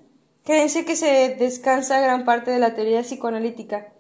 creencia 0.43 0.86
que 0.86 0.95
se 0.95 1.36
descansa 1.38 2.01
gran 2.01 2.25
parte 2.25 2.51
de 2.51 2.60
la 2.60 2.73
teoría 2.73 3.01
psicoanalítica. 3.01 3.93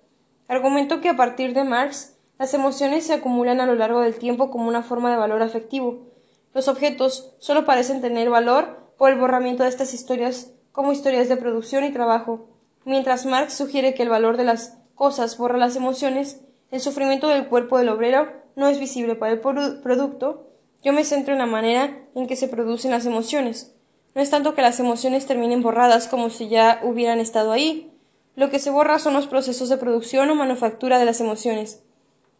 Argumento 0.47 1.01
que 1.01 1.09
a 1.09 1.15
partir 1.15 1.53
de 1.53 1.63
Marx 1.63 2.15
las 2.39 2.53
emociones 2.53 3.05
se 3.05 3.13
acumulan 3.13 3.61
a 3.61 3.65
lo 3.65 3.75
largo 3.75 4.01
del 4.01 4.17
tiempo 4.17 4.49
como 4.49 4.67
una 4.67 4.81
forma 4.81 5.11
de 5.11 5.17
valor 5.17 5.41
afectivo, 5.41 6.09
los 6.53 6.67
objetos 6.67 7.35
solo 7.37 7.65
parecen 7.65 8.01
tener 8.01 8.29
valor 8.29 8.91
por 8.97 9.11
el 9.11 9.19
borramiento 9.19 9.63
de 9.63 9.69
estas 9.69 9.93
historias 9.93 10.51
como 10.71 10.91
historias 10.91 11.29
de 11.29 11.37
producción 11.37 11.83
y 11.83 11.91
trabajo. 11.91 12.47
Mientras 12.85 13.25
Marx 13.25 13.53
sugiere 13.53 13.93
que 13.93 14.03
el 14.03 14.09
valor 14.09 14.35
de 14.35 14.45
las 14.45 14.78
cosas 14.99 15.37
borra 15.37 15.57
las 15.57 15.77
emociones, 15.77 16.41
el 16.71 16.81
sufrimiento 16.81 17.29
del 17.29 17.47
cuerpo 17.47 17.77
del 17.77 17.87
obrero 17.87 18.33
no 18.57 18.67
es 18.67 18.81
visible 18.81 19.15
para 19.15 19.31
el 19.31 19.39
producto, 19.39 20.49
yo 20.83 20.91
me 20.91 21.05
centro 21.05 21.31
en 21.31 21.39
la 21.39 21.45
manera 21.45 21.97
en 22.15 22.27
que 22.27 22.35
se 22.35 22.49
producen 22.49 22.91
las 22.91 23.05
emociones. 23.05 23.73
No 24.13 24.21
es 24.21 24.29
tanto 24.29 24.55
que 24.55 24.61
las 24.61 24.77
emociones 24.81 25.25
terminen 25.25 25.61
borradas 25.61 26.09
como 26.09 26.29
si 26.29 26.49
ya 26.49 26.81
hubieran 26.83 27.21
estado 27.21 27.53
ahí. 27.53 27.93
Lo 28.35 28.49
que 28.49 28.59
se 28.59 28.71
borra 28.71 28.99
son 28.99 29.13
los 29.13 29.25
procesos 29.25 29.69
de 29.69 29.77
producción 29.77 30.29
o 30.31 30.35
manufactura 30.35 30.99
de 30.99 31.05
las 31.05 31.21
emociones. 31.21 31.81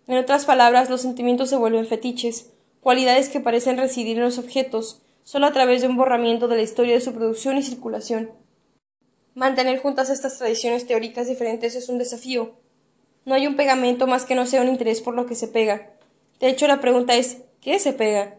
En 0.08 0.18
otras 0.18 0.44
palabras, 0.44 0.90
los 0.90 1.00
sentimientos 1.00 1.50
se 1.50 1.56
vuelven 1.56 1.88
fetiches, 1.88 2.52
cualidades 2.82 3.30
que 3.30 3.40
parecen 3.40 3.78
residir 3.78 4.18
en 4.18 4.24
los 4.24 4.38
objetos, 4.38 5.02
solo 5.24 5.48
a 5.48 5.54
través 5.54 5.82
de 5.82 5.88
un 5.88 5.96
borramiento 5.96 6.50
de 6.50 6.58
la 6.58 6.64
historia 6.64 6.96
de 6.96 7.02
su 7.02 7.14
producción 7.14 7.58
y 7.58 7.64
circulación. 7.64 8.32
Mantener 9.40 9.80
juntas 9.80 10.10
estas 10.10 10.38
tradiciones 10.38 10.86
teóricas 10.86 11.30
diferentes 11.30 11.74
es 11.74 11.88
un 11.88 11.98
desafío. 11.98 12.56
No 13.24 13.36
hay 13.36 13.48
un 13.48 13.56
pegamento 13.56 14.06
más 14.06 14.26
que 14.26 14.36
no 14.36 14.46
sea 14.46 14.62
un 14.62 14.68
interés 14.68 15.00
por 15.00 15.14
lo 15.16 15.28
que 15.28 15.36
se 15.36 15.48
pega. 15.48 15.94
De 16.42 16.50
hecho, 16.50 16.68
la 16.68 16.82
pregunta 16.82 17.16
es 17.16 17.38
¿qué 17.62 17.80
se 17.80 17.94
pega? 17.94 18.36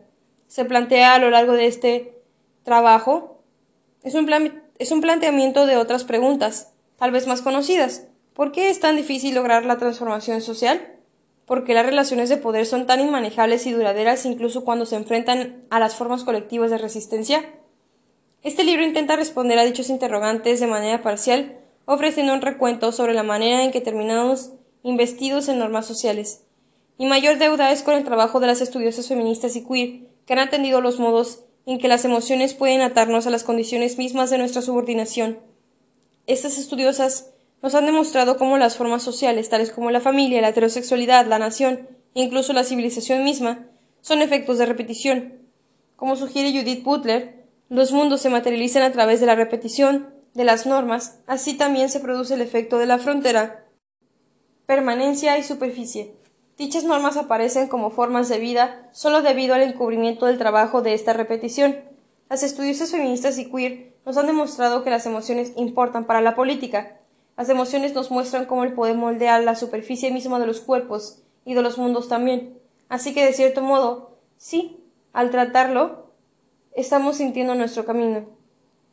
Se 0.46 0.66
plantea 0.66 1.14
a 1.14 1.18
lo 1.18 1.30
largo 1.30 1.54
de 1.54 1.68
este 1.68 2.20
trabajo. 2.64 3.40
Es 4.02 4.14
un, 4.14 4.30
es 4.78 4.92
un 4.92 5.00
planteamiento 5.00 5.64
de 5.64 5.78
otras 5.78 6.04
preguntas, 6.04 6.74
tal 6.98 7.12
vez 7.12 7.26
más 7.26 7.40
conocidas. 7.40 8.08
¿Por 8.34 8.52
qué 8.52 8.68
es 8.68 8.78
tan 8.78 8.96
difícil 8.96 9.34
lograr 9.34 9.64
la 9.64 9.78
transformación 9.78 10.42
social? 10.42 10.98
¿Por 11.46 11.64
qué 11.64 11.72
las 11.72 11.86
relaciones 11.86 12.28
de 12.28 12.36
poder 12.36 12.66
son 12.66 12.86
tan 12.86 13.00
inmanejables 13.00 13.64
y 13.64 13.72
duraderas 13.72 14.26
incluso 14.26 14.66
cuando 14.66 14.84
se 14.84 14.96
enfrentan 14.96 15.64
a 15.70 15.80
las 15.80 15.94
formas 15.94 16.24
colectivas 16.24 16.70
de 16.70 16.76
resistencia? 16.76 17.42
Este 18.42 18.64
libro 18.64 18.83
intenta 18.83 19.16
responder 19.16 19.59
a 19.59 19.64
dichos 19.64 19.90
interrogantes 19.90 20.61
de 20.61 20.66
manera 20.66 21.03
parcial, 21.03 21.59
ofreciendo 21.85 22.33
un 22.33 22.40
recuento 22.40 22.90
sobre 22.90 23.12
la 23.12 23.22
manera 23.22 23.64
en 23.64 23.70
que 23.70 23.83
terminamos 23.83 24.53
investidos 24.83 25.48
en 25.48 25.59
normas 25.59 25.85
sociales. 25.85 26.44
Mi 26.98 27.05
mayor 27.05 27.37
deuda 27.37 27.70
es 27.70 27.83
con 27.83 27.94
el 27.94 28.05
trabajo 28.05 28.40
de 28.40 28.46
las 28.46 28.62
estudiosas 28.62 29.09
feministas 29.09 29.57
y 29.57 29.64
queer, 29.66 30.09
que 30.24 30.33
han 30.33 30.38
atendido 30.38 30.81
los 30.81 30.98
modos 30.98 31.40
en 31.66 31.79
que 31.79 31.88
las 31.88 32.07
emociones 32.07 32.55
pueden 32.55 32.81
atarnos 32.81 33.26
a 33.26 33.31
las 33.31 33.44
condiciones 33.44 33.98
mismas 33.98 34.31
de 34.31 34.38
nuestra 34.38 34.62
subordinación. 34.62 35.38
Estas 36.26 36.57
estudiosas 36.57 37.33
nos 37.62 37.74
han 37.74 37.85
demostrado 37.85 38.38
cómo 38.38 38.57
las 38.57 38.76
formas 38.76 39.03
sociales, 39.03 39.50
tales 39.50 39.70
como 39.70 39.90
la 39.90 40.00
familia, 40.00 40.40
la 40.40 40.48
heterosexualidad, 40.48 41.26
la 41.26 41.38
nación 41.38 41.88
e 42.14 42.22
incluso 42.22 42.55
la 42.55 42.64
civilización 42.64 43.22
misma, 43.22 43.66
son 44.00 44.22
efectos 44.22 44.57
de 44.57 44.64
repetición. 44.64 45.35
Como 45.96 46.16
sugiere 46.16 46.59
Judith 46.59 46.83
Butler, 46.83 47.39
los 47.70 47.92
mundos 47.92 48.20
se 48.20 48.30
materializan 48.30 48.83
a 48.83 48.90
través 48.90 49.20
de 49.20 49.26
la 49.26 49.37
repetición 49.37 50.12
de 50.35 50.44
las 50.44 50.66
normas, 50.66 51.20
así 51.26 51.54
también 51.56 51.88
se 51.88 52.00
produce 52.00 52.35
el 52.35 52.40
efecto 52.40 52.78
de 52.78 52.87
la 52.87 52.98
frontera, 52.98 53.64
permanencia 54.66 55.38
y 55.38 55.44
superficie. 55.44 56.16
Dichas 56.59 56.83
normas 56.83 57.16
aparecen 57.16 57.68
como 57.68 57.90
formas 57.90 58.28
de 58.28 58.38
vida 58.38 58.88
solo 58.92 59.22
debido 59.22 59.54
al 59.54 59.62
encubrimiento 59.62 60.26
del 60.26 60.37
trabajo 60.37 60.83
de 60.83 60.94
esta 60.94 61.12
repetición. 61.12 61.76
Las 62.28 62.42
estudiosas 62.42 62.90
feministas 62.90 63.38
y 63.38 63.48
queer 63.50 63.94
nos 64.04 64.16
han 64.16 64.26
demostrado 64.26 64.83
que 64.83 64.90
las 64.90 65.06
emociones 65.06 65.52
importan 65.56 66.06
para 66.06 66.20
la 66.20 66.35
política, 66.35 66.98
las 67.37 67.48
emociones 67.48 67.94
nos 67.94 68.11
muestran 68.11 68.46
cómo 68.46 68.64
el 68.64 68.75
poder 68.75 68.96
moldear 68.96 69.42
la 69.44 69.54
superficie 69.54 70.10
misma 70.10 70.40
de 70.40 70.46
los 70.46 70.60
cuerpos 70.60 71.23
y 71.44 71.54
de 71.54 71.62
los 71.62 71.79
mundos 71.79 72.08
también. 72.08 72.58
Así 72.88 73.14
que, 73.14 73.25
de 73.25 73.33
cierto 73.33 73.62
modo, 73.62 74.18
sí, 74.37 74.85
al 75.12 75.31
tratarlo, 75.31 76.10
estamos 76.75 77.16
sintiendo 77.16 77.54
nuestro 77.54 77.85
camino. 77.85 78.27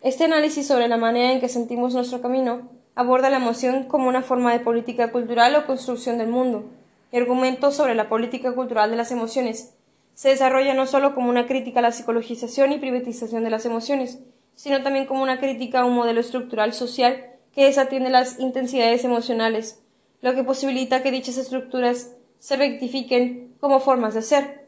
Este 0.01 0.25
análisis 0.25 0.67
sobre 0.67 0.87
la 0.87 0.97
manera 0.97 1.31
en 1.31 1.39
que 1.39 1.49
sentimos 1.49 1.93
nuestro 1.93 2.21
camino 2.21 2.69
aborda 2.95 3.29
la 3.29 3.37
emoción 3.37 3.83
como 3.83 4.09
una 4.09 4.23
forma 4.23 4.51
de 4.51 4.59
política 4.59 5.11
cultural 5.11 5.55
o 5.55 5.65
construcción 5.65 6.17
del 6.17 6.29
mundo. 6.29 6.65
El 7.11 7.23
argumento 7.23 7.71
sobre 7.71 7.95
la 7.95 8.09
política 8.09 8.53
cultural 8.53 8.89
de 8.89 8.97
las 8.97 9.11
emociones 9.11 9.75
se 10.15 10.29
desarrolla 10.29 10.73
no 10.73 10.87
solo 10.87 11.13
como 11.13 11.29
una 11.29 11.45
crítica 11.45 11.79
a 11.79 11.83
la 11.83 11.91
psicologización 11.91 12.71
y 12.71 12.79
privatización 12.79 13.43
de 13.43 13.51
las 13.51 13.65
emociones, 13.65 14.19
sino 14.55 14.81
también 14.81 15.05
como 15.05 15.21
una 15.21 15.39
crítica 15.39 15.81
a 15.81 15.85
un 15.85 15.93
modelo 15.93 16.19
estructural 16.19 16.73
social 16.73 17.23
que 17.53 17.65
desatiende 17.65 18.09
las 18.09 18.39
intensidades 18.39 19.03
emocionales, 19.03 19.83
lo 20.21 20.33
que 20.33 20.43
posibilita 20.43 21.03
que 21.03 21.11
dichas 21.11 21.37
estructuras 21.37 22.11
se 22.39 22.55
rectifiquen 22.55 23.55
como 23.59 23.79
formas 23.79 24.15
de 24.15 24.23
ser. 24.23 24.66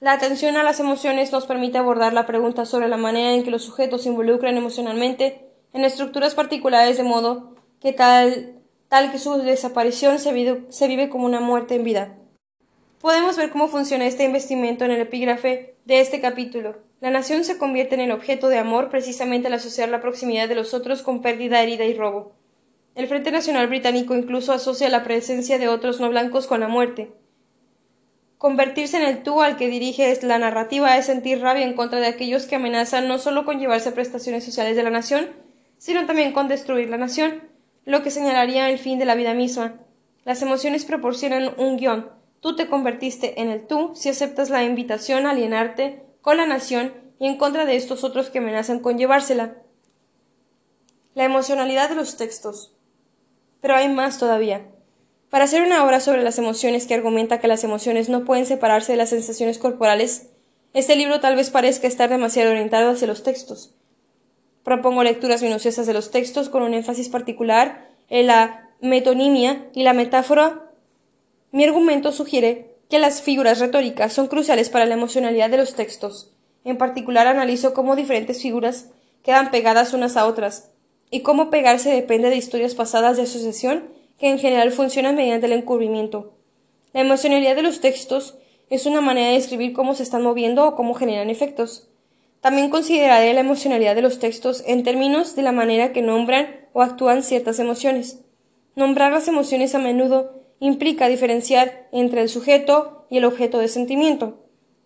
La 0.00 0.12
atención 0.12 0.56
a 0.56 0.62
las 0.62 0.80
emociones 0.80 1.30
nos 1.30 1.44
permite 1.44 1.76
abordar 1.76 2.14
la 2.14 2.24
pregunta 2.24 2.64
sobre 2.64 2.88
la 2.88 2.96
manera 2.96 3.34
en 3.34 3.42
que 3.42 3.50
los 3.50 3.64
sujetos 3.64 4.02
se 4.02 4.08
involucran 4.08 4.56
emocionalmente 4.56 5.44
en 5.74 5.84
estructuras 5.84 6.34
particulares 6.34 6.96
de 6.96 7.02
modo 7.02 7.54
que 7.82 7.92
tal, 7.92 8.54
tal 8.88 9.12
que 9.12 9.18
su 9.18 9.36
desaparición 9.36 10.18
se 10.18 10.32
vive, 10.32 11.10
como 11.10 11.26
una 11.26 11.40
muerte 11.40 11.74
en 11.74 11.84
vida. 11.84 12.16
Podemos 12.98 13.36
ver 13.36 13.50
cómo 13.50 13.68
funciona 13.68 14.06
este 14.06 14.24
investimento 14.24 14.86
en 14.86 14.92
el 14.92 15.02
epígrafe 15.02 15.74
de 15.84 16.00
este 16.00 16.22
capítulo. 16.22 16.78
La 17.02 17.10
nación 17.10 17.44
se 17.44 17.58
convierte 17.58 17.94
en 17.94 18.00
el 18.00 18.12
objeto 18.12 18.48
de 18.48 18.56
amor 18.56 18.88
precisamente 18.88 19.48
al 19.48 19.54
asociar 19.54 19.90
la 19.90 20.00
proximidad 20.00 20.48
de 20.48 20.54
los 20.54 20.72
otros 20.72 21.02
con 21.02 21.20
pérdida, 21.20 21.62
herida 21.62 21.84
y 21.84 21.92
robo. 21.92 22.32
El 22.94 23.06
Frente 23.06 23.30
Nacional 23.32 23.68
Británico 23.68 24.16
incluso 24.16 24.54
asocia 24.54 24.88
la 24.88 25.04
presencia 25.04 25.58
de 25.58 25.68
otros 25.68 26.00
no 26.00 26.08
blancos 26.08 26.46
con 26.46 26.60
la 26.60 26.68
muerte. 26.68 27.12
Convertirse 28.40 28.96
en 28.96 29.02
el 29.02 29.22
tú 29.22 29.42
al 29.42 29.58
que 29.58 29.68
dirige 29.68 30.18
la 30.22 30.38
narrativa 30.38 30.96
es 30.96 31.04
sentir 31.04 31.42
rabia 31.42 31.66
en 31.66 31.74
contra 31.74 32.00
de 32.00 32.06
aquellos 32.06 32.46
que 32.46 32.56
amenazan 32.56 33.06
no 33.06 33.18
solo 33.18 33.44
con 33.44 33.58
llevarse 33.58 33.92
prestaciones 33.92 34.46
sociales 34.46 34.76
de 34.76 34.82
la 34.82 34.88
nación, 34.88 35.28
sino 35.76 36.06
también 36.06 36.32
con 36.32 36.48
destruir 36.48 36.88
la 36.88 36.96
nación, 36.96 37.42
lo 37.84 38.02
que 38.02 38.10
señalaría 38.10 38.70
el 38.70 38.78
fin 38.78 38.98
de 38.98 39.04
la 39.04 39.14
vida 39.14 39.34
misma. 39.34 39.74
Las 40.24 40.40
emociones 40.40 40.86
proporcionan 40.86 41.52
un 41.58 41.76
guion. 41.76 42.08
Tú 42.40 42.56
te 42.56 42.66
convertiste 42.66 43.42
en 43.42 43.50
el 43.50 43.66
tú 43.66 43.92
si 43.94 44.08
aceptas 44.08 44.48
la 44.48 44.64
invitación 44.64 45.26
a 45.26 45.32
alienarte 45.32 46.02
con 46.22 46.38
la 46.38 46.46
nación 46.46 46.94
y 47.18 47.26
en 47.26 47.36
contra 47.36 47.66
de 47.66 47.76
estos 47.76 48.04
otros 48.04 48.30
que 48.30 48.38
amenazan 48.38 48.80
con 48.80 48.96
llevársela. 48.96 49.58
La 51.12 51.24
emocionalidad 51.24 51.90
de 51.90 51.96
los 51.96 52.16
textos. 52.16 52.74
Pero 53.60 53.76
hay 53.76 53.90
más 53.90 54.18
todavía. 54.18 54.66
Para 55.30 55.44
hacer 55.44 55.62
una 55.62 55.84
obra 55.84 56.00
sobre 56.00 56.24
las 56.24 56.38
emociones 56.38 56.86
que 56.86 56.94
argumenta 56.94 57.38
que 57.38 57.46
las 57.46 57.62
emociones 57.62 58.08
no 58.08 58.24
pueden 58.24 58.46
separarse 58.46 58.92
de 58.92 58.98
las 58.98 59.10
sensaciones 59.10 59.58
corporales, 59.58 60.26
este 60.74 60.96
libro 60.96 61.20
tal 61.20 61.36
vez 61.36 61.50
parezca 61.50 61.86
estar 61.86 62.10
demasiado 62.10 62.50
orientado 62.50 62.90
hacia 62.90 63.06
los 63.06 63.22
textos. 63.22 63.70
Propongo 64.64 65.04
lecturas 65.04 65.42
minuciosas 65.42 65.86
de 65.86 65.94
los 65.94 66.10
textos 66.10 66.48
con 66.48 66.62
un 66.64 66.74
énfasis 66.74 67.08
particular 67.08 67.88
en 68.08 68.26
la 68.26 68.70
metonimia 68.80 69.68
y 69.72 69.84
la 69.84 69.92
metáfora. 69.92 70.68
Mi 71.52 71.62
argumento 71.62 72.10
sugiere 72.10 72.74
que 72.88 72.98
las 72.98 73.22
figuras 73.22 73.60
retóricas 73.60 74.12
son 74.12 74.26
cruciales 74.26 74.68
para 74.68 74.86
la 74.86 74.94
emocionalidad 74.94 75.48
de 75.48 75.58
los 75.58 75.74
textos. 75.74 76.32
En 76.64 76.76
particular 76.76 77.28
analizo 77.28 77.72
cómo 77.72 77.94
diferentes 77.94 78.42
figuras 78.42 78.88
quedan 79.22 79.52
pegadas 79.52 79.94
unas 79.94 80.16
a 80.16 80.26
otras, 80.26 80.70
y 81.08 81.20
cómo 81.20 81.50
pegarse 81.50 81.90
depende 81.90 82.30
de 82.30 82.36
historias 82.36 82.74
pasadas 82.74 83.16
de 83.16 83.24
asociación 83.24 83.99
que 84.20 84.28
en 84.28 84.38
general 84.38 84.70
funcionan 84.70 85.16
mediante 85.16 85.46
el 85.46 85.52
encubrimiento. 85.52 86.34
La 86.92 87.00
emocionalidad 87.00 87.56
de 87.56 87.62
los 87.62 87.80
textos 87.80 88.36
es 88.68 88.84
una 88.84 89.00
manera 89.00 89.28
de 89.28 89.34
describir 89.34 89.72
cómo 89.72 89.94
se 89.94 90.02
están 90.02 90.22
moviendo 90.22 90.68
o 90.68 90.76
cómo 90.76 90.94
generan 90.94 91.30
efectos. 91.30 91.88
También 92.42 92.68
consideraré 92.68 93.32
la 93.32 93.40
emocionalidad 93.40 93.94
de 93.94 94.02
los 94.02 94.18
textos 94.18 94.62
en 94.66 94.82
términos 94.82 95.36
de 95.36 95.42
la 95.42 95.52
manera 95.52 95.92
que 95.92 96.02
nombran 96.02 96.68
o 96.74 96.82
actúan 96.82 97.22
ciertas 97.22 97.58
emociones. 97.58 98.20
Nombrar 98.76 99.10
las 99.10 99.26
emociones 99.26 99.74
a 99.74 99.78
menudo 99.78 100.42
implica 100.58 101.08
diferenciar 101.08 101.88
entre 101.90 102.20
el 102.20 102.28
sujeto 102.28 103.06
y 103.08 103.16
el 103.16 103.24
objeto 103.24 103.58
de 103.58 103.68
sentimiento. 103.68 104.44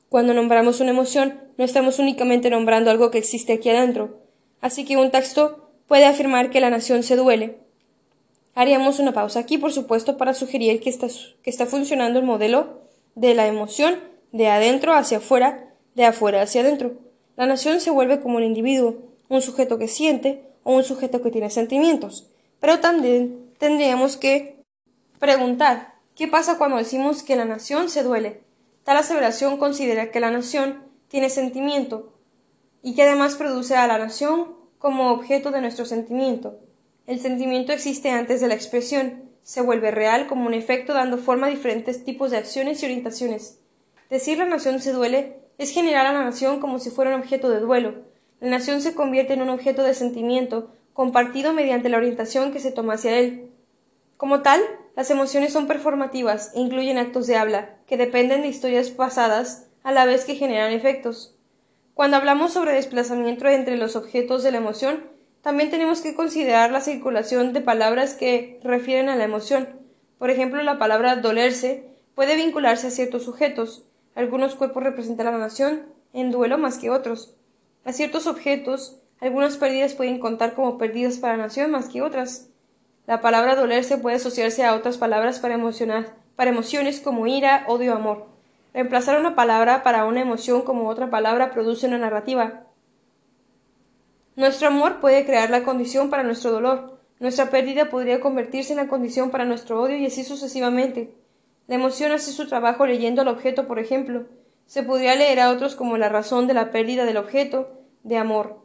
Cuando 0.08 0.32
nombramos 0.32 0.80
una 0.80 0.90
emoción, 0.90 1.40
no 1.58 1.64
estamos 1.64 1.98
únicamente 1.98 2.50
nombrando 2.50 2.90
algo 2.90 3.10
que 3.10 3.18
existe 3.18 3.52
aquí 3.52 3.68
adentro. 3.70 4.20
Así 4.60 4.84
que 4.84 4.96
un 4.96 5.10
texto 5.10 5.72
puede 5.88 6.06
afirmar 6.06 6.50
que 6.50 6.60
la 6.60 6.70
nación 6.70 7.02
se 7.02 7.16
duele, 7.16 7.63
Haríamos 8.54 9.00
una 9.00 9.12
pausa 9.12 9.40
aquí, 9.40 9.58
por 9.58 9.72
supuesto, 9.72 10.16
para 10.16 10.32
sugerir 10.32 10.80
que 10.80 10.90
está, 10.90 11.66
funcionando 11.66 12.20
el 12.20 12.24
modelo 12.24 12.82
de 13.16 13.34
la 13.34 13.46
emoción 13.46 13.98
de 14.32 14.48
adentro 14.48 14.94
hacia 14.94 15.18
afuera, 15.18 15.74
de 15.94 16.04
afuera 16.04 16.42
hacia 16.42 16.60
adentro. 16.60 16.92
La 17.36 17.46
nación 17.46 17.80
se 17.80 17.90
vuelve 17.90 18.20
como 18.20 18.36
un 18.36 18.44
individuo, 18.44 18.98
un 19.28 19.42
sujeto 19.42 19.78
que 19.78 19.88
siente 19.88 20.44
o 20.62 20.74
un 20.74 20.84
sujeto 20.84 21.20
que 21.20 21.32
tiene 21.32 21.50
sentimientos. 21.50 22.30
Pero 22.60 22.78
también 22.78 23.50
tendríamos 23.58 24.16
que 24.16 24.62
preguntar, 25.18 25.94
¿qué 26.14 26.28
pasa 26.28 26.56
cuando 26.56 26.76
decimos 26.76 27.24
que 27.24 27.36
la 27.36 27.44
nación 27.44 27.88
se 27.88 28.04
duele? 28.04 28.42
Tal 28.84 28.96
aseveración 28.96 29.56
considera 29.56 30.12
que 30.12 30.20
la 30.20 30.30
nación 30.30 30.84
tiene 31.08 31.28
sentimiento 31.28 32.12
y 32.82 32.94
que 32.94 33.02
además 33.02 33.34
produce 33.34 33.74
a 33.74 33.86
la 33.88 33.98
nación 33.98 34.54
como 34.78 35.10
objeto 35.10 35.50
de 35.50 35.60
nuestro 35.60 35.86
sentimiento. 35.86 36.58
El 37.06 37.20
sentimiento 37.20 37.72
existe 37.72 38.10
antes 38.10 38.40
de 38.40 38.48
la 38.48 38.54
expresión, 38.54 39.24
se 39.42 39.60
vuelve 39.60 39.90
real 39.90 40.26
como 40.26 40.46
un 40.46 40.54
efecto 40.54 40.94
dando 40.94 41.18
forma 41.18 41.48
a 41.48 41.50
diferentes 41.50 42.02
tipos 42.02 42.30
de 42.30 42.38
acciones 42.38 42.82
y 42.82 42.86
orientaciones. 42.86 43.60
Decir 44.08 44.38
la 44.38 44.46
nación 44.46 44.80
se 44.80 44.92
duele 44.92 45.36
es 45.58 45.70
generar 45.70 46.06
a 46.06 46.14
la 46.14 46.24
nación 46.24 46.60
como 46.60 46.78
si 46.78 46.90
fuera 46.90 47.14
un 47.14 47.20
objeto 47.20 47.50
de 47.50 47.60
duelo. 47.60 48.06
La 48.40 48.48
nación 48.48 48.80
se 48.80 48.94
convierte 48.94 49.34
en 49.34 49.42
un 49.42 49.50
objeto 49.50 49.82
de 49.82 49.92
sentimiento, 49.92 50.74
compartido 50.94 51.52
mediante 51.52 51.90
la 51.90 51.98
orientación 51.98 52.52
que 52.52 52.60
se 52.60 52.72
toma 52.72 52.94
hacia 52.94 53.18
él. 53.18 53.50
Como 54.16 54.40
tal, 54.40 54.62
las 54.96 55.10
emociones 55.10 55.52
son 55.52 55.66
performativas 55.66 56.52
e 56.54 56.60
incluyen 56.60 56.96
actos 56.96 57.26
de 57.26 57.36
habla, 57.36 57.76
que 57.86 57.98
dependen 57.98 58.42
de 58.42 58.48
historias 58.48 58.88
pasadas, 58.88 59.66
a 59.82 59.92
la 59.92 60.06
vez 60.06 60.24
que 60.24 60.36
generan 60.36 60.72
efectos. 60.72 61.36
Cuando 61.92 62.16
hablamos 62.16 62.54
sobre 62.54 62.72
desplazamiento 62.72 63.46
entre 63.46 63.76
los 63.76 63.94
objetos 63.94 64.42
de 64.42 64.52
la 64.52 64.58
emoción, 64.58 65.04
también 65.44 65.70
tenemos 65.70 66.00
que 66.00 66.14
considerar 66.14 66.72
la 66.72 66.80
circulación 66.80 67.52
de 67.52 67.60
palabras 67.60 68.14
que 68.14 68.58
refieren 68.64 69.10
a 69.10 69.16
la 69.16 69.24
emoción. 69.24 69.68
Por 70.18 70.30
ejemplo, 70.30 70.62
la 70.62 70.78
palabra 70.78 71.16
dolerse 71.16 71.84
puede 72.14 72.34
vincularse 72.34 72.86
a 72.86 72.90
ciertos 72.90 73.24
sujetos. 73.24 73.84
Algunos 74.14 74.54
cuerpos 74.54 74.82
representan 74.82 75.26
a 75.26 75.32
la 75.32 75.38
nación 75.38 75.82
en 76.14 76.30
duelo 76.30 76.56
más 76.56 76.78
que 76.78 76.88
otros. 76.88 77.34
A 77.84 77.92
ciertos 77.92 78.26
objetos, 78.26 79.02
algunas 79.20 79.58
pérdidas 79.58 79.92
pueden 79.92 80.18
contar 80.18 80.54
como 80.54 80.78
pérdidas 80.78 81.18
para 81.18 81.36
la 81.36 81.42
nación 81.42 81.70
más 81.70 81.90
que 81.90 82.00
otras. 82.00 82.48
La 83.06 83.20
palabra 83.20 83.54
dolerse 83.54 83.98
puede 83.98 84.16
asociarse 84.16 84.64
a 84.64 84.74
otras 84.74 84.96
palabras 84.96 85.40
para, 85.40 85.52
emociones 86.48 87.00
como 87.00 87.26
ira, 87.26 87.64
odio, 87.68 87.92
amor. 87.92 88.28
Reemplazar 88.72 89.20
una 89.20 89.34
palabra 89.34 89.82
para 89.82 90.06
una 90.06 90.22
emoción 90.22 90.62
como 90.62 90.88
otra 90.88 91.10
palabra 91.10 91.50
produce 91.50 91.86
una 91.86 91.98
narrativa. 91.98 92.63
Nuestro 94.36 94.66
amor 94.66 94.98
puede 94.98 95.24
crear 95.24 95.48
la 95.50 95.62
condición 95.62 96.10
para 96.10 96.24
nuestro 96.24 96.50
dolor. 96.50 96.98
Nuestra 97.20 97.50
pérdida 97.50 97.88
podría 97.88 98.20
convertirse 98.20 98.72
en 98.72 98.78
la 98.78 98.88
condición 98.88 99.30
para 99.30 99.44
nuestro 99.44 99.80
odio 99.80 99.96
y 99.96 100.06
así 100.06 100.24
sucesivamente. 100.24 101.14
La 101.68 101.76
emoción 101.76 102.10
hace 102.10 102.32
su 102.32 102.48
trabajo 102.48 102.84
leyendo 102.84 103.22
al 103.22 103.28
objeto, 103.28 103.68
por 103.68 103.78
ejemplo. 103.78 104.26
Se 104.66 104.82
podría 104.82 105.14
leer 105.14 105.38
a 105.38 105.50
otros 105.50 105.76
como 105.76 105.98
la 105.98 106.08
razón 106.08 106.48
de 106.48 106.54
la 106.54 106.72
pérdida 106.72 107.04
del 107.04 107.16
objeto 107.16 107.80
de 108.02 108.16
amor. 108.16 108.58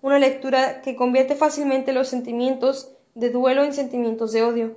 Una 0.00 0.18
lectura 0.18 0.80
que 0.80 0.96
convierte 0.96 1.34
fácilmente 1.34 1.92
los 1.92 2.08
sentimientos 2.08 2.92
de 3.14 3.28
duelo 3.28 3.62
en 3.62 3.74
sentimientos 3.74 4.32
de 4.32 4.42
odio. 4.42 4.76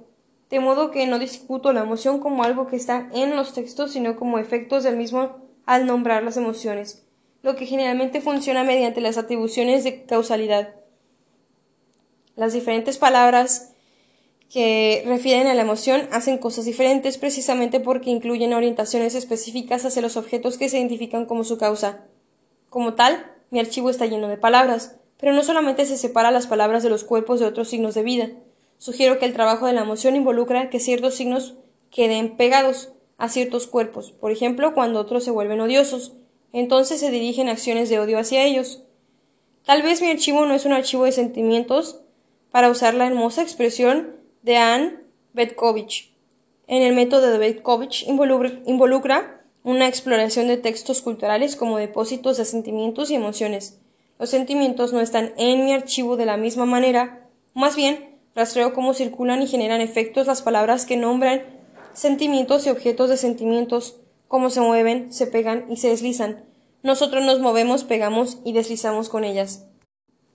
De 0.50 0.60
modo 0.60 0.92
que 0.92 1.08
no 1.08 1.20
discuto 1.20 1.72
la 1.72 1.84
emoción 1.84 2.20
como 2.20 2.44
algo 2.44 2.68
que 2.68 2.76
está 2.76 3.08
en 3.14 3.38
los 3.38 3.54
textos, 3.54 3.94
sino 3.94 4.18
como 4.18 4.40
efectos 4.40 4.84
del 4.84 4.98
mismo 4.98 5.38
al 5.66 5.86
nombrar 5.86 6.22
las 6.22 6.36
emociones 6.36 7.04
lo 7.44 7.56
que 7.56 7.66
generalmente 7.66 8.22
funciona 8.22 8.64
mediante 8.64 9.02
las 9.02 9.18
atribuciones 9.18 9.84
de 9.84 10.06
causalidad. 10.06 10.76
Las 12.36 12.54
diferentes 12.54 12.98
palabras 12.98 13.74
que 14.50 15.04
refieren 15.06 15.48
a 15.48 15.54
la 15.54 15.62
emoción 15.62 16.08
hacen 16.12 16.38
cosas 16.38 16.66
diferentes 16.66 17.18
precisamente 17.18 17.80
porque 17.80 18.10
incluyen 18.10 18.54
orientaciones 18.54 19.14
específicas 19.14 19.86
hacia 19.86 20.02
los 20.02 20.16
objetos 20.16 20.58
que 20.58 20.70
se 20.70 20.78
identifican 20.78 21.26
como 21.26 21.44
su 21.44 21.58
causa. 21.58 22.06
Como 22.70 22.94
tal, 22.94 23.32
mi 23.52 23.60
archivo 23.60 23.90
está 23.90 24.06
lleno 24.06 24.30
de 24.30 24.38
palabras, 24.38 24.96
pero 25.20 25.34
no 25.34 25.44
solamente 25.44 25.86
se 25.86 25.98
separa 25.98 26.32
las 26.32 26.48
palabras 26.48 26.82
de 26.82 26.90
los 26.90 27.04
cuerpos 27.04 27.40
de 27.42 27.46
otros 27.46 27.68
signos 27.68 27.94
de 27.94 28.04
vida. 28.04 28.30
Sugiero 28.78 29.20
que 29.20 29.26
el 29.26 29.34
trabajo 29.34 29.68
de 29.68 29.74
la 29.74 29.82
emoción 29.82 30.16
involucra 30.16 30.70
que 30.70 30.80
ciertos 30.80 31.16
signos 31.16 31.56
queden 31.92 32.38
pegados 32.38 32.94
a 33.18 33.28
ciertos 33.30 33.68
cuerpos, 33.68 34.12
por 34.12 34.32
ejemplo, 34.32 34.74
cuando 34.74 35.00
otros 35.00 35.24
se 35.24 35.32
vuelven 35.32 35.62
odiosos, 35.62 36.14
entonces 36.54 37.02
se 37.02 37.12
dirigen 37.12 37.50
acciones 37.50 37.90
de 37.90 38.00
odio 38.00 38.18
hacia 38.18 38.46
ellos. 38.46 38.84
Tal 39.66 39.82
vez 39.82 40.02
mi 40.02 40.10
archivo 40.10 40.46
no 40.46 40.54
es 40.54 40.66
un 40.66 40.74
archivo 40.74 41.04
de 41.04 41.12
sentimientos, 41.12 42.00
para 42.54 42.70
usar 42.70 42.94
la 42.94 43.08
hermosa 43.08 43.42
expresión 43.42 44.16
de 44.44 44.58
Anne 44.58 45.00
Betkovich. 45.34 46.14
En 46.68 46.84
el 46.84 46.94
método 46.94 47.32
de 47.32 47.40
Betkovich 47.40 48.06
involucra 48.08 49.42
una 49.64 49.88
exploración 49.88 50.48
de 50.48 50.58
textos 50.58 51.02
culturales 51.02 51.56
como 51.56 51.80
depósitos 51.80 52.38
de 52.38 52.46
sentimientos 52.46 53.10
y 53.10 53.16
emociones. 53.16 53.80
Los 54.20 54.30
sentimientos 54.30 54.94
no 54.94 55.02
están 55.02 55.34
en 55.38 55.66
mi 55.66 55.74
archivo 55.74 56.16
de 56.16 56.28
la 56.28 56.38
misma 56.38 56.66
manera, 56.66 57.28
más 57.56 57.76
bien 57.76 58.20
rastreo 58.36 58.76
cómo 58.76 58.94
circulan 58.94 59.42
y 59.42 59.48
generan 59.48 59.82
efectos 59.82 60.28
las 60.28 60.44
palabras 60.44 60.86
que 60.86 60.96
nombran 60.96 61.42
sentimientos 61.94 62.68
y 62.68 62.70
objetos 62.70 63.10
de 63.10 63.18
sentimientos, 63.18 63.96
cómo 64.34 64.50
se 64.50 64.62
mueven, 64.62 65.14
se 65.14 65.28
pegan 65.28 65.68
y 65.70 65.78
se 65.78 65.90
deslizan. 65.90 66.44
Nosotros 66.82 67.24
nos 67.24 67.40
movemos, 67.40 67.84
pegamos 67.84 68.40
y 68.44 68.54
deslizamos 68.54 69.08
con 69.08 69.26
ellas. 69.26 69.68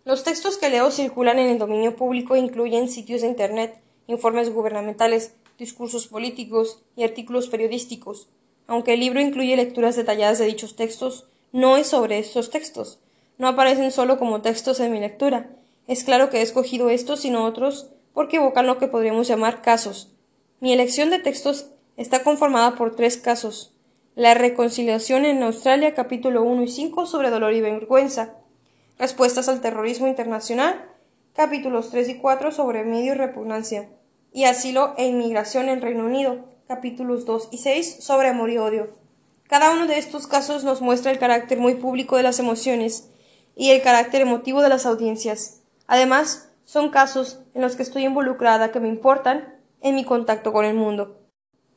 Los 0.05 0.23
textos 0.23 0.57
que 0.57 0.71
leo 0.71 0.93
circulan 0.93 1.41
en 1.41 1.49
el 1.49 1.59
dominio 1.59 1.97
público 1.97 2.37
e 2.37 2.39
incluyen 2.39 2.89
sitios 2.89 3.23
de 3.23 3.27
Internet, 3.27 3.83
informes 4.07 4.55
gubernamentales, 4.55 5.35
discursos 5.59 6.07
políticos 6.07 6.85
y 6.95 7.03
artículos 7.03 7.49
periodísticos. 7.49 8.29
Aunque 8.69 8.95
el 8.95 9.01
libro 9.01 9.21
incluye 9.21 9.57
lecturas 9.57 9.97
detalladas 9.97 10.39
de 10.39 10.47
dichos 10.47 10.77
textos, 10.77 11.27
no 11.51 11.77
es 11.77 11.89
sobre 11.89 12.21
estos 12.21 12.51
textos. 12.51 13.01
No 13.37 13.49
aparecen 13.49 13.91
solo 13.91 14.17
como 14.17 14.43
textos 14.43 14.79
en 14.79 14.93
mi 14.93 15.01
lectura. 15.01 15.51
Es 15.89 16.05
claro 16.05 16.31
que 16.31 16.39
he 16.39 16.43
escogido 16.43 16.89
estos 16.89 17.25
y 17.25 17.31
no 17.31 17.45
otros 17.45 17.89
porque 18.15 18.37
evocan 18.37 18.69
lo 18.69 18.79
que 18.79 18.87
podríamos 18.87 19.27
llamar 19.27 19.61
casos. 19.61 20.13
Mi 20.61 20.73
elección 20.73 21.11
de 21.11 21.19
textos 21.19 21.71
está 21.97 22.23
conformada 22.23 22.77
por 22.77 22.95
tres 22.95 23.17
casos. 23.17 23.75
La 24.19 24.35
reconciliación 24.35 25.25
en 25.25 25.45
Australia, 25.45 25.95
capítulo 25.95 26.43
1 26.43 26.65
y 26.65 26.69
5 26.69 27.07
sobre 27.07 27.31
dolor 27.31 27.53
y 27.53 27.61
vergüenza. 27.61 28.35
Respuestas 28.99 29.49
al 29.49 29.61
terrorismo 29.61 30.09
internacional, 30.09 30.91
capítulos 31.35 31.91
3 31.91 32.09
y 32.09 32.15
4 32.17 32.51
sobre 32.51 32.83
medio 32.83 33.13
y 33.13 33.17
repugnancia. 33.17 33.89
Y 34.33 34.43
asilo 34.43 34.95
e 34.97 35.07
inmigración 35.07 35.69
en 35.69 35.81
Reino 35.81 36.05
Unido, 36.05 36.47
capítulos 36.67 37.27
2 37.27 37.51
y 37.53 37.59
6 37.59 37.99
sobre 38.01 38.27
amor 38.27 38.51
y 38.51 38.59
odio. 38.59 38.89
Cada 39.47 39.71
uno 39.71 39.87
de 39.87 39.99
estos 39.99 40.27
casos 40.27 40.65
nos 40.65 40.81
muestra 40.81 41.13
el 41.13 41.21
carácter 41.21 41.61
muy 41.61 41.75
público 41.75 42.17
de 42.17 42.25
las 42.25 42.41
emociones 42.41 43.11
y 43.55 43.71
el 43.71 43.83
carácter 43.83 44.23
emotivo 44.23 44.63
de 44.63 44.69
las 44.69 44.85
audiencias. 44.85 45.63
Además, 45.87 46.51
son 46.65 46.91
casos 46.91 47.39
en 47.55 47.63
los 47.63 47.77
que 47.77 47.85
estoy 47.85 48.05
involucrada 48.05 48.73
que 48.73 48.81
me 48.81 48.89
importan 48.89 49.55
en 49.81 49.95
mi 49.95 50.03
contacto 50.03 50.53
con 50.53 50.65
el 50.65 50.75
mundo. 50.75 51.18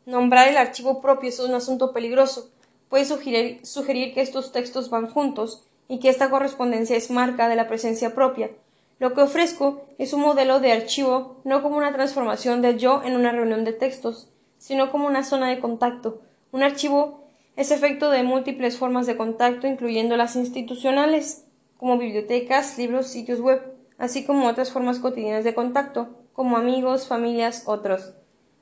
Nombrar 0.06 0.47
el 0.47 0.58
archivo 0.58 1.02
propio 1.02 1.30
es 1.30 1.39
un 1.39 1.54
asunto 1.54 1.93
peligroso. 1.93 2.49
Puede 2.89 3.06
sugerir, 3.06 3.66
sugerir 3.66 4.14
que 4.14 4.22
estos 4.22 4.52
textos 4.52 4.89
van 4.89 5.08
juntos 5.08 5.64
y 5.88 5.99
que 5.99 6.10
esta 6.10 6.30
correspondencia 6.30 6.95
es 6.95 7.12
marca 7.12 7.47
de 7.47 7.56
la 7.56 7.68
presencia 7.68 8.16
propia. 8.16 8.49
Lo 8.97 9.14
que 9.14 9.22
ofrezco 9.22 9.82
es 9.97 10.14
un 10.14 10.22
modelo 10.22 10.60
de 10.60 10.72
archivo 10.72 11.38
no 11.43 11.62
como 11.62 11.78
una 11.78 11.91
transformación 11.91 12.62
del 12.62 12.78
yo 12.78 13.02
en 13.04 13.16
una 13.16 13.32
reunión 13.32 13.64
de 13.64 13.74
textos, 13.74 14.28
sino 14.58 14.91
como 14.91 15.08
una 15.08 15.24
zona 15.24 15.49
de 15.49 15.60
contacto. 15.60 16.22
Un 16.52 16.64
archivo 16.64 17.24
es 17.56 17.72
efecto 17.72 18.10
de 18.10 18.24
múltiples 18.24 18.78
formas 18.78 19.08
de 19.08 19.18
contacto, 19.18 19.68
incluyendo 19.68 20.18
las 20.18 20.36
institucionales, 20.36 21.45
como 21.78 21.97
bibliotecas, 21.97 22.78
libros, 22.78 23.08
sitios 23.08 23.39
web, 23.39 23.62
así 23.97 24.24
como 24.26 24.47
otras 24.47 24.72
formas 24.72 24.99
cotidianas 24.99 25.43
de 25.43 25.56
contacto, 25.56 26.10
como 26.34 26.58
amigos, 26.58 27.08
familias, 27.08 27.64
otros. 27.66 28.14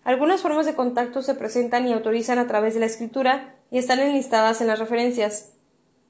Algunas 0.03 0.41
formas 0.41 0.65
de 0.65 0.75
contacto 0.75 1.21
se 1.21 1.35
presentan 1.35 1.87
y 1.87 1.93
autorizan 1.93 2.39
a 2.39 2.47
través 2.47 2.73
de 2.73 2.79
la 2.79 2.85
escritura 2.85 3.55
y 3.69 3.77
están 3.77 3.99
enlistadas 3.99 4.61
en 4.61 4.67
las 4.67 4.79
referencias 4.79 5.53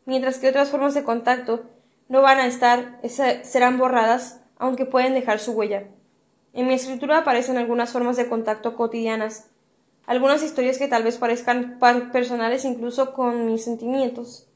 mientras 0.09 0.39
que 0.39 0.49
otras 0.49 0.71
formas 0.71 0.95
de 0.95 1.03
contacto 1.03 1.65
no 2.09 2.23
van 2.23 2.39
a 2.39 2.47
estar, 2.47 2.99
serán 3.43 3.77
borradas, 3.77 4.41
aunque 4.57 4.85
pueden 4.85 5.13
dejar 5.13 5.39
su 5.39 5.51
huella. 5.51 5.83
En 6.51 6.67
mi 6.67 6.73
escritura 6.73 7.19
aparecen 7.19 7.57
algunas 7.57 7.91
formas 7.91 8.17
de 8.17 8.27
contacto 8.27 8.75
cotidianas, 8.75 9.51
algunas 10.07 10.41
historias 10.41 10.79
que 10.79 10.87
tal 10.87 11.03
vez 11.03 11.17
parezcan 11.17 11.77
personales 12.11 12.65
incluso 12.65 13.13
con 13.13 13.45
mis 13.45 13.63
sentimientos. 13.63 14.47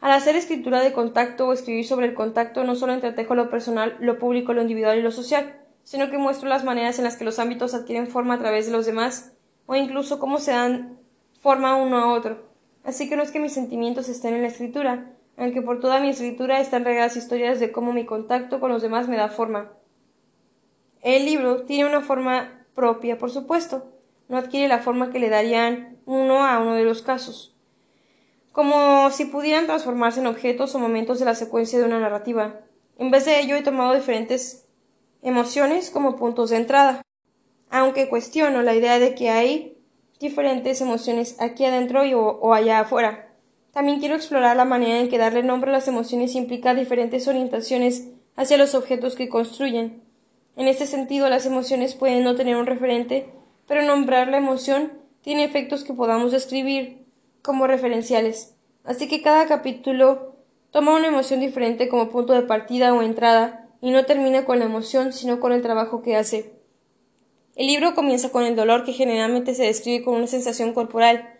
Al 0.00 0.12
hacer 0.12 0.36
escritura 0.36 0.80
de 0.80 0.92
contacto 0.92 1.48
o 1.48 1.52
escribir 1.52 1.84
sobre 1.84 2.06
el 2.06 2.14
contacto, 2.14 2.62
no 2.62 2.76
solo 2.76 2.92
entretejo 2.92 3.34
lo 3.34 3.50
personal, 3.50 3.96
lo 3.98 4.20
público, 4.20 4.52
lo 4.52 4.62
individual 4.62 4.96
y 4.96 5.02
lo 5.02 5.10
social, 5.10 5.63
sino 5.84 6.10
que 6.10 6.18
muestro 6.18 6.48
las 6.48 6.64
maneras 6.64 6.98
en 6.98 7.04
las 7.04 7.16
que 7.16 7.24
los 7.24 7.38
ámbitos 7.38 7.74
adquieren 7.74 8.08
forma 8.08 8.34
a 8.34 8.38
través 8.38 8.66
de 8.66 8.72
los 8.72 8.86
demás, 8.86 9.32
o 9.66 9.76
incluso 9.76 10.18
cómo 10.18 10.40
se 10.40 10.50
dan 10.50 10.98
forma 11.40 11.76
uno 11.76 11.98
a 11.98 12.12
otro. 12.12 12.52
Así 12.82 13.08
que 13.08 13.16
no 13.16 13.22
es 13.22 13.30
que 13.30 13.38
mis 13.38 13.52
sentimientos 13.52 14.08
estén 14.08 14.34
en 14.34 14.42
la 14.42 14.48
escritura, 14.48 15.12
aunque 15.36 15.62
por 15.62 15.80
toda 15.80 16.00
mi 16.00 16.08
escritura 16.08 16.60
están 16.60 16.84
regadas 16.84 17.16
historias 17.16 17.60
de 17.60 17.72
cómo 17.72 17.92
mi 17.92 18.04
contacto 18.04 18.60
con 18.60 18.70
los 18.70 18.82
demás 18.82 19.08
me 19.08 19.16
da 19.16 19.28
forma. 19.28 19.72
El 21.02 21.26
libro 21.26 21.64
tiene 21.64 21.88
una 21.88 22.00
forma 22.00 22.66
propia, 22.74 23.18
por 23.18 23.30
supuesto, 23.30 23.92
no 24.28 24.38
adquiere 24.38 24.68
la 24.68 24.78
forma 24.78 25.10
que 25.10 25.18
le 25.18 25.28
darían 25.28 25.98
uno 26.06 26.44
a 26.44 26.58
uno 26.60 26.74
de 26.74 26.84
los 26.84 27.02
casos, 27.02 27.54
como 28.52 29.10
si 29.10 29.26
pudieran 29.26 29.66
transformarse 29.66 30.20
en 30.20 30.26
objetos 30.26 30.74
o 30.74 30.78
momentos 30.78 31.18
de 31.18 31.26
la 31.26 31.34
secuencia 31.34 31.78
de 31.78 31.84
una 31.84 32.00
narrativa. 32.00 32.60
En 32.96 33.10
vez 33.10 33.24
de 33.24 33.40
ello 33.40 33.56
he 33.56 33.62
tomado 33.62 33.94
diferentes 33.94 34.63
emociones 35.24 35.90
como 35.90 36.16
puntos 36.16 36.50
de 36.50 36.58
entrada, 36.58 37.02
aunque 37.70 38.08
cuestiono 38.08 38.62
la 38.62 38.74
idea 38.74 38.98
de 38.98 39.14
que 39.14 39.30
hay 39.30 39.78
diferentes 40.20 40.80
emociones 40.82 41.36
aquí 41.40 41.64
adentro 41.64 42.04
y 42.04 42.12
o, 42.12 42.52
allá 42.52 42.80
afuera. 42.80 43.34
También 43.72 43.98
quiero 43.98 44.14
explorar 44.14 44.56
la 44.56 44.66
manera 44.66 45.00
en 45.00 45.08
que 45.08 45.18
darle 45.18 45.42
nombre 45.42 45.70
a 45.70 45.72
las 45.72 45.88
emociones 45.88 46.34
implica 46.34 46.74
diferentes 46.74 47.26
orientaciones 47.26 48.08
hacia 48.36 48.58
los 48.58 48.74
objetos 48.74 49.16
que 49.16 49.30
construyen. 49.30 50.02
En 50.56 50.68
este 50.68 50.86
sentido, 50.86 51.28
las 51.28 51.46
emociones 51.46 51.94
pueden 51.94 52.22
no 52.22 52.36
tener 52.36 52.56
un 52.56 52.66
referente, 52.66 53.32
pero 53.66 53.82
nombrar 53.82 54.28
la 54.28 54.36
emoción 54.36 54.92
tiene 55.22 55.44
efectos 55.44 55.84
que 55.84 55.94
podamos 55.94 56.32
describir 56.32 57.06
como 57.42 57.66
referenciales. 57.66 58.54
Así 58.84 59.08
que 59.08 59.22
cada 59.22 59.46
capítulo 59.46 60.36
toma 60.70 60.94
una 60.94 61.08
emoción 61.08 61.40
diferente 61.40 61.88
como 61.88 62.10
punto 62.10 62.34
de 62.34 62.42
partida 62.42 62.92
o 62.92 63.02
entrada 63.02 63.63
y 63.84 63.90
no 63.90 64.06
termina 64.06 64.46
con 64.46 64.60
la 64.60 64.64
emoción, 64.64 65.12
sino 65.12 65.40
con 65.40 65.52
el 65.52 65.60
trabajo 65.60 66.00
que 66.00 66.16
hace. 66.16 66.54
El 67.54 67.66
libro 67.66 67.94
comienza 67.94 68.32
con 68.32 68.42
el 68.44 68.56
dolor 68.56 68.82
que 68.86 68.94
generalmente 68.94 69.54
se 69.54 69.64
describe 69.64 70.02
como 70.02 70.16
una 70.16 70.26
sensación 70.26 70.72
corporal. 70.72 71.38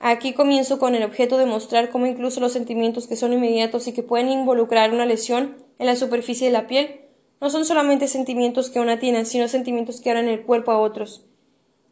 Aquí 0.00 0.32
comienzo 0.32 0.80
con 0.80 0.96
el 0.96 1.04
objeto 1.04 1.38
de 1.38 1.46
mostrar 1.46 1.90
cómo 1.90 2.06
incluso 2.06 2.40
los 2.40 2.52
sentimientos 2.52 3.06
que 3.06 3.14
son 3.14 3.32
inmediatos 3.32 3.86
y 3.86 3.92
que 3.92 4.02
pueden 4.02 4.30
involucrar 4.30 4.92
una 4.92 5.06
lesión 5.06 5.58
en 5.78 5.86
la 5.86 5.94
superficie 5.94 6.48
de 6.48 6.52
la 6.52 6.66
piel 6.66 7.02
no 7.40 7.50
son 7.50 7.64
solamente 7.64 8.08
sentimientos 8.08 8.68
que 8.68 8.80
una 8.80 8.98
tiene, 8.98 9.24
sino 9.24 9.46
sentimientos 9.46 10.00
que 10.00 10.10
abren 10.10 10.26
el 10.26 10.42
cuerpo 10.42 10.72
a 10.72 10.80
otros. 10.80 11.24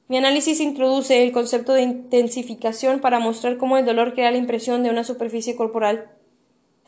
Mi 0.08 0.16
análisis 0.16 0.58
introduce 0.58 1.22
el 1.22 1.30
concepto 1.30 1.72
de 1.72 1.82
intensificación 1.82 2.98
para 2.98 3.20
mostrar 3.20 3.58
cómo 3.58 3.76
el 3.76 3.84
dolor 3.84 4.14
crea 4.14 4.32
la 4.32 4.38
impresión 4.38 4.82
de 4.82 4.90
una 4.90 5.04
superficie 5.04 5.54
corporal. 5.54 6.10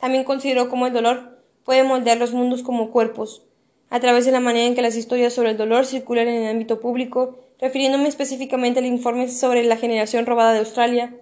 También 0.01 0.25
considero 0.25 0.69
cómo 0.69 0.89
el 0.89 0.93
dolor 0.93 1.36
puede 1.67 1.85
moldear 1.85 2.17
los 2.17 2.33
mundos 2.33 2.63
como 2.63 2.91
cuerpos, 2.91 3.43
a 3.91 4.01
través 4.01 4.25
de 4.25 4.33
la 4.33 4.41
manera 4.41 4.67
en 4.67 4.75
que 4.75 4.83
las 4.83 4.97
historias 4.97 5.35
sobre 5.35 5.51
el 5.51 5.57
dolor 5.59 5.85
circulan 5.85 6.29
en 6.29 6.45
el 6.45 6.51
ámbito 6.51 6.81
público, 6.81 7.37
refiriéndome 7.61 8.09
específicamente 8.09 8.79
al 8.79 8.87
informe 8.87 9.29
sobre 9.29 9.65
la 9.65 9.77
generación 9.77 10.25
robada 10.27 10.53
de 10.53 10.61
Australia, 10.61 11.15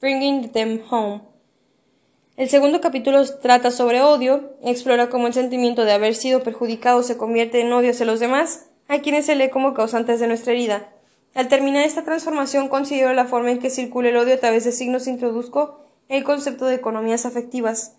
Bringing 0.00 0.50
Them 0.52 0.82
Home. 0.90 1.22
El 2.36 2.50
segundo 2.50 2.82
capítulo 2.82 3.24
trata 3.38 3.70
sobre 3.70 4.02
odio, 4.02 4.52
explora 4.62 5.08
cómo 5.08 5.26
el 5.26 5.32
sentimiento 5.32 5.86
de 5.86 5.92
haber 5.92 6.14
sido 6.14 6.42
perjudicado 6.42 7.02
se 7.02 7.16
convierte 7.16 7.62
en 7.62 7.72
odio 7.72 7.90
hacia 7.90 8.04
los 8.04 8.20
demás, 8.20 8.66
a 8.88 8.98
quienes 8.98 9.24
se 9.24 9.34
lee 9.34 9.48
como 9.48 9.72
causantes 9.72 10.20
de 10.20 10.26
nuestra 10.26 10.52
herida. 10.52 10.90
Al 11.34 11.48
terminar 11.48 11.84
esta 11.84 12.04
transformación 12.04 12.68
considero 12.68 13.14
la 13.14 13.24
forma 13.24 13.50
en 13.50 13.58
que 13.58 13.70
circula 13.70 14.10
el 14.10 14.18
odio 14.18 14.34
a 14.34 14.38
través 14.38 14.64
de 14.64 14.72
signos 14.72 15.06
introduzco 15.06 15.80
el 16.08 16.22
concepto 16.24 16.66
de 16.66 16.74
economías 16.74 17.24
afectivas. 17.24 17.96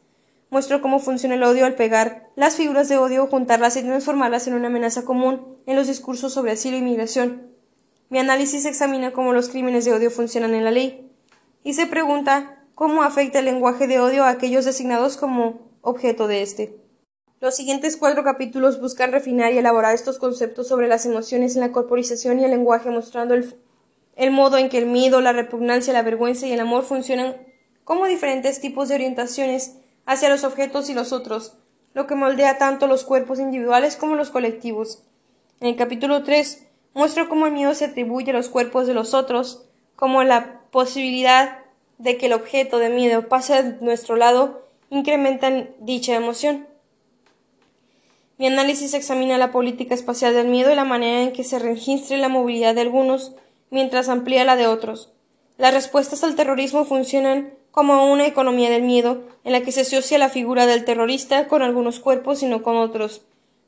Muestro 0.49 0.81
cómo 0.81 0.99
funciona 0.99 1.35
el 1.35 1.43
odio 1.43 1.65
al 1.65 1.75
pegar 1.75 2.29
las 2.35 2.55
figuras 2.55 2.87
de 2.87 2.97
odio, 2.97 3.27
juntarlas 3.27 3.75
y 3.75 3.83
transformarlas 3.83 4.47
en 4.47 4.53
una 4.53 4.67
amenaza 4.67 5.03
común 5.03 5.57
en 5.65 5.75
los 5.75 5.87
discursos 5.87 6.33
sobre 6.33 6.53
asilo 6.53 6.77
y 6.77 6.81
migración. 6.81 7.51
Mi 8.09 8.19
análisis 8.19 8.65
examina 8.65 9.11
cómo 9.11 9.33
los 9.33 9.49
crímenes 9.49 9.83
de 9.83 9.93
odio 9.93 10.09
funcionan 10.09 10.53
en 10.53 10.63
la 10.63 10.71
ley 10.71 11.11
y 11.63 11.73
se 11.73 11.85
pregunta 11.85 12.63
cómo 12.75 13.03
afecta 13.03 13.39
el 13.39 13.45
lenguaje 13.45 13.87
de 13.87 13.99
odio 13.99 14.23
a 14.23 14.29
aquellos 14.29 14.63
designados 14.63 15.17
como 15.17 15.67
objeto 15.81 16.27
de 16.27 16.41
este. 16.41 16.77
Los 17.41 17.55
siguientes 17.57 17.97
cuatro 17.97 18.23
capítulos 18.23 18.79
buscan 18.79 19.11
refinar 19.11 19.51
y 19.51 19.57
elaborar 19.57 19.93
estos 19.93 20.17
conceptos 20.17 20.69
sobre 20.69 20.87
las 20.87 21.05
emociones 21.05 21.55
en 21.55 21.61
la 21.61 21.73
corporización 21.73 22.39
y 22.39 22.45
el 22.45 22.51
lenguaje, 22.51 22.89
mostrando 22.89 23.33
el, 23.33 23.53
el 24.15 24.31
modo 24.31 24.57
en 24.57 24.69
que 24.69 24.77
el 24.77 24.85
miedo, 24.85 25.19
la 25.19 25.33
repugnancia, 25.33 25.91
la 25.91 26.01
vergüenza 26.01 26.47
y 26.47 26.53
el 26.53 26.61
amor 26.61 26.83
funcionan 26.83 27.35
como 27.83 28.05
diferentes 28.05 28.61
tipos 28.61 28.87
de 28.87 28.95
orientaciones 28.95 29.75
hacia 30.07 30.29
los 30.29 30.43
objetos 30.43 30.89
y 30.89 30.95
los 30.95 31.13
otros, 31.13 31.53
lo 31.93 32.07
que 32.07 32.15
moldea 32.15 32.57
tanto 32.57 32.87
los 32.87 33.03
cuerpos 33.03 33.39
individuales 33.39 33.95
como 33.95 34.15
los 34.15 34.31
colectivos. 34.31 35.03
En 35.59 35.67
el 35.67 35.75
capítulo 35.75 36.23
3 36.23 36.63
muestro 36.95 37.29
cómo 37.29 37.45
el 37.45 37.53
miedo 37.53 37.75
se 37.75 37.85
atribuye 37.85 38.31
a 38.31 38.33
los 38.33 38.49
cuerpos 38.49 38.87
de 38.87 38.95
los 38.95 39.13
otros, 39.13 39.65
como 39.95 40.23
la 40.23 40.61
posibilidad 40.71 41.59
de 41.99 42.17
que 42.17 42.27
el 42.27 42.33
objeto 42.33 42.79
de 42.79 42.89
miedo 42.89 43.27
pase 43.27 43.53
a 43.53 43.63
nuestro 43.81 44.15
lado 44.15 44.65
incrementan 44.89 45.69
dicha 45.79 46.15
emoción. 46.15 46.67
Mi 48.37 48.47
análisis 48.47 48.93
examina 48.93 49.37
la 49.37 49.51
política 49.51 49.93
espacial 49.93 50.33
del 50.33 50.47
miedo 50.47 50.71
y 50.71 50.75
la 50.75 50.85
manera 50.85 51.23
en 51.23 51.33
que 51.33 51.43
se 51.43 51.59
registre 51.59 52.17
la 52.17 52.29
movilidad 52.29 52.75
de 52.75 52.81
algunos 52.81 53.33
mientras 53.71 54.09
amplía 54.09 54.45
la 54.45 54.55
de 54.55 54.67
otros. 54.67 55.11
Las 55.57 55.73
respuestas 55.73 56.23
al 56.23 56.35
terrorismo 56.35 56.85
funcionan 56.85 57.56
como 57.77 58.11
una 58.11 58.25
economía 58.25 58.71
del 58.71 58.81
miedo, 58.81 59.21
en 59.43 59.51
la 59.51 59.61
que 59.61 59.71
se 59.71 59.81
asocia 59.81 60.17
la 60.17 60.29
figura 60.29 60.65
del 60.65 60.83
terrorista 60.83 61.47
con 61.47 61.61
algunos 61.61 61.99
cuerpos 61.99 62.41
y 62.41 62.47
no 62.47 62.63
con 62.63 62.75
otros, 62.75 63.21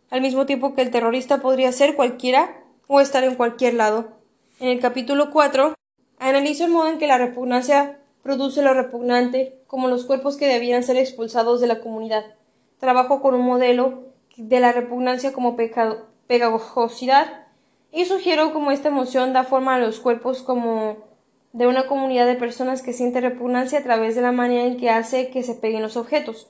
al 0.09 0.21
mismo 0.21 0.47
tiempo 0.47 0.73
que 0.73 0.81
el 0.81 0.89
terrorista 0.89 1.41
podría 1.41 1.71
ser 1.71 1.95
cualquiera 1.95 2.59
o 2.87 3.01
estar 3.01 3.23
en 3.23 3.35
cualquier 3.35 3.75
lado. 3.75 4.13
En 4.59 4.69
el 4.69 4.79
capítulo 4.79 5.29
4, 5.29 5.75
analizo 6.17 6.65
el 6.65 6.71
modo 6.71 6.87
en 6.87 6.97
que 6.97 7.05
la 7.05 7.19
repugnancia 7.19 7.99
produce 8.23 8.63
lo 8.63 8.73
repugnante, 8.73 9.59
como 9.67 9.89
los 9.89 10.05
cuerpos 10.05 10.37
que 10.37 10.47
debieran 10.47 10.81
ser 10.81 10.97
expulsados 10.97 11.61
de 11.61 11.67
la 11.67 11.79
comunidad. 11.79 12.25
Trabajo 12.79 13.21
con 13.21 13.35
un 13.35 13.45
modelo 13.45 14.05
de 14.37 14.59
la 14.59 14.71
repugnancia 14.71 15.33
como 15.33 15.55
pegajosidad 16.25 17.45
y 17.91 18.05
sugiero 18.05 18.53
cómo 18.53 18.71
esta 18.71 18.87
emoción 18.87 19.33
da 19.33 19.43
forma 19.43 19.75
a 19.75 19.79
los 19.79 19.99
cuerpos 19.99 20.41
como 20.41 21.08
de 21.53 21.67
una 21.67 21.87
comunidad 21.87 22.27
de 22.27 22.35
personas 22.35 22.81
que 22.81 22.93
siente 22.93 23.21
repugnancia 23.21 23.79
a 23.79 23.83
través 23.83 24.15
de 24.15 24.21
la 24.21 24.31
manera 24.31 24.65
en 24.65 24.77
que 24.77 24.89
hace 24.89 25.29
que 25.29 25.43
se 25.43 25.55
peguen 25.55 25.81
los 25.81 25.97
objetos. 25.97 26.47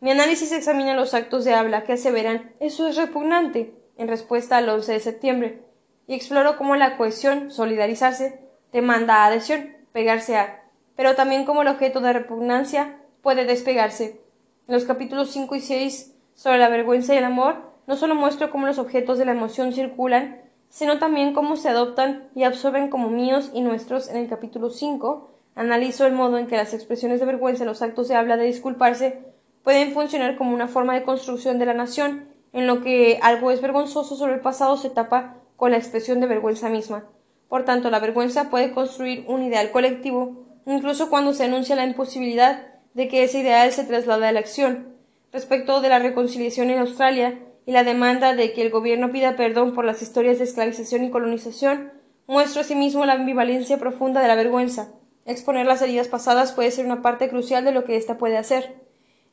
Mi 0.00 0.12
análisis 0.12 0.52
examina 0.52 0.94
los 0.94 1.12
actos 1.14 1.44
de 1.44 1.54
habla 1.54 1.82
que 1.82 1.94
aseveran 1.94 2.52
eso 2.60 2.86
es 2.86 2.96
repugnante 2.96 3.74
en 3.96 4.06
respuesta 4.06 4.56
al 4.56 4.68
11 4.68 4.92
de 4.92 5.00
septiembre 5.00 5.62
y 6.06 6.14
exploro 6.14 6.56
cómo 6.56 6.76
la 6.76 6.96
cohesión, 6.96 7.50
solidarizarse, 7.50 8.40
demanda 8.72 9.24
adhesión, 9.24 9.76
pegarse 9.92 10.36
a, 10.36 10.62
pero 10.94 11.14
también 11.16 11.44
cómo 11.44 11.62
el 11.62 11.68
objeto 11.68 12.00
de 12.00 12.12
repugnancia 12.12 12.98
puede 13.22 13.44
despegarse. 13.44 14.20
En 14.68 14.74
los 14.74 14.84
capítulos 14.84 15.30
5 15.30 15.54
y 15.56 15.60
6 15.60 16.14
sobre 16.34 16.58
la 16.58 16.68
vergüenza 16.68 17.14
y 17.14 17.18
el 17.18 17.24
amor, 17.24 17.72
no 17.86 17.96
solo 17.96 18.14
muestro 18.14 18.50
cómo 18.50 18.66
los 18.66 18.78
objetos 18.78 19.18
de 19.18 19.24
la 19.24 19.32
emoción 19.32 19.72
circulan, 19.72 20.42
sino 20.68 20.98
también 20.98 21.32
cómo 21.32 21.56
se 21.56 21.68
adoptan 21.68 22.28
y 22.34 22.44
absorben 22.44 22.88
como 22.88 23.08
míos 23.08 23.50
y 23.54 23.60
nuestros 23.60 24.08
en 24.08 24.16
el 24.16 24.28
capítulo 24.28 24.70
5. 24.70 25.30
Analizo 25.54 26.06
el 26.06 26.12
modo 26.12 26.38
en 26.38 26.46
que 26.46 26.56
las 26.56 26.74
expresiones 26.74 27.20
de 27.20 27.26
vergüenza 27.26 27.64
en 27.64 27.68
los 27.68 27.82
actos 27.82 28.08
de 28.08 28.14
habla 28.14 28.36
de 28.36 28.44
disculparse 28.44 29.18
pueden 29.62 29.92
funcionar 29.92 30.36
como 30.36 30.54
una 30.54 30.68
forma 30.68 30.94
de 30.94 31.02
construcción 31.02 31.58
de 31.58 31.66
la 31.66 31.74
nación, 31.74 32.28
en 32.52 32.66
lo 32.66 32.80
que 32.80 33.18
algo 33.22 33.50
es 33.50 33.60
vergonzoso 33.60 34.16
sobre 34.16 34.34
el 34.34 34.40
pasado 34.40 34.76
se 34.76 34.90
tapa 34.90 35.36
con 35.56 35.72
la 35.72 35.76
expresión 35.76 36.20
de 36.20 36.26
vergüenza 36.26 36.68
misma. 36.68 37.04
Por 37.48 37.64
tanto, 37.64 37.90
la 37.90 37.98
vergüenza 37.98 38.50
puede 38.50 38.72
construir 38.72 39.24
un 39.26 39.42
ideal 39.42 39.70
colectivo, 39.70 40.44
incluso 40.66 41.10
cuando 41.10 41.34
se 41.34 41.44
anuncia 41.44 41.76
la 41.76 41.84
imposibilidad 41.84 42.66
de 42.94 43.08
que 43.08 43.22
ese 43.22 43.40
ideal 43.40 43.72
se 43.72 43.84
traslade 43.84 44.26
a 44.26 44.32
la 44.32 44.40
acción. 44.40 44.94
Respecto 45.32 45.80
de 45.80 45.88
la 45.88 45.98
reconciliación 45.98 46.70
en 46.70 46.78
Australia 46.78 47.38
y 47.68 47.72
la 47.72 47.84
demanda 47.84 48.34
de 48.34 48.54
que 48.54 48.62
el 48.62 48.70
gobierno 48.70 49.12
pida 49.12 49.36
perdón 49.36 49.74
por 49.74 49.84
las 49.84 50.00
historias 50.00 50.38
de 50.38 50.44
esclavización 50.44 51.04
y 51.04 51.10
colonización, 51.10 51.92
muestro 52.26 52.62
asimismo 52.62 53.04
la 53.04 53.12
ambivalencia 53.12 53.76
profunda 53.76 54.22
de 54.22 54.28
la 54.28 54.36
vergüenza. 54.36 54.94
Exponer 55.26 55.66
las 55.66 55.82
heridas 55.82 56.08
pasadas 56.08 56.52
puede 56.52 56.70
ser 56.70 56.86
una 56.86 57.02
parte 57.02 57.28
crucial 57.28 57.66
de 57.66 57.72
lo 57.72 57.84
que 57.84 57.98
ésta 57.98 58.16
puede 58.16 58.38
hacer. 58.38 58.80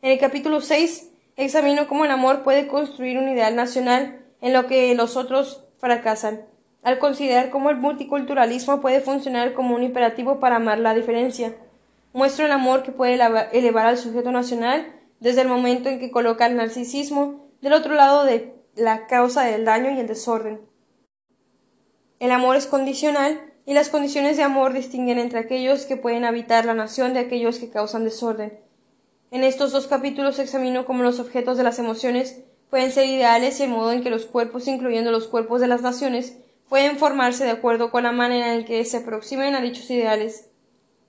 En 0.02 0.12
el 0.12 0.20
capítulo 0.20 0.60
6 0.60 1.12
examino 1.38 1.88
cómo 1.88 2.04
el 2.04 2.12
amor 2.12 2.44
puede 2.44 2.68
construir 2.68 3.18
un 3.18 3.30
ideal 3.30 3.56
nacional 3.56 4.26
en 4.42 4.52
lo 4.52 4.68
que 4.68 4.94
los 4.96 5.16
otros 5.16 5.64
fracasan, 5.80 6.42
al 6.84 7.00
considerar 7.00 7.52
cómo 7.52 7.70
el 7.70 7.78
multiculturalismo 7.78 8.82
puede 8.82 9.00
funcionar 9.00 9.54
como 9.54 9.76
un 9.76 9.84
imperativo 9.84 10.42
para 10.42 10.58
amar 10.58 10.80
la 10.80 10.94
diferencia. 10.94 11.56
Muestro 12.12 12.46
el 12.46 12.52
amor 12.52 12.84
que 12.84 12.92
puede 12.92 13.14
elevar 13.54 13.86
al 13.86 13.98
sujeto 13.98 14.34
nacional 14.34 14.94
desde 15.22 15.40
el 15.40 15.48
momento 15.48 15.88
en 15.88 16.00
que 16.00 16.12
coloca 16.12 16.46
el 16.48 16.58
narcisismo 16.58 17.45
del 17.62 17.74
otro 17.74 17.96
lado 17.96 18.24
de 18.24 18.56
la 18.76 19.08
causa 19.08 19.44
del 19.44 19.66
daño 19.66 19.92
y 19.92 20.00
el 20.00 20.08
desorden. 20.08 20.62
El 22.20 22.32
amor 22.32 22.56
es 22.56 22.68
condicional 22.68 23.54
y 23.66 23.74
las 23.74 23.90
condiciones 23.90 24.38
de 24.38 24.44
amor 24.44 24.74
distinguen 24.74 25.20
entre 25.20 25.40
aquellos 25.40 25.86
que 25.86 25.98
pueden 25.98 26.24
habitar 26.24 26.66
la 26.66 26.74
nación 26.74 27.14
de 27.14 27.20
aquellos 27.20 27.60
que 27.60 27.70
causan 27.70 28.04
desorden. 28.04 28.60
En 29.32 29.44
estos 29.44 29.72
dos 29.72 29.88
capítulos 29.88 30.40
examino 30.40 30.86
cómo 30.86 31.04
los 31.04 31.20
objetos 31.20 31.58
de 31.58 31.64
las 31.64 31.80
emociones 31.80 32.42
pueden 32.70 32.92
ser 32.92 33.06
ideales 33.06 33.60
y 33.60 33.64
el 33.64 33.70
modo 33.70 33.92
en 33.92 34.04
que 34.04 34.10
los 34.10 34.26
cuerpos, 34.26 34.68
incluyendo 34.68 35.12
los 35.12 35.28
cuerpos 35.28 35.62
de 35.62 35.68
las 35.68 35.82
naciones, 35.82 36.38
pueden 36.70 36.98
formarse 36.98 37.44
de 37.44 37.52
acuerdo 37.52 37.92
con 37.92 38.04
la 38.04 38.12
manera 38.12 38.54
en 38.54 38.66
que 38.66 38.84
se 38.86 38.98
aproximen 38.98 39.56
a 39.56 39.62
dichos 39.62 39.90
ideales. 39.90 40.50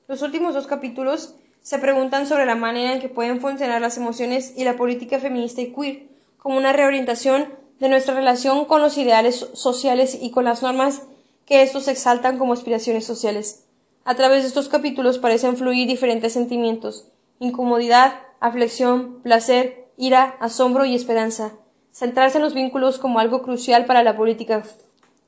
Los 0.09 0.23
últimos 0.23 0.55
dos 0.55 0.67
capítulos 0.67 1.37
se 1.63 1.79
preguntan 1.79 2.27
sobre 2.27 2.47
la 2.47 2.55
manera 2.55 2.93
en 2.93 3.01
que 3.01 3.09
pueden 3.09 3.41
funcionar 3.41 3.81
las 3.81 3.97
emociones 3.97 4.55
y 4.57 4.65
la 4.65 4.77
política 4.77 5.19
feminista 5.19 5.61
y 5.61 5.73
queer, 5.73 6.16
como 6.47 6.59
una 6.59 6.73
reorientación 6.73 7.49
de 7.81 7.89
nuestra 7.89 8.15
relación 8.15 8.67
con 8.67 8.81
los 8.81 8.97
ideales 8.99 9.49
sociales 9.55 10.17
y 10.23 10.31
con 10.31 10.45
las 10.45 10.63
normas 10.63 11.03
que 11.45 11.63
estos 11.63 11.89
exaltan 11.89 12.39
como 12.39 12.53
aspiraciones 12.53 13.05
sociales. 13.05 13.65
A 14.05 14.15
través 14.15 14.43
de 14.43 14.49
estos 14.51 14.69
capítulos 14.69 15.19
parecen 15.19 15.57
fluir 15.57 15.89
diferentes 15.89 16.35
sentimientos, 16.35 17.09
incomodidad, 17.41 18.21
aflicción, 18.39 19.23
placer, 19.25 19.89
ira, 19.97 20.37
asombro 20.39 20.85
y 20.85 20.95
esperanza. 20.95 21.55
Centrarse 21.91 22.39
en 22.39 22.45
los 22.45 22.55
vínculos 22.55 23.01
como 23.01 23.19
algo 23.19 23.43
crucial 23.43 23.85
para 23.85 24.05
la 24.05 24.17
política 24.17 24.63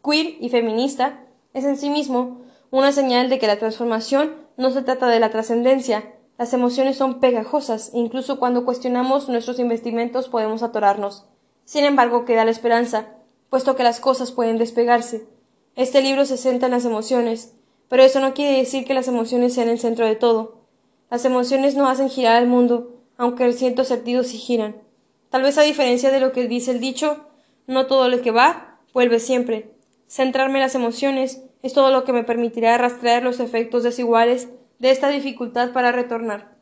queer 0.04 0.36
y 0.38 0.50
feminista 0.50 1.24
es 1.52 1.64
en 1.64 1.76
sí 1.76 1.90
mismo 1.90 2.42
una 2.70 2.92
señal 2.92 3.28
de 3.28 3.40
que 3.40 3.48
la 3.48 3.58
transformación 3.58 4.36
no 4.56 4.70
se 4.70 4.82
trata 4.82 5.08
de 5.08 5.18
la 5.18 5.30
trascendencia. 5.30 6.14
Las 6.38 6.54
emociones 6.54 6.96
son 6.96 7.18
pegajosas 7.18 7.90
incluso 7.94 8.38
cuando 8.38 8.64
cuestionamos 8.64 9.28
nuestros 9.28 9.58
investimentos 9.58 10.28
podemos 10.28 10.62
atorarnos. 10.62 11.26
Sin 11.64 11.84
embargo, 11.84 12.24
queda 12.24 12.44
la 12.44 12.52
esperanza, 12.52 13.08
puesto 13.50 13.74
que 13.74 13.82
las 13.82 13.98
cosas 13.98 14.30
pueden 14.30 14.56
despegarse. 14.56 15.26
Este 15.74 16.00
libro 16.00 16.24
se 16.24 16.36
centra 16.36 16.66
en 16.68 16.72
las 16.72 16.84
emociones, 16.84 17.54
pero 17.88 18.04
eso 18.04 18.20
no 18.20 18.34
quiere 18.34 18.56
decir 18.56 18.84
que 18.84 18.94
las 18.94 19.08
emociones 19.08 19.52
sean 19.52 19.68
el 19.68 19.80
centro 19.80 20.06
de 20.06 20.14
todo. 20.14 20.60
Las 21.10 21.24
emociones 21.24 21.74
no 21.74 21.88
hacen 21.88 22.08
girar 22.08 22.36
al 22.36 22.46
mundo, 22.46 23.00
aunque 23.16 23.52
ciertos 23.52 23.88
sentidos 23.88 24.28
sí 24.28 24.38
giran. 24.38 24.76
Tal 25.30 25.42
vez 25.42 25.58
a 25.58 25.62
diferencia 25.62 26.12
de 26.12 26.20
lo 26.20 26.30
que 26.30 26.46
dice 26.46 26.70
el 26.70 26.78
dicho, 26.78 27.26
no 27.66 27.86
todo 27.86 28.08
lo 28.08 28.22
que 28.22 28.30
va, 28.30 28.78
vuelve 28.94 29.18
siempre. 29.18 29.74
Centrarme 30.06 30.58
en 30.58 30.62
las 30.62 30.76
emociones 30.76 31.42
es 31.62 31.72
todo 31.72 31.90
lo 31.90 32.04
que 32.04 32.12
me 32.12 32.22
permitirá 32.22 32.78
rastrear 32.78 33.24
los 33.24 33.40
efectos 33.40 33.82
desiguales 33.82 34.48
de 34.78 34.90
esta 34.90 35.08
dificultad 35.08 35.72
para 35.72 35.92
retornar. 35.92 36.57